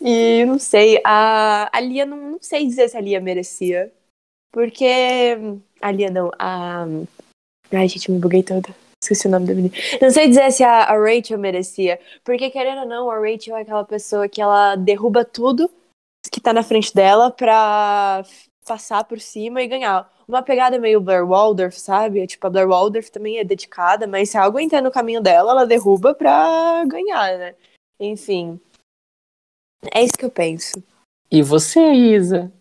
E 0.00 0.44
não 0.46 0.58
sei, 0.58 1.00
a, 1.04 1.68
a 1.76 1.80
Lia, 1.80 2.06
não, 2.06 2.32
não 2.32 2.38
sei 2.40 2.66
dizer 2.66 2.88
se 2.88 2.96
a 2.96 3.00
Lia 3.00 3.20
merecia. 3.20 3.92
Porque. 4.52 5.36
A 5.80 5.90
Lia 5.90 6.10
não, 6.10 6.30
a. 6.38 6.86
Ai, 7.72 7.88
gente, 7.88 8.10
me 8.10 8.18
buguei 8.18 8.42
toda. 8.42 8.74
Esqueci 9.02 9.26
o 9.26 9.30
nome 9.30 9.46
da 9.46 9.54
menina. 9.54 9.74
Não 10.00 10.10
sei 10.10 10.28
dizer 10.28 10.50
se 10.52 10.62
a, 10.62 10.84
a 10.84 10.98
Rachel 10.98 11.38
merecia. 11.38 11.98
Porque, 12.22 12.50
querendo 12.50 12.82
ou 12.82 12.88
não, 12.88 13.10
a 13.10 13.18
Rachel 13.18 13.56
é 13.56 13.62
aquela 13.62 13.84
pessoa 13.84 14.28
que 14.28 14.40
ela 14.40 14.76
derruba 14.76 15.24
tudo 15.24 15.70
que 16.30 16.40
tá 16.40 16.52
na 16.52 16.62
frente 16.62 16.94
dela 16.94 17.30
pra 17.30 18.22
passar 18.66 19.04
por 19.04 19.20
cima 19.20 19.62
e 19.62 19.68
ganhar. 19.68 20.10
Uma 20.26 20.42
pegada 20.42 20.78
meio 20.78 21.00
Blair 21.00 21.26
Waldorf, 21.26 21.78
sabe? 21.78 22.26
Tipo, 22.26 22.46
a 22.46 22.50
Blair 22.50 22.68
Waldorf 22.68 23.10
também 23.10 23.38
é 23.38 23.44
dedicada, 23.44 24.06
mas 24.06 24.30
se 24.30 24.38
algo 24.38 24.60
entrar 24.60 24.80
no 24.80 24.90
caminho 24.90 25.20
dela, 25.20 25.52
ela 25.52 25.66
derruba 25.66 26.14
pra 26.14 26.84
ganhar, 26.86 27.38
né? 27.38 27.54
Enfim. 27.98 28.60
É 29.92 30.02
isso 30.02 30.16
que 30.16 30.24
eu 30.24 30.30
penso. 30.30 30.82
E 31.30 31.42
você, 31.42 31.80
Isa? 31.80 32.52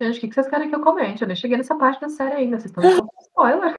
Gente, 0.00 0.18
o 0.18 0.20
que 0.20 0.32
vocês 0.32 0.48
querem 0.48 0.68
que 0.68 0.74
eu 0.74 0.82
comente? 0.82 1.22
Eu 1.22 1.28
nem 1.28 1.36
cheguei 1.36 1.56
nessa 1.56 1.76
parte 1.76 2.00
da 2.00 2.08
série 2.08 2.34
ainda. 2.34 2.58
Vocês 2.58 2.70
estão 2.70 2.84
me 2.84 3.00
contando 3.00 3.22
spoiler. 3.22 3.74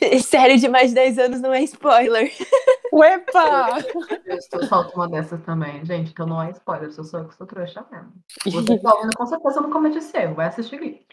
Série 0.24 0.56
de 0.56 0.68
mais 0.68 0.88
de 0.90 0.94
10 0.94 1.18
anos 1.18 1.40
não 1.40 1.52
é 1.52 1.62
spoiler. 1.62 2.30
Uepa! 2.92 3.78
Eu 4.26 4.66
solta 4.66 4.94
uma 4.96 5.08
dessas 5.08 5.40
também. 5.42 5.84
Gente, 5.84 6.10
então 6.10 6.26
não 6.26 6.42
é 6.42 6.50
spoiler. 6.50 6.90
Eu 6.96 7.04
sou 7.04 7.20
eu 7.20 7.28
que 7.28 7.36
sou 7.36 7.46
trouxa 7.46 7.86
mesmo. 7.90 8.12
Você 8.44 8.78
tá 8.78 8.94
ouvindo, 8.94 9.16
com 9.16 9.26
certeza 9.26 9.60
não 9.60 9.70
comete 9.70 9.98
esse 9.98 10.16
erro. 10.16 10.34
Vai 10.34 10.46
assistir. 10.48 11.06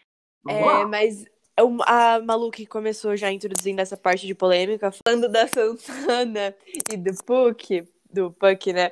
Vamos 0.43 0.61
É, 0.61 0.85
mas 0.85 1.25
o- 1.59 1.83
a 1.85 2.19
Malu 2.19 2.49
que 2.51 2.65
começou 2.65 3.15
já 3.15 3.31
introduzindo 3.31 3.79
essa 3.81 3.97
parte 3.97 4.25
de 4.25 4.33
polêmica, 4.33 4.91
falando 4.91 5.29
da 5.29 5.47
Santana 5.47 6.55
e 6.91 6.97
do 6.97 7.11
Puck, 7.23 7.83
do 8.11 8.31
Puck, 8.31 8.71
né? 8.73 8.91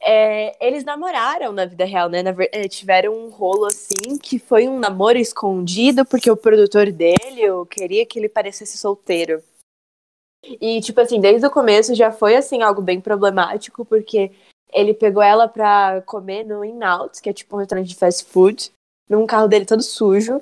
É, 0.00 0.66
eles 0.66 0.84
namoraram 0.84 1.52
na 1.52 1.64
vida 1.66 1.84
real, 1.84 2.08
né? 2.08 2.22
Na 2.22 2.32
ver- 2.32 2.50
é, 2.52 2.68
tiveram 2.68 3.14
um 3.14 3.30
rolo 3.30 3.66
assim, 3.66 4.18
que 4.22 4.38
foi 4.38 4.68
um 4.68 4.78
namoro 4.78 5.18
escondido, 5.18 6.04
porque 6.04 6.30
o 6.30 6.36
produtor 6.36 6.90
dele 6.90 7.42
queria 7.70 8.04
que 8.06 8.18
ele 8.18 8.28
parecesse 8.28 8.78
solteiro. 8.78 9.42
E, 10.60 10.80
tipo 10.80 11.00
assim, 11.00 11.20
desde 11.20 11.46
o 11.46 11.50
começo 11.50 11.94
já 11.94 12.10
foi, 12.10 12.34
assim, 12.34 12.62
algo 12.62 12.80
bem 12.80 13.00
problemático, 13.00 13.84
porque 13.84 14.32
ele 14.72 14.94
pegou 14.94 15.22
ela 15.22 15.48
pra 15.48 16.02
comer 16.02 16.44
no 16.44 16.64
In-Out, 16.64 17.20
que 17.20 17.28
é 17.28 17.32
tipo 17.32 17.56
um 17.56 17.58
restaurante 17.58 17.88
de 17.88 17.94
fast 17.94 18.24
food, 18.24 18.72
num 19.08 19.26
carro 19.26 19.48
dele 19.48 19.66
todo 19.66 19.82
sujo. 19.82 20.40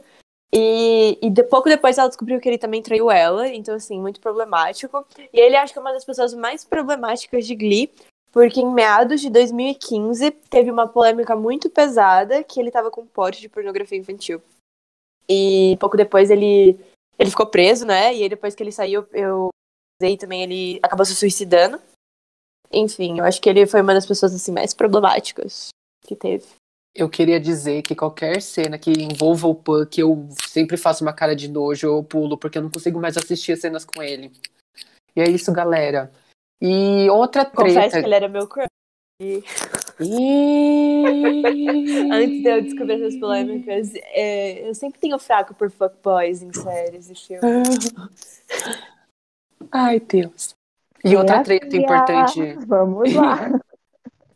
E, 0.52 1.18
e 1.20 1.30
de 1.30 1.42
pouco 1.42 1.68
depois 1.68 1.98
ela 1.98 2.08
descobriu 2.08 2.40
que 2.40 2.48
ele 2.48 2.58
também 2.58 2.82
traiu 2.82 3.10
ela, 3.10 3.48
então, 3.48 3.74
assim, 3.74 4.00
muito 4.00 4.20
problemático. 4.20 5.06
E 5.32 5.38
ele 5.38 5.56
acho 5.56 5.72
que 5.72 5.78
é 5.78 5.82
uma 5.82 5.92
das 5.92 6.04
pessoas 6.04 6.32
mais 6.32 6.64
problemáticas 6.64 7.46
de 7.46 7.54
Glee, 7.54 7.92
porque 8.32 8.60
em 8.60 8.72
meados 8.72 9.20
de 9.20 9.30
2015 9.30 10.30
teve 10.30 10.70
uma 10.70 10.88
polêmica 10.88 11.36
muito 11.36 11.68
pesada 11.68 12.42
que 12.42 12.58
ele 12.58 12.70
tava 12.70 12.90
com 12.90 13.06
porte 13.06 13.40
de 13.40 13.48
pornografia 13.48 13.98
infantil. 13.98 14.40
E 15.28 15.76
pouco 15.78 15.96
depois 15.96 16.30
ele, 16.30 16.78
ele 17.18 17.30
ficou 17.30 17.46
preso, 17.46 17.84
né? 17.84 18.14
E 18.14 18.22
aí 18.22 18.28
depois 18.28 18.54
que 18.54 18.62
ele 18.62 18.72
saiu, 18.72 19.06
eu 19.12 19.50
usei 20.00 20.16
também, 20.16 20.42
ele 20.42 20.80
acabou 20.82 21.04
se 21.04 21.14
suicidando. 21.14 21.80
Enfim, 22.72 23.18
eu 23.18 23.24
acho 23.24 23.40
que 23.40 23.48
ele 23.48 23.66
foi 23.66 23.82
uma 23.82 23.94
das 23.94 24.06
pessoas 24.06 24.34
assim 24.34 24.52
mais 24.52 24.72
problemáticas 24.72 25.68
que 26.06 26.16
teve. 26.16 26.46
Eu 26.98 27.08
queria 27.08 27.38
dizer 27.38 27.82
que 27.82 27.94
qualquer 27.94 28.42
cena 28.42 28.76
que 28.76 28.90
envolva 28.90 29.46
o 29.46 29.54
Puck, 29.54 30.00
eu 30.00 30.28
sempre 30.48 30.76
faço 30.76 31.04
uma 31.04 31.12
cara 31.12 31.36
de 31.36 31.48
nojo 31.48 31.88
ou 31.88 32.02
pulo, 32.02 32.36
porque 32.36 32.58
eu 32.58 32.62
não 32.62 32.70
consigo 32.70 33.00
mais 33.00 33.16
assistir 33.16 33.52
as 33.52 33.60
cenas 33.60 33.84
com 33.84 34.02
ele. 34.02 34.32
E 35.14 35.20
é 35.20 35.30
isso, 35.30 35.52
galera. 35.52 36.10
E 36.60 37.08
outra 37.08 37.44
Confesso 37.44 37.78
treta. 37.78 38.00
que 38.00 38.04
ele 38.04 38.14
era 38.16 38.28
meu 38.28 38.48
crush. 38.48 38.66
Ih! 39.20 39.44
Antes 42.12 42.42
de 42.42 42.48
eu 42.48 42.62
descobrir 42.62 42.94
essas 42.94 43.16
polêmicas, 43.20 43.92
é, 43.94 44.68
eu 44.68 44.74
sempre 44.74 44.98
tenho 44.98 45.20
fraco 45.20 45.54
por 45.54 45.70
fuckboys 45.70 46.42
em 46.42 46.52
séries 46.52 47.10
e 47.10 47.14
filmes. 47.14 47.94
Ai, 49.70 50.00
Deus. 50.00 50.56
E 51.04 51.14
outra 51.14 51.44
treta 51.44 51.76
importante, 51.76 52.54
Vamos 52.66 53.14
lá. 53.14 53.52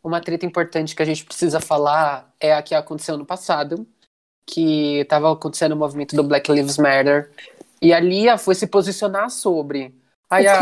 uma 0.02 0.20
treta 0.20 0.44
importante 0.46 0.94
que 0.96 1.02
a 1.02 1.06
gente 1.06 1.24
precisa 1.24 1.60
falar 1.60 2.32
é 2.40 2.52
a 2.54 2.62
que 2.62 2.74
aconteceu 2.74 3.16
no 3.16 3.24
passado, 3.24 3.86
que 4.46 4.98
estava 4.98 5.32
acontecendo 5.32 5.72
o 5.72 5.76
movimento 5.76 6.16
do 6.16 6.24
Black 6.24 6.50
Lives 6.50 6.78
Matter. 6.78 7.30
E 7.80 7.92
a 7.92 8.00
Lia 8.00 8.36
foi 8.38 8.54
se 8.54 8.66
posicionar 8.66 9.30
sobre. 9.30 9.94
Aí 10.28 10.44
a. 10.46 10.58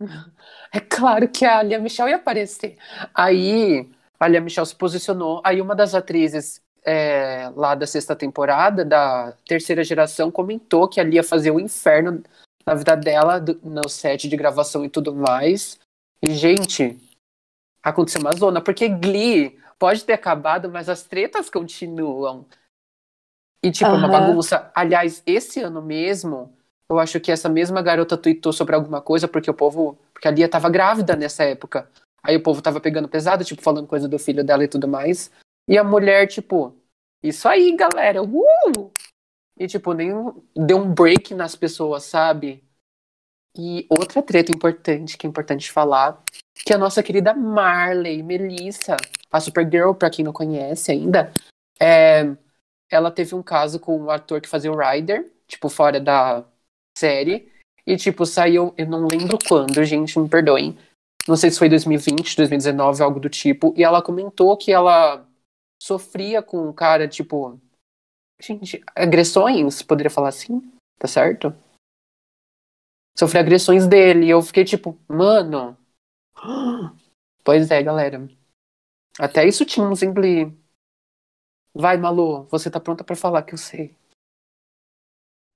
É 0.70 0.80
claro 0.80 1.26
que 1.28 1.46
a 1.46 1.62
Lia 1.62 1.78
Michelle 1.78 2.10
ia 2.10 2.16
aparecer. 2.16 2.76
Aí 3.14 3.88
a 4.20 4.28
Lia 4.28 4.40
Michelle 4.40 4.66
se 4.66 4.74
posicionou. 4.74 5.40
Aí 5.42 5.62
uma 5.62 5.74
das 5.74 5.94
atrizes 5.94 6.60
é, 6.84 7.50
lá 7.56 7.74
da 7.74 7.86
sexta 7.86 8.14
temporada, 8.14 8.84
da 8.84 9.32
terceira 9.46 9.82
geração, 9.82 10.30
comentou 10.30 10.86
que 10.86 11.00
a 11.00 11.04
Lia 11.04 11.22
fazia 11.22 11.54
o 11.54 11.58
inferno 11.58 12.22
na 12.66 12.74
vida 12.74 12.94
dela, 12.94 13.38
do- 13.38 13.58
no 13.62 13.88
set 13.88 14.28
de 14.28 14.36
gravação 14.36 14.84
e 14.84 14.90
tudo 14.90 15.14
mais. 15.14 15.78
E, 16.22 16.34
gente, 16.34 16.98
aconteceu 17.90 18.20
uma 18.20 18.32
zona, 18.32 18.60
porque 18.60 18.88
Glee 18.88 19.58
pode 19.78 20.04
ter 20.04 20.14
acabado, 20.14 20.68
mas 20.70 20.88
as 20.88 21.02
tretas 21.02 21.48
continuam. 21.48 22.46
E, 23.62 23.70
tipo, 23.70 23.90
é 23.90 23.94
uma 23.94 24.08
bagunça. 24.08 24.70
Aliás, 24.74 25.22
esse 25.26 25.60
ano 25.60 25.82
mesmo, 25.82 26.52
eu 26.88 26.98
acho 26.98 27.20
que 27.20 27.30
essa 27.30 27.48
mesma 27.48 27.82
garota 27.82 28.16
tweetou 28.16 28.52
sobre 28.52 28.74
alguma 28.74 29.00
coisa, 29.00 29.26
porque 29.26 29.50
o 29.50 29.54
povo. 29.54 29.98
Porque 30.12 30.28
a 30.28 30.30
Lia 30.30 30.48
tava 30.48 30.68
grávida 30.68 31.16
nessa 31.16 31.44
época. 31.44 31.90
Aí 32.22 32.36
o 32.36 32.42
povo 32.42 32.62
tava 32.62 32.80
pegando 32.80 33.08
pesado, 33.08 33.44
tipo, 33.44 33.62
falando 33.62 33.86
coisa 33.86 34.08
do 34.08 34.18
filho 34.18 34.44
dela 34.44 34.64
e 34.64 34.68
tudo 34.68 34.88
mais. 34.88 35.30
E 35.68 35.76
a 35.76 35.84
mulher, 35.84 36.26
tipo, 36.26 36.74
isso 37.22 37.48
aí, 37.48 37.76
galera. 37.76 38.22
Uh! 38.22 38.90
E, 39.58 39.66
tipo, 39.66 39.92
nem 39.92 40.10
deu 40.56 40.78
um 40.78 40.92
break 40.92 41.34
nas 41.34 41.56
pessoas, 41.56 42.04
sabe? 42.04 42.64
E 43.56 43.86
outra 43.88 44.22
treta 44.22 44.52
importante, 44.54 45.16
que 45.16 45.26
é 45.26 45.30
importante 45.30 45.70
falar, 45.70 46.22
que 46.54 46.72
a 46.72 46.78
nossa 46.78 47.02
querida 47.02 47.34
Marley 47.34 48.22
Melissa, 48.22 48.96
a 49.30 49.40
Supergirl, 49.40 49.94
pra 49.94 50.10
quem 50.10 50.24
não 50.24 50.32
conhece 50.32 50.92
ainda, 50.92 51.32
é, 51.80 52.36
ela 52.90 53.10
teve 53.10 53.34
um 53.34 53.42
caso 53.42 53.78
com 53.78 54.00
o 54.04 54.10
ator 54.10 54.40
que 54.40 54.48
fazia 54.48 54.72
o 54.72 54.76
Ryder, 54.76 55.30
tipo, 55.46 55.68
fora 55.68 56.00
da 56.00 56.44
série. 56.96 57.50
E, 57.86 57.96
tipo, 57.96 58.26
saiu, 58.26 58.74
eu 58.76 58.86
não 58.86 59.06
lembro 59.06 59.38
quando, 59.48 59.82
gente, 59.84 60.18
me 60.18 60.28
perdoem. 60.28 60.76
Não 61.26 61.36
sei 61.36 61.50
se 61.50 61.58
foi 61.58 61.68
2020, 61.68 62.36
2019, 62.36 63.02
algo 63.02 63.20
do 63.20 63.28
tipo. 63.28 63.74
E 63.76 63.84
ela 63.84 64.02
comentou 64.02 64.56
que 64.56 64.72
ela 64.72 65.26
sofria 65.82 66.42
com 66.42 66.68
um 66.68 66.72
cara, 66.72 67.06
tipo. 67.06 67.60
Gente, 68.40 68.82
agressões, 68.94 69.82
poderia 69.82 70.10
falar 70.10 70.28
assim? 70.28 70.62
Tá 70.98 71.08
certo? 71.08 71.54
Sofri 73.18 73.40
agressões 73.40 73.88
dele. 73.88 74.26
E 74.26 74.30
eu 74.30 74.40
fiquei 74.40 74.64
tipo, 74.64 74.96
mano. 75.08 75.76
Pois 77.44 77.70
é, 77.70 77.82
galera. 77.82 78.28
Até 79.18 79.48
isso 79.48 79.64
tínhamos 79.64 80.02
em 80.02 80.12
Glee. 80.12 80.54
Vai, 81.74 81.96
Malu, 81.96 82.44
você 82.44 82.70
tá 82.70 82.78
pronta 82.78 83.02
pra 83.02 83.16
falar 83.16 83.42
que 83.42 83.54
eu 83.54 83.58
sei. 83.58 83.96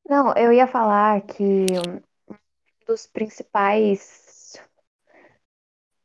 Não, 0.08 0.34
eu 0.34 0.50
ia 0.52 0.66
falar 0.66 1.20
que 1.20 1.66
um 2.26 2.34
dos 2.86 3.06
principais 3.06 4.58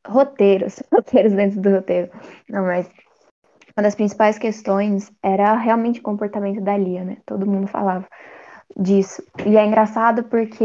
roteiros, 0.05 0.83
roteiros 0.93 1.31
dentro 1.31 1.61
do 1.61 1.69
roteiro, 1.69 2.11
não, 2.49 2.65
mas 2.65 2.85
uma 3.77 3.83
das 3.83 3.95
principais 3.95 4.37
questões 4.37 5.09
era 5.23 5.55
realmente 5.55 6.01
o 6.01 6.03
comportamento 6.03 6.61
da 6.61 6.77
Lia, 6.77 7.05
né? 7.05 7.21
Todo 7.25 7.49
mundo 7.49 7.67
falava 7.67 8.05
disso. 8.75 9.23
E 9.45 9.57
é 9.57 9.65
engraçado 9.65 10.23
porque 10.23 10.63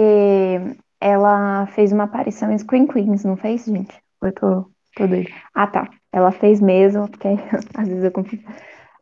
ela 1.01 1.67
fez 1.69 1.93
uma 1.93 2.05
aparição 2.05 2.51
em 2.53 2.59
Screen 2.59 2.87
Queens, 2.87 3.25
não 3.25 3.37
fez, 3.37 3.65
gente? 3.65 3.95
Eu 4.23 4.33
tô, 4.33 4.71
tô 4.97 5.07
doida. 5.07 5.31
Ah, 5.55 5.67
tá. 5.67 5.89
Ela 6.13 6.31
fez 6.31 6.61
mesmo, 6.61 7.09
porque 7.09 7.29
às 7.75 7.89
vezes 7.89 8.05
eu 8.05 8.13
confundo. 8.13 8.43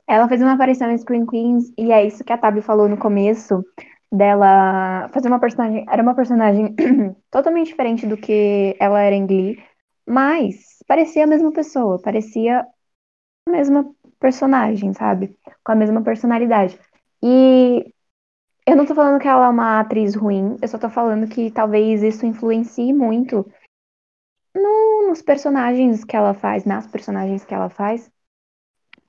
Ela 0.06 0.28
fez 0.28 0.42
uma 0.42 0.52
aparição 0.54 0.90
em 0.90 0.98
Screen 0.98 1.26
Queens, 1.26 1.72
e 1.78 1.92
é 1.92 2.04
isso 2.04 2.24
que 2.24 2.32
a 2.32 2.38
Tabi 2.38 2.62
falou 2.62 2.88
no 2.88 2.96
começo, 2.96 3.64
dela 4.10 5.08
fazer 5.12 5.28
uma 5.28 5.38
personagem. 5.38 5.84
Era 5.88 6.02
uma 6.02 6.14
personagem 6.14 6.74
totalmente 7.30 7.68
diferente 7.68 8.06
do 8.06 8.16
que 8.16 8.76
ela 8.80 9.00
era 9.00 9.14
em 9.14 9.26
Glee, 9.26 9.62
mas 10.06 10.78
parecia 10.86 11.24
a 11.24 11.26
mesma 11.26 11.52
pessoa, 11.52 12.00
parecia 12.02 12.66
a 13.46 13.50
mesma 13.50 13.88
personagem, 14.18 14.92
sabe? 14.94 15.36
Com 15.64 15.72
a 15.72 15.76
mesma 15.76 16.02
personalidade. 16.02 16.78
E 17.22 17.92
eu 18.66 18.77
não 18.77 18.87
tô 18.87 18.94
falando 18.94 19.20
que 19.20 19.29
ela 19.29 19.46
é 19.46 19.49
uma 19.49 19.81
atriz 19.81 20.14
ruim, 20.14 20.57
eu 20.61 20.68
só 20.68 20.79
tô 20.79 20.88
falando 20.88 21.29
que 21.29 21.51
talvez 21.51 22.03
isso 22.03 22.27
influencie 22.27 22.92
muito 22.92 23.46
no- 24.55 25.09
nos 25.09 25.23
personagens 25.23 26.05
que 26.05 26.16
ela 26.16 26.35
faz, 26.35 26.64
nas 26.64 26.87
personagens 26.87 27.44
que 27.44 27.55
ela 27.55 27.68
faz. 27.68 28.11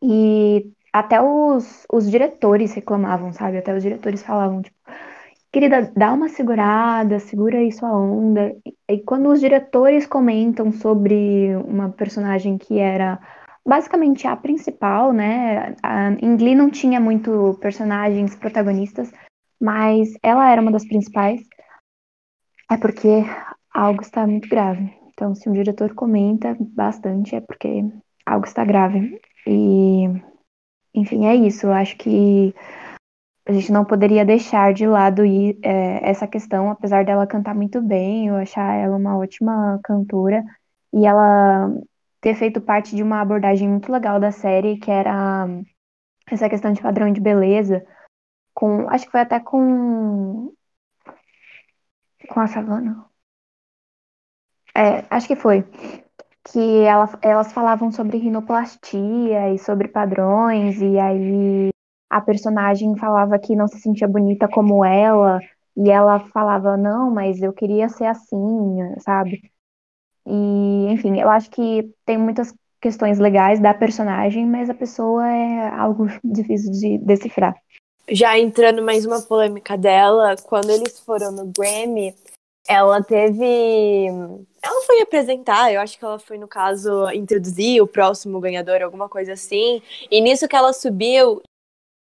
E 0.02 0.72
até 0.92 1.22
os, 1.22 1.86
os 1.92 2.10
diretores 2.10 2.74
reclamavam, 2.74 3.32
sabe? 3.34 3.58
Até 3.58 3.74
os 3.76 3.84
diretores 3.84 4.24
falavam, 4.24 4.62
tipo, 4.62 4.76
querida, 5.52 5.92
dá 5.96 6.14
uma 6.14 6.30
segurada, 6.30 7.20
segura 7.20 7.58
aí 7.60 7.72
sua 7.72 7.92
onda. 7.92 8.56
E, 8.66 8.76
e 8.96 9.00
quando 9.04 9.30
os 9.30 9.40
diretores 9.40 10.08
comentam 10.08 10.72
sobre 10.72 11.56
uma 11.66 11.90
personagem 11.90 12.58
que 12.58 12.80
era 12.80 13.20
basicamente 13.66 14.28
a 14.28 14.36
principal, 14.36 15.14
né? 15.14 15.76
A, 15.84 16.12
Glee 16.38 16.56
não 16.56 16.70
tinha 16.70 17.00
muito 17.00 17.58
personagens 17.62 18.36
protagonistas, 18.36 19.12
mas 19.62 20.10
ela 20.24 20.50
era 20.50 20.62
uma 20.62 20.72
das 20.72 20.86
principais. 20.86 21.40
É 22.70 22.78
porque 22.78 23.24
algo 23.72 24.02
está 24.02 24.26
muito 24.26 24.50
grave. 24.50 24.92
Então, 25.14 25.36
se 25.36 25.48
um 25.48 25.54
diretor 25.54 25.94
comenta 25.94 26.58
bastante, 26.60 27.36
é 27.36 27.42
porque 27.42 27.84
algo 28.26 28.46
está 28.46 28.66
grave. 28.66 29.22
E, 29.46 30.06
enfim, 30.96 31.26
é 31.28 31.36
isso. 31.36 31.68
Eu 31.68 31.74
acho 31.74 31.96
que 31.98 32.56
a 33.46 33.52
gente 33.52 33.72
não 33.72 33.86
poderia 33.86 34.26
deixar 34.26 34.74
de 34.74 34.88
lado 34.88 35.24
é, 35.24 36.10
essa 36.10 36.28
questão, 36.28 36.72
apesar 36.72 37.06
dela 37.06 37.28
cantar 37.28 37.54
muito 37.54 37.82
bem, 37.82 38.28
eu 38.28 38.36
achar 38.36 38.74
ela 38.74 38.98
uma 38.98 39.18
ótima 39.18 39.80
cantora. 39.84 40.44
E 40.94 41.06
ela 41.06 41.72
ter 42.20 42.36
feito 42.36 42.62
parte 42.62 42.96
de 42.96 43.04
uma 43.04 43.22
abordagem 43.22 43.68
muito 43.70 43.92
legal 43.92 44.20
da 44.20 44.32
série, 44.32 44.78
que 44.78 44.90
era 44.90 45.48
essa 46.30 46.50
questão 46.50 46.72
de 46.72 46.82
padrão 46.82 47.12
de 47.12 47.22
beleza, 47.22 47.86
com, 48.62 48.88
acho 48.90 49.06
que 49.06 49.12
foi 49.12 49.22
até 49.22 49.40
com 49.40 50.54
com 52.30 52.40
a 52.42 52.48
Savannah. 52.48 52.98
É, 54.76 55.06
acho 55.10 55.28
que 55.28 55.36
foi. 55.36 55.64
Que 56.46 56.84
ela, 56.84 57.10
elas 57.22 57.54
falavam 57.54 57.92
sobre 57.92 58.18
rinoplastia 58.18 59.54
e 59.54 59.60
sobre 59.60 59.88
padrões, 59.88 60.82
e 60.82 61.00
aí 61.00 61.70
a 62.10 62.22
personagem 62.22 62.98
falava 62.98 63.40
que 63.40 63.56
não 63.56 63.68
se 63.68 63.80
sentia 63.80 64.08
bonita 64.08 64.48
como 64.48 64.84
ela, 64.84 65.40
e 65.78 65.90
ela 65.90 66.20
falava, 66.20 66.78
não, 66.78 67.12
mas 67.12 67.42
eu 67.42 67.54
queria 67.54 67.90
ser 67.90 68.06
assim, 68.06 68.38
sabe? 69.00 69.42
E, 70.26 70.88
enfim, 70.92 71.20
eu 71.20 71.30
acho 71.30 71.50
que 71.52 71.94
tem 72.06 72.18
muitas 72.18 72.54
questões 72.82 73.20
legais 73.20 73.60
da 73.60 73.74
personagem, 73.74 74.46
mas 74.48 74.70
a 74.70 74.74
pessoa 74.74 75.28
é 75.28 75.70
algo 75.70 76.08
difícil 76.24 76.72
de 76.72 76.98
decifrar. 77.00 77.56
Já 78.12 78.38
entrando 78.38 78.84
mais 78.84 79.06
uma 79.06 79.22
polêmica 79.22 79.78
dela, 79.78 80.36
quando 80.44 80.70
eles 80.70 81.00
foram 81.00 81.32
no 81.32 81.46
Grammy, 81.46 82.14
ela 82.68 83.02
teve. 83.02 84.08
Ela 84.62 84.82
foi 84.86 85.02
apresentar, 85.02 85.74
eu 85.74 85.80
acho 85.80 85.98
que 85.98 86.04
ela 86.04 86.20
foi, 86.20 86.38
no 86.38 86.48
caso, 86.48 87.10
introduzir 87.12 87.82
o 87.82 87.88
próximo 87.88 88.42
ganhador, 88.42 88.82
alguma 88.82 89.08
coisa 89.08 89.32
assim. 89.32 89.82
E 90.12 90.20
nisso 90.20 90.46
que 90.46 90.56
ela 90.58 90.74
subiu, 90.74 91.42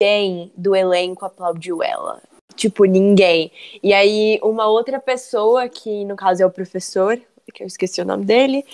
ninguém 0.00 0.50
do 0.56 0.74
elenco 0.74 1.26
aplaudiu 1.26 1.82
ela. 1.82 2.22
Tipo, 2.56 2.86
ninguém. 2.86 3.52
E 3.82 3.92
aí, 3.92 4.40
uma 4.42 4.66
outra 4.66 4.98
pessoa, 4.98 5.68
que 5.68 6.06
no 6.06 6.16
caso 6.16 6.42
é 6.42 6.46
o 6.46 6.50
professor, 6.50 7.20
que 7.52 7.62
eu 7.62 7.66
esqueci 7.66 8.00
o 8.00 8.04
nome 8.04 8.24
dele, 8.24 8.64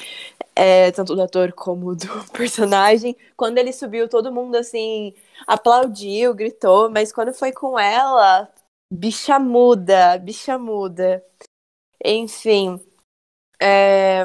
é, 0.54 0.90
tanto 0.92 1.14
do 1.14 1.22
ator 1.22 1.52
como 1.52 1.94
do 1.94 2.06
personagem. 2.32 3.16
Quando 3.36 3.58
ele 3.58 3.72
subiu, 3.72 4.08
todo 4.08 4.32
mundo 4.32 4.56
assim 4.56 5.14
aplaudiu, 5.46 6.34
gritou, 6.34 6.90
mas 6.90 7.12
quando 7.12 7.32
foi 7.32 7.52
com 7.52 7.78
ela, 7.78 8.52
bicha 8.92 9.38
muda, 9.38 10.18
bicha 10.18 10.58
muda. 10.58 11.24
Enfim. 12.04 12.80
É... 13.60 14.24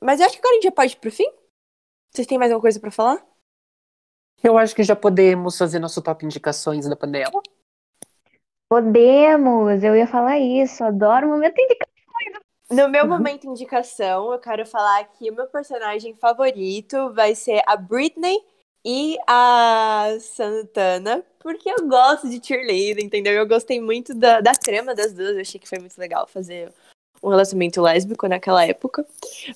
Mas 0.00 0.18
eu 0.18 0.26
acho 0.26 0.34
que 0.34 0.40
agora 0.40 0.54
a 0.54 0.56
gente 0.56 0.64
já 0.64 0.72
pode 0.72 0.92
ir 0.94 0.96
pro 0.96 1.10
fim. 1.10 1.30
Vocês 2.10 2.26
têm 2.26 2.38
mais 2.38 2.50
alguma 2.50 2.62
coisa 2.62 2.80
para 2.80 2.90
falar? 2.90 3.24
Eu 4.42 4.58
acho 4.58 4.74
que 4.74 4.82
já 4.82 4.96
podemos 4.96 5.56
fazer 5.56 5.78
nosso 5.78 6.02
top 6.02 6.26
indicações 6.26 6.88
da 6.88 6.96
panela. 6.96 7.40
Podemos, 8.68 9.84
eu 9.84 9.94
ia 9.94 10.06
falar 10.06 10.38
isso, 10.38 10.82
adoro 10.82 11.26
o 11.26 11.30
momento 11.30 11.60
indicação. 11.60 11.91
No 12.72 12.88
meu 12.88 13.06
momento 13.06 13.46
indicação, 13.46 14.32
eu 14.32 14.38
quero 14.38 14.64
falar 14.64 15.04
que 15.04 15.30
o 15.30 15.34
meu 15.34 15.46
personagem 15.46 16.14
favorito 16.14 17.12
vai 17.12 17.34
ser 17.34 17.62
a 17.66 17.76
Britney 17.76 18.42
e 18.82 19.18
a 19.26 20.16
Santana, 20.18 21.22
porque 21.38 21.70
eu 21.70 21.86
gosto 21.86 22.30
de 22.30 22.44
cheerleader, 22.44 23.04
entendeu? 23.04 23.34
Eu 23.34 23.46
gostei 23.46 23.78
muito 23.78 24.14
da, 24.14 24.40
da 24.40 24.52
trama 24.52 24.94
das 24.94 25.12
duas, 25.12 25.34
eu 25.34 25.42
achei 25.42 25.60
que 25.60 25.68
foi 25.68 25.78
muito 25.80 25.98
legal 25.98 26.26
fazer 26.26 26.72
um 27.22 27.28
relacionamento 27.28 27.82
lésbico 27.82 28.26
naquela 28.26 28.64
época, 28.64 29.06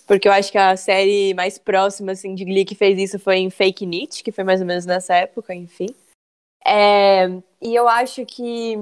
porque 0.07 0.29
eu 0.29 0.33
acho 0.33 0.53
que 0.53 0.59
a 0.59 0.77
série 0.77 1.33
mais 1.33 1.59
próxima, 1.59 2.13
assim, 2.13 2.35
de 2.35 2.45
Glee 2.45 2.67
que 2.67 2.75
fez 2.75 2.99
isso 2.99 3.19
foi 3.19 3.39
em 3.39 3.49
Fake 3.49 3.87
Nietzsche, 3.87 4.23
que 4.23 4.31
foi 4.31 4.45
mais 4.45 4.61
ou 4.61 4.67
menos 4.67 4.85
nessa 4.85 5.15
época, 5.15 5.55
enfim. 5.55 5.89
É, 6.67 7.29
e 7.63 7.75
eu 7.75 7.89
acho 7.89 8.27
que 8.27 8.77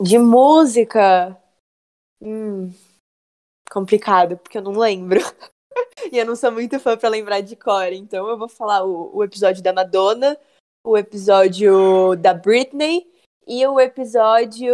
de 0.00 0.18
música... 0.18 1.36
Hum, 2.22 2.72
complicado, 3.74 4.38
porque 4.38 4.56
eu 4.56 4.62
não 4.62 4.78
lembro. 4.78 5.18
e 6.12 6.16
eu 6.16 6.24
não 6.24 6.36
sou 6.36 6.52
muito 6.52 6.78
fã 6.78 6.96
pra 6.96 7.08
lembrar 7.08 7.40
de 7.40 7.56
cor. 7.56 7.92
Então 7.92 8.28
eu 8.28 8.38
vou 8.38 8.48
falar 8.48 8.84
o, 8.84 9.16
o 9.16 9.24
episódio 9.24 9.62
da 9.62 9.72
Madonna, 9.72 10.38
o 10.84 10.96
episódio 10.96 12.14
da 12.16 12.32
Britney 12.32 13.04
e 13.46 13.66
o 13.66 13.80
episódio 13.80 14.72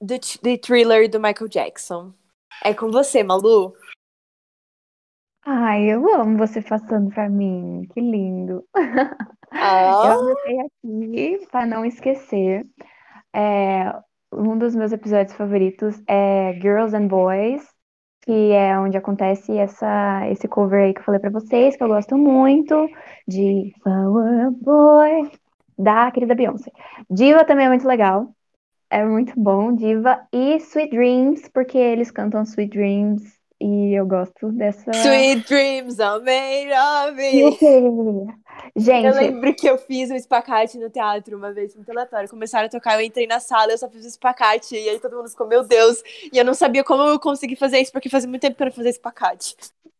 do, 0.00 0.16
do 0.42 0.58
thriller 0.58 1.08
do 1.08 1.20
Michael 1.20 1.48
Jackson. 1.48 2.12
É 2.64 2.74
com 2.74 2.90
você, 2.90 3.22
Malu? 3.22 3.76
Ai, 5.46 5.84
eu 5.90 6.12
amo 6.14 6.36
você 6.36 6.60
passando 6.60 7.14
pra 7.14 7.28
mim. 7.30 7.86
Que 7.94 8.00
lindo. 8.00 8.66
Ah. 9.50 10.04
Eu 10.04 10.20
anotei 10.20 10.60
aqui 10.60 11.46
para 11.50 11.64
não 11.64 11.82
esquecer. 11.82 12.66
É, 13.34 13.90
um 14.32 14.58
dos 14.58 14.74
meus 14.74 14.92
episódios 14.92 15.34
favoritos 15.34 16.00
é 16.06 16.52
Girls 16.60 16.94
and 16.94 17.06
Boys, 17.06 17.62
que 18.22 18.52
é 18.52 18.78
onde 18.78 18.96
acontece 18.96 19.56
essa, 19.56 20.28
esse 20.30 20.46
cover 20.46 20.84
aí 20.84 20.94
que 20.94 21.00
eu 21.00 21.04
falei 21.04 21.20
pra 21.20 21.30
vocês, 21.30 21.76
que 21.76 21.82
eu 21.82 21.88
gosto 21.88 22.16
muito, 22.16 22.88
de 23.26 23.72
Flower 23.82 24.50
Boy, 24.50 25.30
da 25.78 26.10
querida 26.10 26.34
Beyoncé. 26.34 26.70
Diva 27.10 27.44
também 27.44 27.66
é 27.66 27.68
muito 27.68 27.88
legal, 27.88 28.28
é 28.90 29.04
muito 29.04 29.32
bom, 29.36 29.74
Diva. 29.74 30.20
E 30.32 30.56
Sweet 30.56 30.90
Dreams, 30.90 31.48
porque 31.52 31.78
eles 31.78 32.10
cantam 32.10 32.42
Sweet 32.42 32.70
Dreams 32.70 33.22
e 33.60 33.98
eu 33.98 34.06
gosto 34.06 34.52
dessa. 34.52 34.90
Sweet 34.90 35.46
dreams 35.48 35.98
are 35.98 36.22
made 36.22 36.70
of 36.70 37.20
it. 37.20 37.58
Gente, 38.76 39.06
Eu 39.06 39.14
lembro 39.14 39.54
que 39.54 39.68
eu 39.68 39.78
fiz 39.78 40.10
um 40.10 40.14
espacate 40.14 40.78
no 40.78 40.90
teatro 40.90 41.36
uma 41.36 41.52
vez, 41.52 41.74
muito 41.74 41.90
aleatório. 41.90 42.28
Começaram 42.28 42.66
a 42.66 42.70
tocar, 42.70 42.94
eu 42.94 43.06
entrei 43.06 43.26
na 43.26 43.40
sala, 43.40 43.72
eu 43.72 43.78
só 43.78 43.88
fiz 43.88 44.04
o 44.04 44.08
espacate. 44.08 44.74
E 44.74 44.88
aí 44.88 45.00
todo 45.00 45.16
mundo 45.16 45.28
ficou, 45.28 45.46
meu 45.46 45.64
Deus. 45.64 46.02
E 46.32 46.38
eu 46.38 46.44
não 46.44 46.54
sabia 46.54 46.84
como 46.84 47.02
eu 47.02 47.18
consegui 47.18 47.56
fazer 47.56 47.78
isso, 47.78 47.92
porque 47.92 48.08
fazia 48.08 48.28
muito 48.28 48.42
tempo 48.42 48.56
que 48.56 48.62
eu 48.62 48.66
não 48.66 48.72
fazia 48.72 48.90
espacate. 48.90 49.56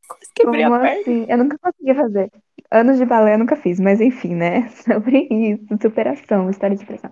Quase 0.08 0.32
quebrei 0.34 0.64
como 0.64 0.76
a 0.76 0.80
perna. 0.80 1.00
assim? 1.00 1.26
Eu 1.28 1.38
nunca 1.38 1.58
consegui 1.58 1.94
fazer. 1.94 2.32
Anos 2.70 2.98
de 2.98 3.04
balé 3.04 3.34
eu 3.34 3.38
nunca 3.38 3.56
fiz, 3.56 3.80
mas 3.80 4.00
enfim, 4.00 4.34
né? 4.34 4.68
Sobre 4.84 5.26
isso, 5.30 5.66
superação, 5.80 6.50
história 6.50 6.76
de 6.76 6.82
superação. 6.82 7.10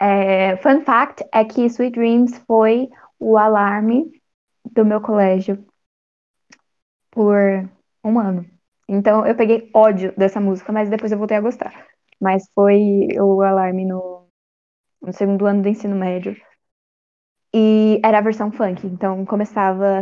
É, 0.00 0.56
fun 0.56 0.82
fact 0.82 1.24
é 1.32 1.44
que 1.44 1.64
Sweet 1.66 1.92
Dreams 1.92 2.38
foi 2.46 2.90
o 3.20 3.38
alarme 3.38 4.10
do 4.64 4.84
meu 4.84 5.00
colégio 5.00 5.64
por 7.10 7.38
um 8.02 8.18
ano. 8.18 8.44
Então 8.88 9.26
eu 9.26 9.34
peguei 9.34 9.70
ódio 9.74 10.12
dessa 10.16 10.40
música, 10.40 10.72
mas 10.72 10.88
depois 10.90 11.12
eu 11.12 11.18
voltei 11.18 11.36
a 11.36 11.40
gostar. 11.40 11.86
Mas 12.20 12.44
foi 12.54 13.08
o 13.20 13.42
alarme 13.42 13.84
no, 13.84 14.26
no 15.00 15.12
segundo 15.12 15.46
ano 15.46 15.62
do 15.62 15.68
ensino 15.68 15.96
médio. 15.96 16.36
E 17.54 18.00
era 18.04 18.18
a 18.18 18.22
versão 18.22 18.50
funk, 18.50 18.86
então 18.86 19.24
começava. 19.26 20.00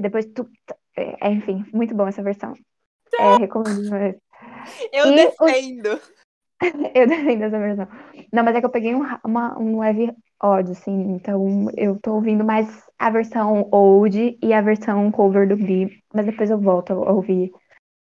Depois. 0.00 0.26
tu- 0.26 0.48
é, 0.96 1.30
enfim, 1.30 1.64
muito 1.72 1.94
bom 1.94 2.06
essa 2.08 2.22
versão. 2.22 2.54
É, 3.18 3.36
recomendo. 3.36 3.90
mas- 3.90 4.16
Eu 4.92 5.06
E 5.06 5.10
o- 5.10 5.14
defendo. 5.14 6.00
Eu 6.94 7.06
defendo 7.06 7.44
essa 7.44 7.58
versão. 7.58 7.88
Não, 8.32 8.44
mas 8.44 8.54
é 8.54 8.60
que 8.60 8.66
eu 8.66 8.70
peguei 8.70 8.94
um, 8.94 9.02
uma- 9.24 9.58
um 9.58 9.80
leve 9.80 10.12
ódio, 10.42 10.72
assim. 10.72 10.92
Então 11.14 11.68
eu 11.76 11.98
tô 12.00 12.14
ouvindo 12.14 12.44
mais 12.44 12.68
a 12.98 13.08
versão 13.10 13.68
old 13.72 14.38
e 14.42 14.52
a 14.52 14.60
versão 14.60 15.10
cover 15.10 15.48
do 15.48 15.56
Glee. 15.56 16.02
Mas 16.14 16.26
depois 16.26 16.50
eu 16.50 16.58
volto 16.60 16.92
a 16.92 17.12
ouvir 17.12 17.50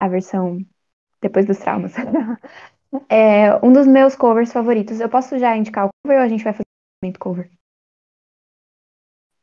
a 0.03 0.07
versão 0.07 0.59
depois 1.21 1.45
dos 1.45 1.57
traumas. 1.57 1.93
É, 3.09 3.55
um 3.65 3.73
dos 3.73 3.87
meus 3.87 4.15
covers 4.15 4.53
favoritos. 4.53 4.99
Eu 4.99 5.09
posso 5.09 5.39
já 5.39 5.57
indicar 5.57 5.87
o 5.87 5.89
cover 6.03 6.19
ou 6.19 6.23
a 6.23 6.27
gente 6.27 6.43
vai 6.43 6.53
fazer 6.53 6.67
momento 7.03 7.19
cover? 7.19 7.49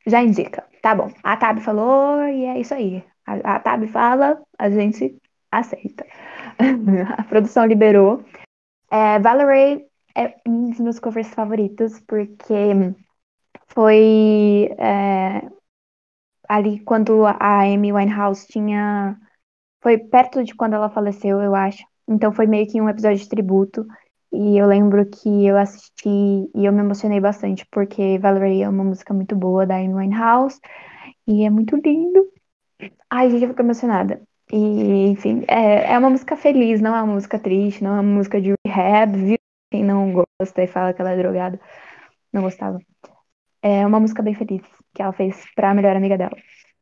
Já 0.07 0.21
indica. 0.23 0.65
Tá 0.81 0.95
bom. 0.95 1.11
A 1.21 1.35
Tab 1.35 1.59
falou 1.59 2.23
e 2.23 2.45
é 2.45 2.57
isso 2.61 2.73
aí. 2.73 3.03
A, 3.25 3.55
a 3.55 3.59
Tab 3.59 3.85
fala, 3.87 4.41
a 4.57 4.69
gente 4.69 5.21
aceita. 5.51 6.05
A 7.17 7.23
produção 7.23 7.65
liberou. 7.65 8.23
É, 8.89 9.19
Valerie 9.19 9.85
é 10.15 10.35
um 10.47 10.69
dos 10.69 10.79
meus 10.79 10.99
covers 10.99 11.27
favoritos, 11.33 11.99
porque 12.07 12.53
foi 13.67 14.69
é, 14.77 15.41
ali 16.47 16.79
quando 16.81 17.25
a 17.25 17.63
Amy 17.63 17.93
Winehouse 17.93 18.47
tinha. 18.47 19.17
Foi 19.81 19.97
perto 19.97 20.43
de 20.43 20.53
quando 20.55 20.73
ela 20.73 20.89
faleceu, 20.89 21.41
eu 21.41 21.55
acho. 21.55 21.83
Então 22.07 22.31
foi 22.31 22.45
meio 22.47 22.67
que 22.67 22.81
um 22.81 22.89
episódio 22.89 23.17
de 23.17 23.29
tributo. 23.29 23.85
E 24.31 24.57
eu 24.57 24.65
lembro 24.67 25.05
que 25.05 25.45
eu 25.45 25.57
assisti 25.57 26.09
e 26.55 26.65
eu 26.65 26.71
me 26.71 26.79
emocionei 26.79 27.19
bastante, 27.19 27.65
porque 27.69 28.17
Valerie 28.19 28.63
é 28.63 28.69
uma 28.69 28.83
música 28.83 29.13
muito 29.13 29.35
boa 29.35 29.65
da 29.65 29.75
Amy 29.75 29.93
Winehouse. 29.93 30.59
E 31.27 31.43
é 31.45 31.49
muito 31.49 31.75
lindo. 31.77 32.27
Ai, 33.09 33.29
gente, 33.29 33.43
eu 33.43 33.49
fico 33.49 33.61
emocionada. 33.61 34.21
E, 34.51 35.07
enfim, 35.07 35.43
é, 35.47 35.93
é 35.93 35.97
uma 35.97 36.09
música 36.09 36.35
feliz, 36.35 36.81
não 36.81 36.95
é 36.95 37.01
uma 37.01 37.13
música 37.13 37.39
triste, 37.39 37.83
não 37.83 37.91
é 37.91 38.01
uma 38.01 38.03
música 38.03 38.41
de 38.41 38.53
rehab, 38.65 39.17
viu? 39.17 39.37
Quem 39.71 39.83
não 39.83 40.11
gosta 40.11 40.63
e 40.63 40.67
fala 40.67 40.93
que 40.93 41.01
ela 41.01 41.11
é 41.11 41.17
drogada, 41.17 41.59
não 42.33 42.41
gostava. 42.41 42.79
É 43.61 43.85
uma 43.85 43.99
música 43.99 44.21
bem 44.21 44.35
feliz 44.35 44.61
que 44.93 45.01
ela 45.01 45.13
fez 45.13 45.45
pra 45.55 45.73
melhor 45.73 45.95
amiga 45.95 46.17
dela. 46.17 46.35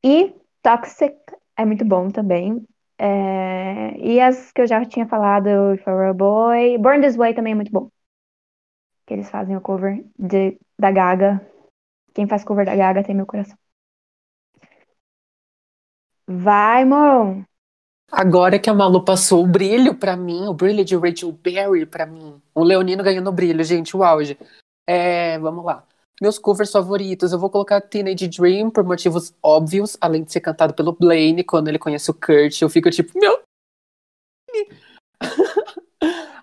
E 0.03 0.33
Toxic 0.63 1.15
é 1.55 1.65
muito 1.65 1.85
bom 1.85 2.09
também. 2.09 2.65
É, 2.99 3.97
E 3.97 4.19
as 4.19 4.51
que 4.51 4.61
eu 4.61 4.67
já 4.67 4.83
tinha 4.85 5.07
falado, 5.07 5.73
If 5.73 5.87
a 5.87 6.13
Boy, 6.13 6.77
Born 6.77 7.01
This 7.01 7.15
Way 7.15 7.33
também 7.33 7.53
é 7.53 7.55
muito 7.55 7.71
bom. 7.71 7.89
Que 9.05 9.13
eles 9.13 9.29
fazem 9.29 9.55
o 9.55 9.61
cover 9.61 10.05
de, 10.17 10.59
da 10.77 10.91
Gaga. 10.91 11.41
Quem 12.13 12.27
faz 12.27 12.43
cover 12.43 12.65
da 12.65 12.75
Gaga 12.75 13.03
tem 13.03 13.15
meu 13.15 13.25
coração. 13.25 13.57
Vai, 16.27 16.85
Mon! 16.85 17.43
Agora 18.11 18.59
que 18.59 18.69
a 18.69 18.73
Malu 18.73 19.05
passou 19.05 19.43
o 19.43 19.47
brilho 19.47 19.95
pra 19.95 20.17
mim, 20.17 20.47
o 20.47 20.53
brilho 20.53 20.83
de 20.83 20.95
Rachel 20.95 21.31
Berry 21.31 21.85
pra 21.85 22.05
mim. 22.05 22.41
O 22.53 22.63
Leonino 22.63 23.03
ganhando 23.03 23.31
brilho, 23.31 23.63
gente, 23.63 23.95
o 23.95 24.03
auge. 24.03 24.37
É, 24.87 25.37
vamos 25.39 25.63
lá. 25.63 25.85
Meus 26.21 26.37
covers 26.37 26.71
favoritos, 26.71 27.31
eu 27.31 27.39
vou 27.39 27.49
colocar 27.49 27.79
Teenage 27.79 28.27
Dream 28.27 28.69
por 28.69 28.83
motivos 28.83 29.33
óbvios, 29.41 29.97
além 30.01 30.23
de 30.23 30.31
ser 30.31 30.41
cantado 30.41 30.73
pelo 30.73 30.91
Blaine 30.91 31.43
quando 31.43 31.69
ele 31.69 31.79
conhece 31.79 32.11
o 32.11 32.13
Kurt, 32.13 32.61
eu 32.61 32.69
fico 32.69 32.89
tipo, 32.89 33.17
meu. 33.17 33.41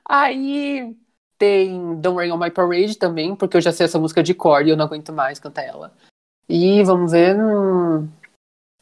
Aí 0.09 0.97
tem 1.39 2.01
Don't 2.01 2.17
Rain 2.17 2.31
on 2.33 2.39
My 2.39 2.51
Parade 2.51 2.97
também, 2.97 3.37
porque 3.37 3.57
eu 3.57 3.61
já 3.61 3.73
sei 3.73 3.85
essa 3.85 3.99
música 3.99 4.23
de 4.23 4.33
cor 4.33 4.67
e 4.67 4.71
eu 4.71 4.77
não 4.77 4.87
aguento 4.87 5.13
mais 5.13 5.39
cantar 5.39 5.63
ela. 5.63 5.93
E 6.49 6.83
vamos 6.85 7.13
ver. 7.13 7.37
hum, 7.37 8.09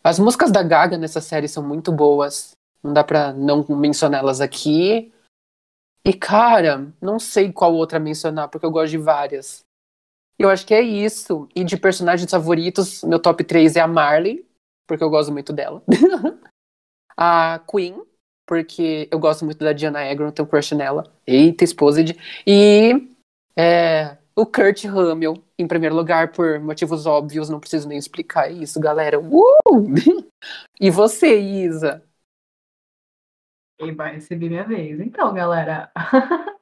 As 0.02 0.18
músicas 0.18 0.52
da 0.52 0.62
Gaga 0.62 0.98
nessa 0.98 1.20
série 1.20 1.48
são 1.48 1.66
muito 1.66 1.90
boas. 1.90 2.52
Não 2.82 2.92
dá 2.92 3.02
pra 3.02 3.32
não 3.32 3.64
mencioná-las 3.68 4.40
aqui. 4.40 5.12
E, 6.04 6.12
cara, 6.12 6.92
não 7.00 7.18
sei 7.18 7.50
qual 7.50 7.74
outra 7.74 7.98
mencionar, 7.98 8.48
porque 8.48 8.66
eu 8.66 8.70
gosto 8.70 8.90
de 8.90 8.98
várias. 8.98 9.64
Eu 10.38 10.48
acho 10.50 10.66
que 10.66 10.74
é 10.74 10.80
isso. 10.80 11.48
E 11.54 11.64
de 11.64 11.76
personagens 11.76 12.30
favoritos, 12.30 13.02
meu 13.04 13.18
top 13.18 13.44
3 13.44 13.76
é 13.76 13.80
a 13.80 13.86
Marley, 13.86 14.46
porque 14.86 15.02
eu 15.02 15.10
gosto 15.10 15.32
muito 15.32 15.52
dela. 15.52 15.82
a 17.16 17.60
Queen, 17.70 18.02
porque 18.46 19.08
eu 19.10 19.18
gosto 19.18 19.44
muito 19.44 19.58
da 19.58 19.72
Diana 19.72 20.10
Agron, 20.10 20.30
tenho 20.30 20.48
crush 20.48 20.72
nela. 20.72 21.04
Eita, 21.26 21.64
Exposed. 21.64 22.16
E 22.46 23.08
é, 23.56 24.18
o 24.36 24.44
Kurt 24.44 24.84
Rummel, 24.84 25.42
em 25.58 25.66
primeiro 25.66 25.94
lugar, 25.94 26.32
por 26.32 26.58
motivos 26.58 27.06
óbvios, 27.06 27.48
não 27.48 27.60
preciso 27.60 27.88
nem 27.88 27.98
explicar 27.98 28.50
isso, 28.50 28.80
galera. 28.80 29.20
Uh! 29.20 29.94
e 30.80 30.90
você, 30.90 31.38
Isa? 31.38 32.02
Vai 33.96 34.14
receber 34.14 34.48
minha 34.48 34.64
vez. 34.64 34.98
Então, 35.00 35.32
galera. 35.34 35.90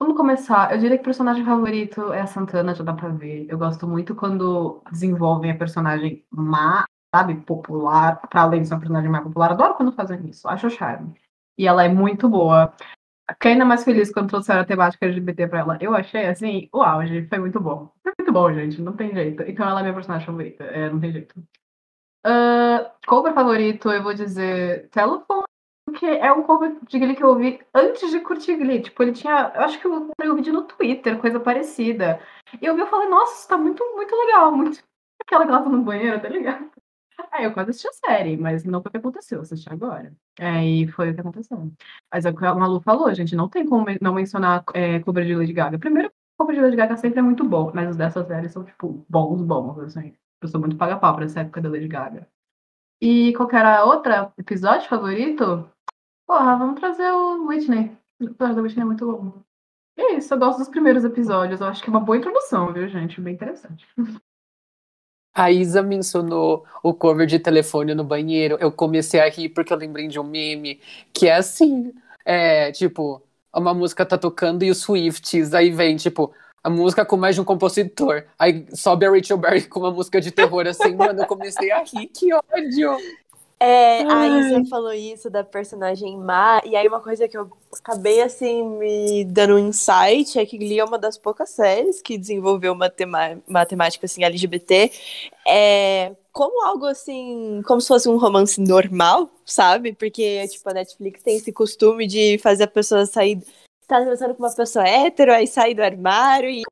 Vamos 0.00 0.16
começar. 0.16 0.72
Eu 0.72 0.78
diria 0.78 0.96
que 0.96 1.02
o 1.02 1.04
personagem 1.04 1.44
favorito 1.44 2.10
é 2.12 2.22
a 2.22 2.26
Santana, 2.26 2.74
já 2.74 2.82
dá 2.82 2.94
pra 2.94 3.10
ver. 3.10 3.46
Eu 3.50 3.58
gosto 3.58 3.86
muito 3.86 4.14
quando 4.14 4.82
desenvolvem 4.90 5.50
a 5.50 5.56
personagem 5.56 6.24
má, 6.30 6.86
sabe, 7.14 7.34
popular, 7.42 8.18
pra 8.28 8.42
além 8.42 8.62
de 8.62 8.68
ser 8.68 8.74
uma 8.74 8.80
personagem 8.80 9.10
mais 9.10 9.24
popular. 9.24 9.52
Adoro 9.52 9.74
quando 9.74 9.92
fazem 9.92 10.26
isso. 10.26 10.48
Acho 10.48 10.70
charme. 10.70 11.12
E 11.58 11.66
ela 11.66 11.84
é 11.84 11.88
muito 11.88 12.30
boa. 12.30 12.72
Fiquei 13.32 13.52
ainda 13.52 13.66
mais 13.66 13.84
feliz 13.84 14.10
quando 14.10 14.30
trouxeram 14.30 14.62
a 14.62 14.64
temática 14.64 15.04
LGBT 15.04 15.46
pra 15.48 15.58
ela. 15.60 15.78
Eu 15.80 15.94
achei, 15.94 16.26
assim, 16.26 16.68
o 16.72 16.82
auge. 16.82 17.26
Foi 17.28 17.38
muito 17.38 17.60
bom. 17.60 17.92
Foi 18.02 18.14
muito 18.18 18.32
bom, 18.32 18.52
gente. 18.54 18.80
Não 18.80 18.94
tem 18.94 19.12
jeito. 19.12 19.42
Então 19.42 19.68
ela 19.68 19.80
é 19.80 19.82
minha 19.82 19.94
personagem 19.94 20.26
favorita. 20.26 20.64
É, 20.64 20.88
não 20.90 20.98
tem 20.98 21.12
jeito. 21.12 21.34
Ah, 22.24 22.92
cover 23.06 23.32
favorito, 23.32 23.90
eu 23.90 24.02
vou 24.02 24.12
dizer 24.12 24.88
Telephone, 24.90 25.44
porque 25.90 26.06
é 26.06 26.32
um 26.32 26.42
cover 26.42 26.76
de 26.88 26.98
Glee 26.98 27.16
que 27.16 27.22
eu 27.22 27.28
ouvi 27.28 27.60
antes 27.74 28.10
de 28.10 28.20
curtir 28.20 28.56
Glee. 28.56 28.82
Tipo, 28.82 29.02
ele 29.02 29.12
tinha. 29.12 29.52
Eu 29.54 29.62
acho 29.62 29.78
que 29.80 29.86
eu 29.86 30.06
comprei 30.06 30.30
um 30.30 30.36
vídeo 30.36 30.52
no 30.52 30.62
Twitter, 30.62 31.18
coisa 31.18 31.40
parecida. 31.40 32.20
E 32.60 32.64
eu 32.64 32.74
vi 32.76 32.82
e 32.82 32.86
falei, 32.86 33.08
nossa, 33.08 33.38
isso 33.38 33.48
tá 33.48 33.58
muito, 33.58 33.84
muito 33.94 34.14
legal. 34.14 34.52
Muito. 34.52 34.82
Aquela 35.20 35.44
que 35.44 35.50
ela 35.50 35.62
tá 35.62 35.68
no 35.68 35.82
banheiro, 35.82 36.20
tá 36.20 36.28
ligado? 36.28 36.70
Aí 37.32 37.44
eu 37.44 37.52
quase 37.52 37.70
assisti 37.70 37.88
a 37.88 37.92
série, 37.92 38.36
mas 38.36 38.64
não 38.64 38.80
foi 38.82 38.88
o 38.88 38.92
que 38.92 38.96
aconteceu, 38.96 39.38
eu 39.38 39.42
assisti 39.42 39.70
agora. 39.70 40.12
E 40.40 40.88
foi 40.88 41.10
o 41.10 41.14
que 41.14 41.20
aconteceu. 41.20 41.70
Mas 42.12 42.24
é 42.24 42.30
o 42.30 42.36
que 42.36 42.44
a 42.44 42.54
Malu 42.54 42.80
falou, 42.80 43.14
gente, 43.14 43.36
não 43.36 43.48
tem 43.48 43.66
como 43.66 43.86
não 44.00 44.14
mencionar 44.14 44.64
é, 44.74 44.98
cover 45.00 45.26
de 45.26 45.34
Lady 45.34 45.52
Gaga. 45.52 45.78
Primeiro, 45.78 46.08
o 46.08 46.12
cover 46.38 46.56
de 46.56 46.62
Lady 46.62 46.76
Gaga 46.76 46.96
sempre 46.96 47.20
é 47.20 47.22
muito 47.22 47.44
bom, 47.44 47.70
mas 47.74 47.90
os 47.90 47.96
dessas 47.96 48.26
séries 48.26 48.52
são, 48.52 48.64
tipo, 48.64 49.04
bons, 49.08 49.42
bons, 49.42 49.78
assim. 49.80 50.14
Eu 50.42 50.48
sou 50.48 50.60
muito 50.60 50.76
paga-pau 50.76 51.14
pra 51.14 51.26
essa 51.26 51.40
época 51.40 51.60
da 51.60 51.68
Lady 51.68 51.86
Gaga. 51.86 52.26
E 53.00 53.32
qual 53.34 53.48
que 53.48 53.56
era 53.56 53.78
a 53.78 53.84
outra 53.84 54.32
episódio 54.36 54.88
favorito? 54.88 55.70
Porra, 56.30 56.56
vamos 56.56 56.78
trazer 56.78 57.10
o 57.10 57.48
Whitney. 57.48 57.90
O 58.20 58.24
episódio 58.26 58.54
da 58.54 58.62
Whitney 58.62 58.82
é 58.82 58.84
muito 58.84 59.04
bom. 59.04 59.42
E 59.98 60.00
é 60.00 60.14
isso, 60.14 60.32
eu 60.32 60.38
gosto 60.38 60.58
dos 60.58 60.68
primeiros 60.68 61.02
episódios. 61.02 61.60
Eu 61.60 61.66
acho 61.66 61.82
que 61.82 61.90
é 61.90 61.92
uma 61.92 61.98
boa 61.98 62.16
introdução, 62.16 62.72
viu, 62.72 62.88
gente? 62.88 63.20
Bem 63.20 63.34
interessante. 63.34 63.84
A 65.34 65.50
Isa 65.50 65.82
mencionou 65.82 66.64
o 66.84 66.94
cover 66.94 67.26
de 67.26 67.40
telefone 67.40 67.96
no 67.96 68.04
banheiro. 68.04 68.56
Eu 68.60 68.70
comecei 68.70 69.18
a 69.18 69.28
rir 69.28 69.48
porque 69.48 69.72
eu 69.72 69.76
lembrei 69.76 70.06
de 70.06 70.20
um 70.20 70.22
meme 70.22 70.80
que 71.12 71.26
é 71.26 71.34
assim: 71.34 71.92
é 72.24 72.70
tipo, 72.70 73.20
uma 73.52 73.74
música 73.74 74.06
tá 74.06 74.16
tocando 74.16 74.62
e 74.62 74.70
os 74.70 74.78
Swifts, 74.78 75.52
aí 75.52 75.72
vem, 75.72 75.96
tipo, 75.96 76.32
a 76.62 76.70
música 76.70 77.04
com 77.04 77.16
mais 77.16 77.34
de 77.34 77.40
um 77.40 77.44
compositor. 77.44 78.22
Aí 78.38 78.68
sobe 78.72 79.04
a 79.04 79.10
Rachel 79.10 79.36
Berry 79.36 79.66
com 79.66 79.80
uma 79.80 79.90
música 79.90 80.20
de 80.20 80.30
terror, 80.30 80.64
assim, 80.68 80.94
mano, 80.94 81.22
eu 81.22 81.26
comecei 81.26 81.72
a 81.72 81.82
rir, 81.82 82.06
que 82.06 82.32
ódio! 82.32 82.96
É, 83.62 84.02
a. 84.10 84.26
Isa 84.26 84.64
falou 84.70 84.92
isso 84.92 85.28
da 85.28 85.44
personagem 85.44 86.16
má, 86.16 86.62
e 86.64 86.74
aí 86.74 86.88
uma 86.88 87.00
coisa 87.02 87.28
que 87.28 87.36
eu 87.36 87.50
acabei 87.78 88.22
assim 88.22 88.66
me 88.78 89.22
dando 89.24 89.56
um 89.56 89.58
insight 89.68 90.38
é 90.38 90.46
que 90.46 90.56
Glee 90.56 90.78
é 90.78 90.84
uma 90.84 90.98
das 90.98 91.18
poucas 91.18 91.50
séries 91.50 92.00
que 92.00 92.16
desenvolveu 92.16 92.72
uma, 92.72 92.88
tema- 92.88 93.38
uma 93.46 93.66
temática 93.66 94.06
assim 94.06 94.24
LGBT 94.24 94.90
é, 95.46 96.12
como 96.32 96.64
algo 96.64 96.86
assim, 96.86 97.60
como 97.66 97.82
se 97.82 97.88
fosse 97.88 98.08
um 98.08 98.16
romance 98.16 98.58
normal, 98.58 99.30
sabe? 99.44 99.92
Porque 99.92 100.48
tipo 100.48 100.70
a 100.70 100.74
Netflix 100.74 101.22
tem 101.22 101.36
esse 101.36 101.52
costume 101.52 102.06
de 102.06 102.38
fazer 102.38 102.64
a 102.64 102.68
pessoa 102.68 103.04
sair, 103.04 103.42
tá 103.86 103.98
conversando 103.98 104.34
com 104.34 104.42
uma 104.42 104.54
pessoa 104.54 104.88
hétero, 104.88 105.34
aí 105.34 105.46
sair 105.46 105.74
do 105.74 105.82
armário 105.82 106.48
e 106.48 106.62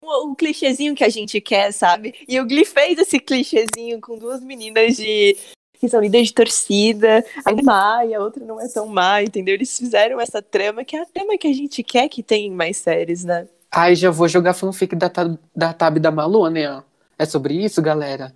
o, 0.00 0.30
o 0.30 0.36
clichêzinho 0.36 0.94
que 0.94 1.02
a 1.02 1.08
gente 1.08 1.40
quer, 1.40 1.72
sabe? 1.72 2.14
E 2.28 2.38
o 2.38 2.46
Glee 2.46 2.64
fez 2.64 2.98
esse 2.98 3.18
clichêzinho 3.18 4.00
com 4.00 4.16
duas 4.16 4.40
meninas 4.44 4.96
de 4.96 5.36
que 5.78 5.88
são 5.88 6.00
líderes 6.00 6.28
de 6.28 6.34
torcida, 6.34 7.24
a 7.44 7.50
é 7.50 7.62
má 7.62 8.04
e 8.04 8.14
a 8.14 8.20
outra 8.20 8.44
não 8.44 8.60
é 8.60 8.68
tão 8.68 8.86
má, 8.86 9.22
entendeu? 9.22 9.54
Eles 9.54 9.76
fizeram 9.78 10.20
essa 10.20 10.40
trama, 10.42 10.84
que 10.84 10.96
é 10.96 11.02
a 11.02 11.06
trama 11.06 11.36
que 11.38 11.48
a 11.48 11.52
gente 11.52 11.82
quer 11.82 12.08
que 12.08 12.22
tenha 12.22 12.46
em 12.48 12.50
mais 12.50 12.76
séries, 12.76 13.24
né? 13.24 13.46
Ai, 13.70 13.94
já 13.94 14.10
vou 14.10 14.28
jogar 14.28 14.54
fanfic 14.54 14.94
da, 14.96 15.08
Tab- 15.10 15.38
da 15.54 15.72
Tab 15.72 15.98
da 15.98 16.10
Malu, 16.10 16.48
né? 16.48 16.82
É 17.18 17.24
sobre 17.24 17.54
isso, 17.54 17.82
galera? 17.82 18.34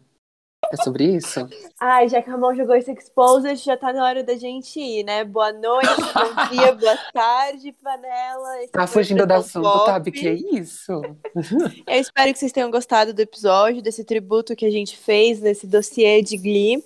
É 0.73 0.77
sobre 0.77 1.05
isso? 1.17 1.49
Ai, 1.81 2.09
já 2.09 2.23
que 2.23 2.29
a 2.29 2.35
Ramon 2.35 2.55
jogou 2.55 2.77
esse 2.77 2.93
Exposed, 2.93 3.57
já 3.65 3.77
tá 3.77 3.93
na 3.93 4.05
hora 4.05 4.23
da 4.23 4.37
gente 4.37 4.79
ir, 4.79 5.03
né? 5.03 5.25
Boa 5.25 5.53
noite, 5.53 5.89
bom 5.89 6.49
dia, 6.53 6.73
boa 6.73 6.97
tarde, 7.13 7.75
panela. 7.83 8.69
Tá 8.71 8.87
fugindo 8.87 9.27
do 9.27 9.35
Pressão 9.35 9.63
assunto. 9.67 9.85
Tab? 9.87 10.07
Que 10.11 10.29
é 10.29 10.35
isso? 10.35 10.93
Eu 11.87 12.01
espero 12.01 12.33
que 12.33 12.39
vocês 12.39 12.53
tenham 12.53 12.71
gostado 12.71 13.13
do 13.13 13.21
episódio, 13.21 13.83
desse 13.83 14.05
tributo 14.05 14.55
que 14.55 14.67
a 14.67 14.71
gente 14.71 14.97
fez 14.97 15.41
nesse 15.41 15.67
dossiê 15.67 16.23
de 16.23 16.37
Glee. 16.37 16.85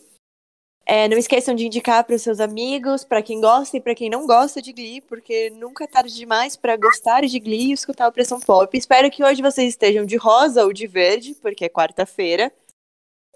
É, 0.87 1.09
não 1.09 1.17
esqueçam 1.17 1.55
de 1.55 1.65
indicar 1.65 2.05
para 2.05 2.15
os 2.15 2.21
seus 2.21 2.41
amigos, 2.41 3.05
para 3.05 3.23
quem 3.23 3.41
gosta 3.41 3.79
e 3.79 3.81
para 3.81 3.95
quem 3.95 4.11
não 4.11 4.27
gosta 4.27 4.61
de 4.61 4.71
Glee, 4.71 5.01
porque 5.01 5.49
nunca 5.51 5.85
é 5.85 5.87
tarde 5.87 6.15
demais 6.15 6.57
para 6.57 6.77
gostar 6.77 7.23
de 7.23 7.41
Glee 7.41 7.71
e 7.71 7.73
escutar 7.73 8.07
o 8.07 8.13
Pressão 8.13 8.39
Pop. 8.39 8.77
Espero 8.77 9.11
que 9.11 9.25
hoje 9.25 9.41
vocês 9.41 9.71
estejam 9.71 10.05
de 10.05 10.17
rosa 10.17 10.63
ou 10.63 10.73
de 10.75 10.87
verde, 10.87 11.35
porque 11.41 11.65
é 11.65 11.69
quarta-feira. 11.71 12.53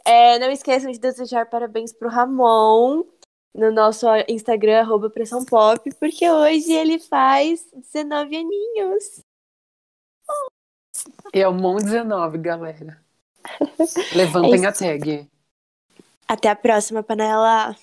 É, 0.05 0.39
não 0.39 0.51
esqueçam 0.51 0.91
de 0.91 0.99
desejar 0.99 1.47
parabéns 1.47 1.93
pro 1.93 2.11
Ramon 2.11 3.05
no 3.55 3.73
nosso 3.73 4.07
Instagram, 4.29 4.81
arroba 4.81 5.09
Pressão 5.09 5.45
Pop, 5.45 5.91
porque 5.99 6.31
hoje 6.31 6.73
ele 6.73 6.99
faz 6.99 7.67
19 7.73 8.37
aninhos. 8.37 9.21
É 11.33 11.47
o 11.49 11.55
Mon 11.55 11.77
19, 11.77 12.39
galera. 12.39 13.01
Levantem 14.15 14.65
É 14.65 14.69
a 14.69 14.73
tag. 14.73 15.31
Até 16.29 16.49
a 16.51 16.55
próxima, 16.57 17.03
panela! 17.03 17.75